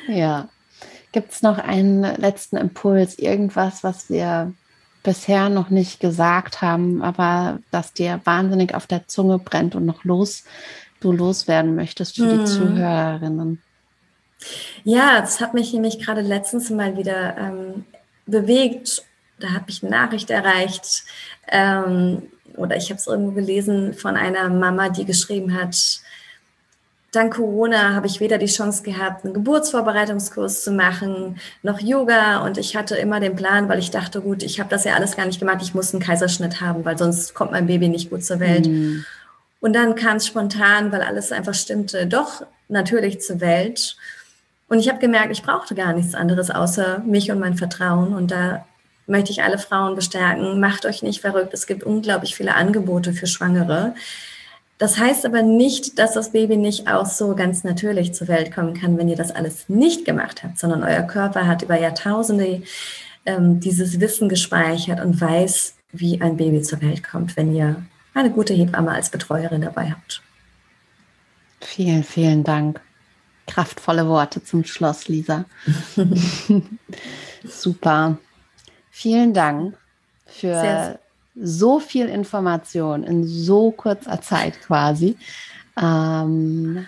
ja. 0.07 0.47
Gibt 1.11 1.34
es 1.34 1.41
noch 1.41 1.57
einen 1.57 2.03
letzten 2.03 2.55
Impuls, 2.55 3.17
irgendwas, 3.17 3.84
was 3.84 4.09
wir 4.11 4.53
bisher 5.04 5.50
noch 5.50 5.70
nicht 5.70 6.00
gesagt 6.00 6.62
haben, 6.62 7.02
aber 7.02 7.60
das 7.72 7.93
dir 7.93 8.20
wahnsinnig 8.24 8.76
auf 8.76 8.88
der 8.88 9.08
Zunge 9.08 9.39
brennt 9.39 9.76
und 9.76 9.86
noch 9.86 10.04
los, 10.04 10.43
du 11.00 11.12
loswerden 11.12 11.76
möchtest 11.76 12.16
für 12.16 12.30
hm. 12.30 12.39
die 12.39 12.45
Zuhörerinnen? 12.45 13.62
Ja, 14.84 15.20
das 15.20 15.41
hat 15.41 15.54
mich 15.54 15.74
nämlich 15.74 16.00
gerade 16.00 16.22
letztens 16.22 16.70
mal 16.70 16.97
wieder 16.97 17.38
ähm, 17.38 17.86
bewegt. 18.26 19.04
Da 19.39 19.50
hat 19.50 19.68
mich 19.68 19.84
eine 19.84 19.91
Nachricht 19.91 20.30
erreicht 20.30 21.04
ähm, 21.47 22.24
oder 22.56 22.76
ich 22.76 22.89
habe 22.89 23.00
es 23.00 23.08
irgendwo 23.08 23.32
gelesen 23.32 23.93
von 23.93 24.18
einer 24.18 24.50
Mama, 24.50 24.89
die 24.89 25.06
geschrieben 25.06 25.54
hat, 25.54 26.02
Dank 27.12 27.36
Corona 27.36 27.95
habe 27.95 28.05
ich 28.05 28.20
weder 28.20 28.38
die 28.38 28.45
Chance 28.45 28.84
gehabt, 28.84 29.26
einen 29.26 29.34
Geburtsvorbereitungskurs 29.34 30.64
zu 30.64 30.72
machen, 30.72 31.39
noch 31.64 31.80
Yoga. 31.80 32.43
Und 32.45 32.60
ich 32.60 32.76
hatte 32.76 32.95
immer 32.95 33.20
den 33.20 33.36
Plan, 33.36 33.68
weil 33.68 33.80
ich 33.80 33.89
dachte, 33.89 34.22
gut, 34.22 34.43
ich 34.43 34.60
habe 34.60 34.70
das 34.70 34.84
ja 34.84 34.93
alles 34.93 35.16
gar 35.16 35.26
nicht 35.26 35.39
gemacht, 35.39 35.60
ich 35.62 35.74
muss 35.74 35.93
einen 35.93 36.03
Kaiserschnitt 36.03 36.62
haben, 36.62 36.86
weil 36.86 36.97
sonst 36.97 37.34
kommt 37.34 37.51
mein 37.51 37.66
Baby 37.66 37.88
nicht 37.88 38.12
gut 38.12 38.24
zur 38.24 38.39
Welt. 38.39 38.68
Mhm. 38.68 39.05
Und 39.60 39.74
dann 39.74 39.95
kam 39.95 40.18
es 40.18 40.28
spontan, 40.28 40.91
weil 40.91 41.01
alles 41.01 41.32
einfach 41.32 41.55
stimmte, 41.55 42.05
doch 42.05 42.45
natürlich 42.68 43.22
zur 43.22 43.41
Welt. 43.41 43.97
Und 44.68 44.80
ich 44.80 44.88
habe 44.88 44.99
gemerkt, 44.99 45.32
ich 45.32 45.41
brauchte 45.41 45.74
gar 45.74 45.93
nichts 45.93 46.14
anderes 46.14 46.51
außer 46.51 46.99
mich 46.99 47.32
und 47.32 47.39
mein 47.39 47.57
Vertrauen. 47.57 48.14
Und 48.14 48.30
da 48.30 48.66
möchte 49.07 49.32
ich 49.32 49.41
alle 49.41 49.57
Frauen 49.57 49.95
bestärken, 49.95 50.60
macht 50.60 50.86
euch 50.86 51.01
nicht 51.01 51.22
verrückt. 51.22 51.53
Es 51.53 51.66
gibt 51.66 51.84
unglaublich 51.84 52.36
viele 52.36 52.53
Angebote 52.53 53.14
für 53.14 53.26
Schwangere. 53.26 53.95
Das 54.80 54.97
heißt 54.97 55.25
aber 55.25 55.43
nicht, 55.43 55.99
dass 55.99 56.13
das 56.13 56.32
Baby 56.32 56.55
nicht 56.55 56.88
auch 56.88 57.05
so 57.05 57.36
ganz 57.36 57.65
natürlich 57.65 58.13
zur 58.13 58.30
Welt 58.30 58.55
kommen 58.55 58.73
kann, 58.73 58.97
wenn 58.97 59.09
ihr 59.09 59.17
das 59.17 59.32
alles 59.32 59.67
nicht 59.67 60.05
gemacht 60.05 60.41
habt, 60.41 60.57
sondern 60.57 60.84
euer 60.84 61.03
Körper 61.03 61.45
hat 61.45 61.61
über 61.61 61.77
Jahrtausende 61.77 62.63
ähm, 63.25 63.59
dieses 63.59 63.99
Wissen 63.99 64.30
gespeichert 64.30 65.01
und 65.01 65.19
weiß, 65.19 65.75
wie 65.91 66.21
ein 66.21 66.38
Baby 66.38 66.61
zur 66.61 66.82
Welt 66.82 67.03
kommt, 67.03 67.36
wenn 67.36 67.53
ihr 67.53 67.84
eine 68.13 68.32
gute 68.32 68.53
Hebamme 68.53 68.91
als 68.91 69.09
Betreuerin 69.09 69.61
dabei 69.61 69.91
habt. 69.91 70.21
Vielen, 71.59 72.05
vielen 72.05 72.45
Dank. 72.45 72.80
Kraftvolle 73.47 74.07
Worte 74.07 74.41
zum 74.43 74.63
Schluss, 74.63 75.09
Lisa. 75.09 75.43
Super. 77.43 78.17
Vielen 78.91 79.34
Dank 79.34 79.75
für 80.25 80.99
so 81.36 81.80
viel 81.80 82.07
Information 82.07 83.03
in 83.03 83.25
so 83.25 83.71
kurzer 83.71 84.21
Zeit 84.21 84.59
quasi. 84.61 85.17
Ähm, 85.80 86.86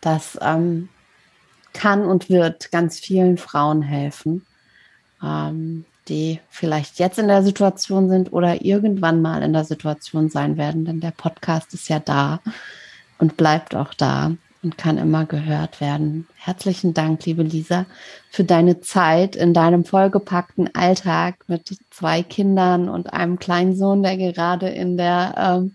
das 0.00 0.38
ähm, 0.42 0.88
kann 1.72 2.04
und 2.04 2.30
wird 2.30 2.70
ganz 2.70 2.98
vielen 3.00 3.36
Frauen 3.36 3.82
helfen, 3.82 4.46
ähm, 5.22 5.84
die 6.08 6.40
vielleicht 6.50 6.98
jetzt 6.98 7.18
in 7.18 7.28
der 7.28 7.42
Situation 7.42 8.08
sind 8.08 8.32
oder 8.32 8.64
irgendwann 8.64 9.22
mal 9.22 9.42
in 9.42 9.52
der 9.52 9.64
Situation 9.64 10.28
sein 10.28 10.56
werden, 10.56 10.84
denn 10.84 11.00
der 11.00 11.10
Podcast 11.10 11.74
ist 11.74 11.88
ja 11.88 11.98
da 11.98 12.40
und 13.18 13.36
bleibt 13.36 13.74
auch 13.74 13.94
da 13.94 14.32
und 14.64 14.78
kann 14.78 14.98
immer 14.98 15.26
gehört 15.26 15.80
werden. 15.80 16.26
Herzlichen 16.36 16.94
Dank, 16.94 17.24
liebe 17.26 17.42
Lisa, 17.42 17.86
für 18.30 18.44
deine 18.44 18.80
Zeit 18.80 19.36
in 19.36 19.54
deinem 19.54 19.84
vollgepackten 19.84 20.74
Alltag 20.74 21.36
mit 21.46 21.76
zwei 21.90 22.22
Kindern 22.22 22.88
und 22.88 23.12
einem 23.12 23.38
kleinen 23.38 23.76
Sohn, 23.76 24.02
der 24.02 24.16
gerade 24.16 24.68
in 24.68 24.96
der 24.96 25.34
ähm, 25.36 25.72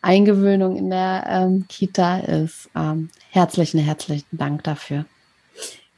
Eingewöhnung 0.00 0.76
in 0.76 0.90
der 0.90 1.26
ähm, 1.28 1.66
Kita 1.68 2.20
ist. 2.20 2.70
Ähm, 2.74 3.10
herzlichen, 3.30 3.80
herzlichen 3.80 4.38
Dank 4.38 4.64
dafür. 4.64 5.04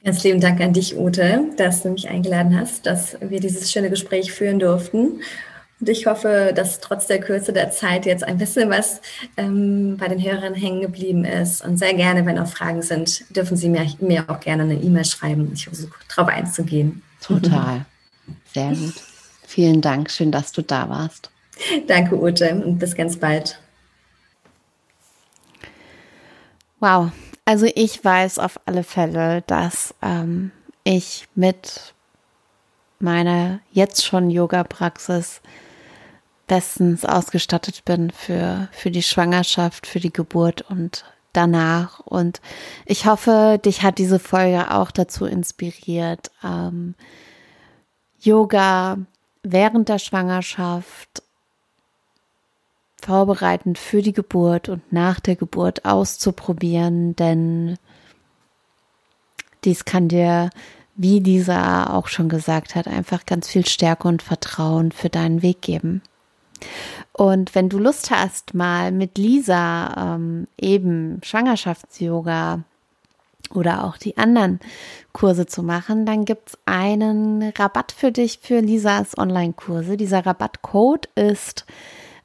Ganz 0.04 0.24
lieben 0.24 0.40
Dank 0.40 0.60
an 0.60 0.72
dich, 0.72 0.96
Ute, 0.96 1.50
dass 1.56 1.84
du 1.84 1.90
mich 1.90 2.08
eingeladen 2.08 2.58
hast, 2.58 2.86
dass 2.86 3.16
wir 3.20 3.38
dieses 3.38 3.70
schöne 3.70 3.88
Gespräch 3.88 4.32
führen 4.32 4.58
durften. 4.58 5.20
Und 5.82 5.88
ich 5.88 6.06
hoffe, 6.06 6.52
dass 6.54 6.78
trotz 6.78 7.08
der 7.08 7.18
Kürze 7.18 7.52
der 7.52 7.72
Zeit 7.72 8.06
jetzt 8.06 8.22
ein 8.22 8.38
bisschen 8.38 8.70
was 8.70 9.00
ähm, 9.36 9.96
bei 9.96 10.06
den 10.06 10.22
Hörern 10.22 10.54
hängen 10.54 10.80
geblieben 10.80 11.24
ist. 11.24 11.64
Und 11.64 11.76
sehr 11.76 11.92
gerne, 11.94 12.24
wenn 12.24 12.38
auch 12.38 12.46
Fragen 12.46 12.82
sind, 12.82 13.24
dürfen 13.34 13.56
Sie 13.56 13.68
mir, 13.68 13.84
mir 13.98 14.30
auch 14.30 14.38
gerne 14.38 14.62
eine 14.62 14.74
E-Mail 14.74 15.04
schreiben. 15.04 15.50
Ich 15.52 15.64
versuche 15.64 15.98
darauf 16.08 16.32
einzugehen. 16.32 17.02
Total. 17.20 17.84
Sehr 18.54 18.68
gut. 18.68 18.94
Vielen 19.44 19.80
Dank. 19.80 20.12
Schön, 20.12 20.30
dass 20.30 20.52
du 20.52 20.62
da 20.62 20.88
warst. 20.88 21.32
Danke, 21.88 22.16
Ute. 22.16 22.54
Und 22.54 22.78
bis 22.78 22.94
ganz 22.94 23.16
bald. 23.16 23.58
Wow. 26.78 27.10
Also 27.44 27.66
ich 27.74 28.04
weiß 28.04 28.38
auf 28.38 28.60
alle 28.66 28.84
Fälle, 28.84 29.42
dass 29.48 29.96
ähm, 30.00 30.52
ich 30.84 31.26
mit 31.34 31.92
meiner 33.00 33.58
jetzt 33.72 34.06
schon 34.06 34.30
Yoga-Praxis 34.30 35.40
bestens 36.52 37.06
ausgestattet 37.06 37.82
bin 37.86 38.10
für, 38.10 38.68
für 38.72 38.90
die 38.90 39.02
Schwangerschaft, 39.02 39.86
für 39.86 40.00
die 40.00 40.12
Geburt 40.12 40.60
und 40.60 41.06
danach. 41.32 42.00
Und 42.00 42.42
ich 42.84 43.06
hoffe, 43.06 43.58
dich 43.64 43.82
hat 43.82 43.96
diese 43.96 44.18
Folge 44.18 44.70
auch 44.70 44.90
dazu 44.90 45.24
inspiriert, 45.24 46.30
ähm, 46.44 46.94
Yoga 48.20 48.98
während 49.42 49.88
der 49.88 49.98
Schwangerschaft 49.98 51.22
vorbereitend 53.00 53.78
für 53.78 54.02
die 54.02 54.12
Geburt 54.12 54.68
und 54.68 54.92
nach 54.92 55.20
der 55.20 55.36
Geburt 55.36 55.86
auszuprobieren, 55.86 57.16
denn 57.16 57.78
dies 59.64 59.86
kann 59.86 60.08
dir, 60.08 60.50
wie 60.96 61.22
dieser 61.22 61.94
auch 61.94 62.08
schon 62.08 62.28
gesagt 62.28 62.74
hat, 62.74 62.88
einfach 62.88 63.24
ganz 63.24 63.48
viel 63.48 63.64
Stärke 63.64 64.06
und 64.06 64.20
Vertrauen 64.20 64.92
für 64.92 65.08
deinen 65.08 65.40
Weg 65.40 65.62
geben. 65.62 66.02
Und 67.12 67.54
wenn 67.54 67.68
du 67.68 67.78
Lust 67.78 68.10
hast, 68.10 68.54
mal 68.54 68.90
mit 68.90 69.18
Lisa 69.18 70.14
ähm, 70.16 70.46
eben 70.58 71.20
Schwangerschafts-Yoga 71.22 72.60
oder 73.54 73.84
auch 73.84 73.98
die 73.98 74.16
anderen 74.16 74.60
Kurse 75.12 75.46
zu 75.46 75.62
machen, 75.62 76.06
dann 76.06 76.24
gibt 76.24 76.50
es 76.50 76.58
einen 76.64 77.52
Rabatt 77.56 77.92
für 77.92 78.12
dich 78.12 78.38
für 78.42 78.60
Lisas 78.60 79.18
Online-Kurse. 79.18 79.96
Dieser 79.96 80.24
Rabattcode 80.24 81.08
ist 81.14 81.66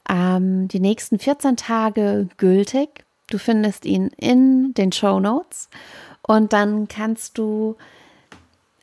ähm, 0.08 0.68
die 0.68 0.80
nächsten 0.80 1.18
14 1.18 1.56
Tage 1.56 2.28
gültig. 2.38 3.04
Du 3.30 3.38
findest 3.38 3.84
ihn 3.84 4.08
in 4.16 4.72
den 4.72 4.90
Show 4.92 5.20
Notes 5.20 5.68
und 6.22 6.54
dann 6.54 6.88
kannst 6.88 7.36
du 7.36 7.76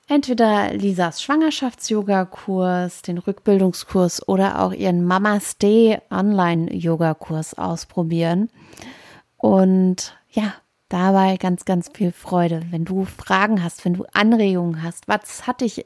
entweder 0.07 0.73
Lisas 0.73 1.21
Schwangerschafts-Yoga-Kurs, 1.21 3.01
den 3.01 3.17
Rückbildungskurs 3.17 4.27
oder 4.27 4.61
auch 4.61 4.71
ihren 4.71 5.05
Mama's 5.05 5.57
Day 5.57 5.99
Online-Yoga-Kurs 6.09 7.57
ausprobieren. 7.57 8.49
Und 9.37 10.17
ja, 10.31 10.53
dabei 10.89 11.37
ganz, 11.37 11.65
ganz 11.65 11.89
viel 11.93 12.11
Freude. 12.11 12.63
Wenn 12.69 12.85
du 12.85 13.05
Fragen 13.05 13.63
hast, 13.63 13.85
wenn 13.85 13.95
du 13.95 14.05
Anregungen 14.13 14.83
hast, 14.83 15.07
was 15.07 15.47
hat 15.47 15.61
dich 15.61 15.85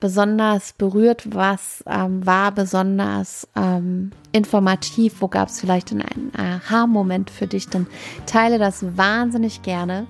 besonders 0.00 0.74
berührt, 0.74 1.34
was 1.34 1.82
ähm, 1.86 2.24
war 2.24 2.52
besonders 2.52 3.48
ähm, 3.56 4.12
informativ, 4.30 5.20
wo 5.20 5.28
gab 5.28 5.48
es 5.48 5.60
vielleicht 5.60 5.90
einen 5.90 6.32
Aha-Moment 6.36 7.30
für 7.30 7.48
dich, 7.48 7.68
dann 7.68 7.88
teile 8.26 8.58
das 8.58 8.96
wahnsinnig 8.96 9.62
gerne 9.62 10.06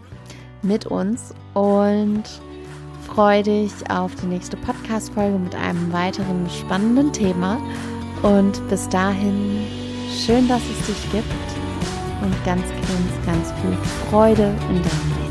mit 0.63 0.87
uns 0.87 1.35
und 1.55 2.25
freue 3.09 3.43
dich 3.43 3.73
auf 3.91 4.15
die 4.17 4.27
nächste 4.27 4.57
Podcast-Folge 4.57 5.39
mit 5.39 5.55
einem 5.55 5.93
weiteren 5.93 6.49
spannenden 6.51 7.13
Thema. 7.13 7.59
Und 8.23 8.67
bis 8.69 8.89
dahin, 8.89 9.67
schön, 10.25 10.47
dass 10.47 10.63
es 10.63 10.87
dich 10.87 11.13
gibt 11.13 11.27
und 12.23 12.45
ganz, 12.45 12.63
ganz, 12.63 13.27
ganz 13.27 13.53
viel 13.61 13.77
Freude 14.09 14.55
in 14.69 14.77
deinem 14.77 15.23
Leben. 15.23 15.28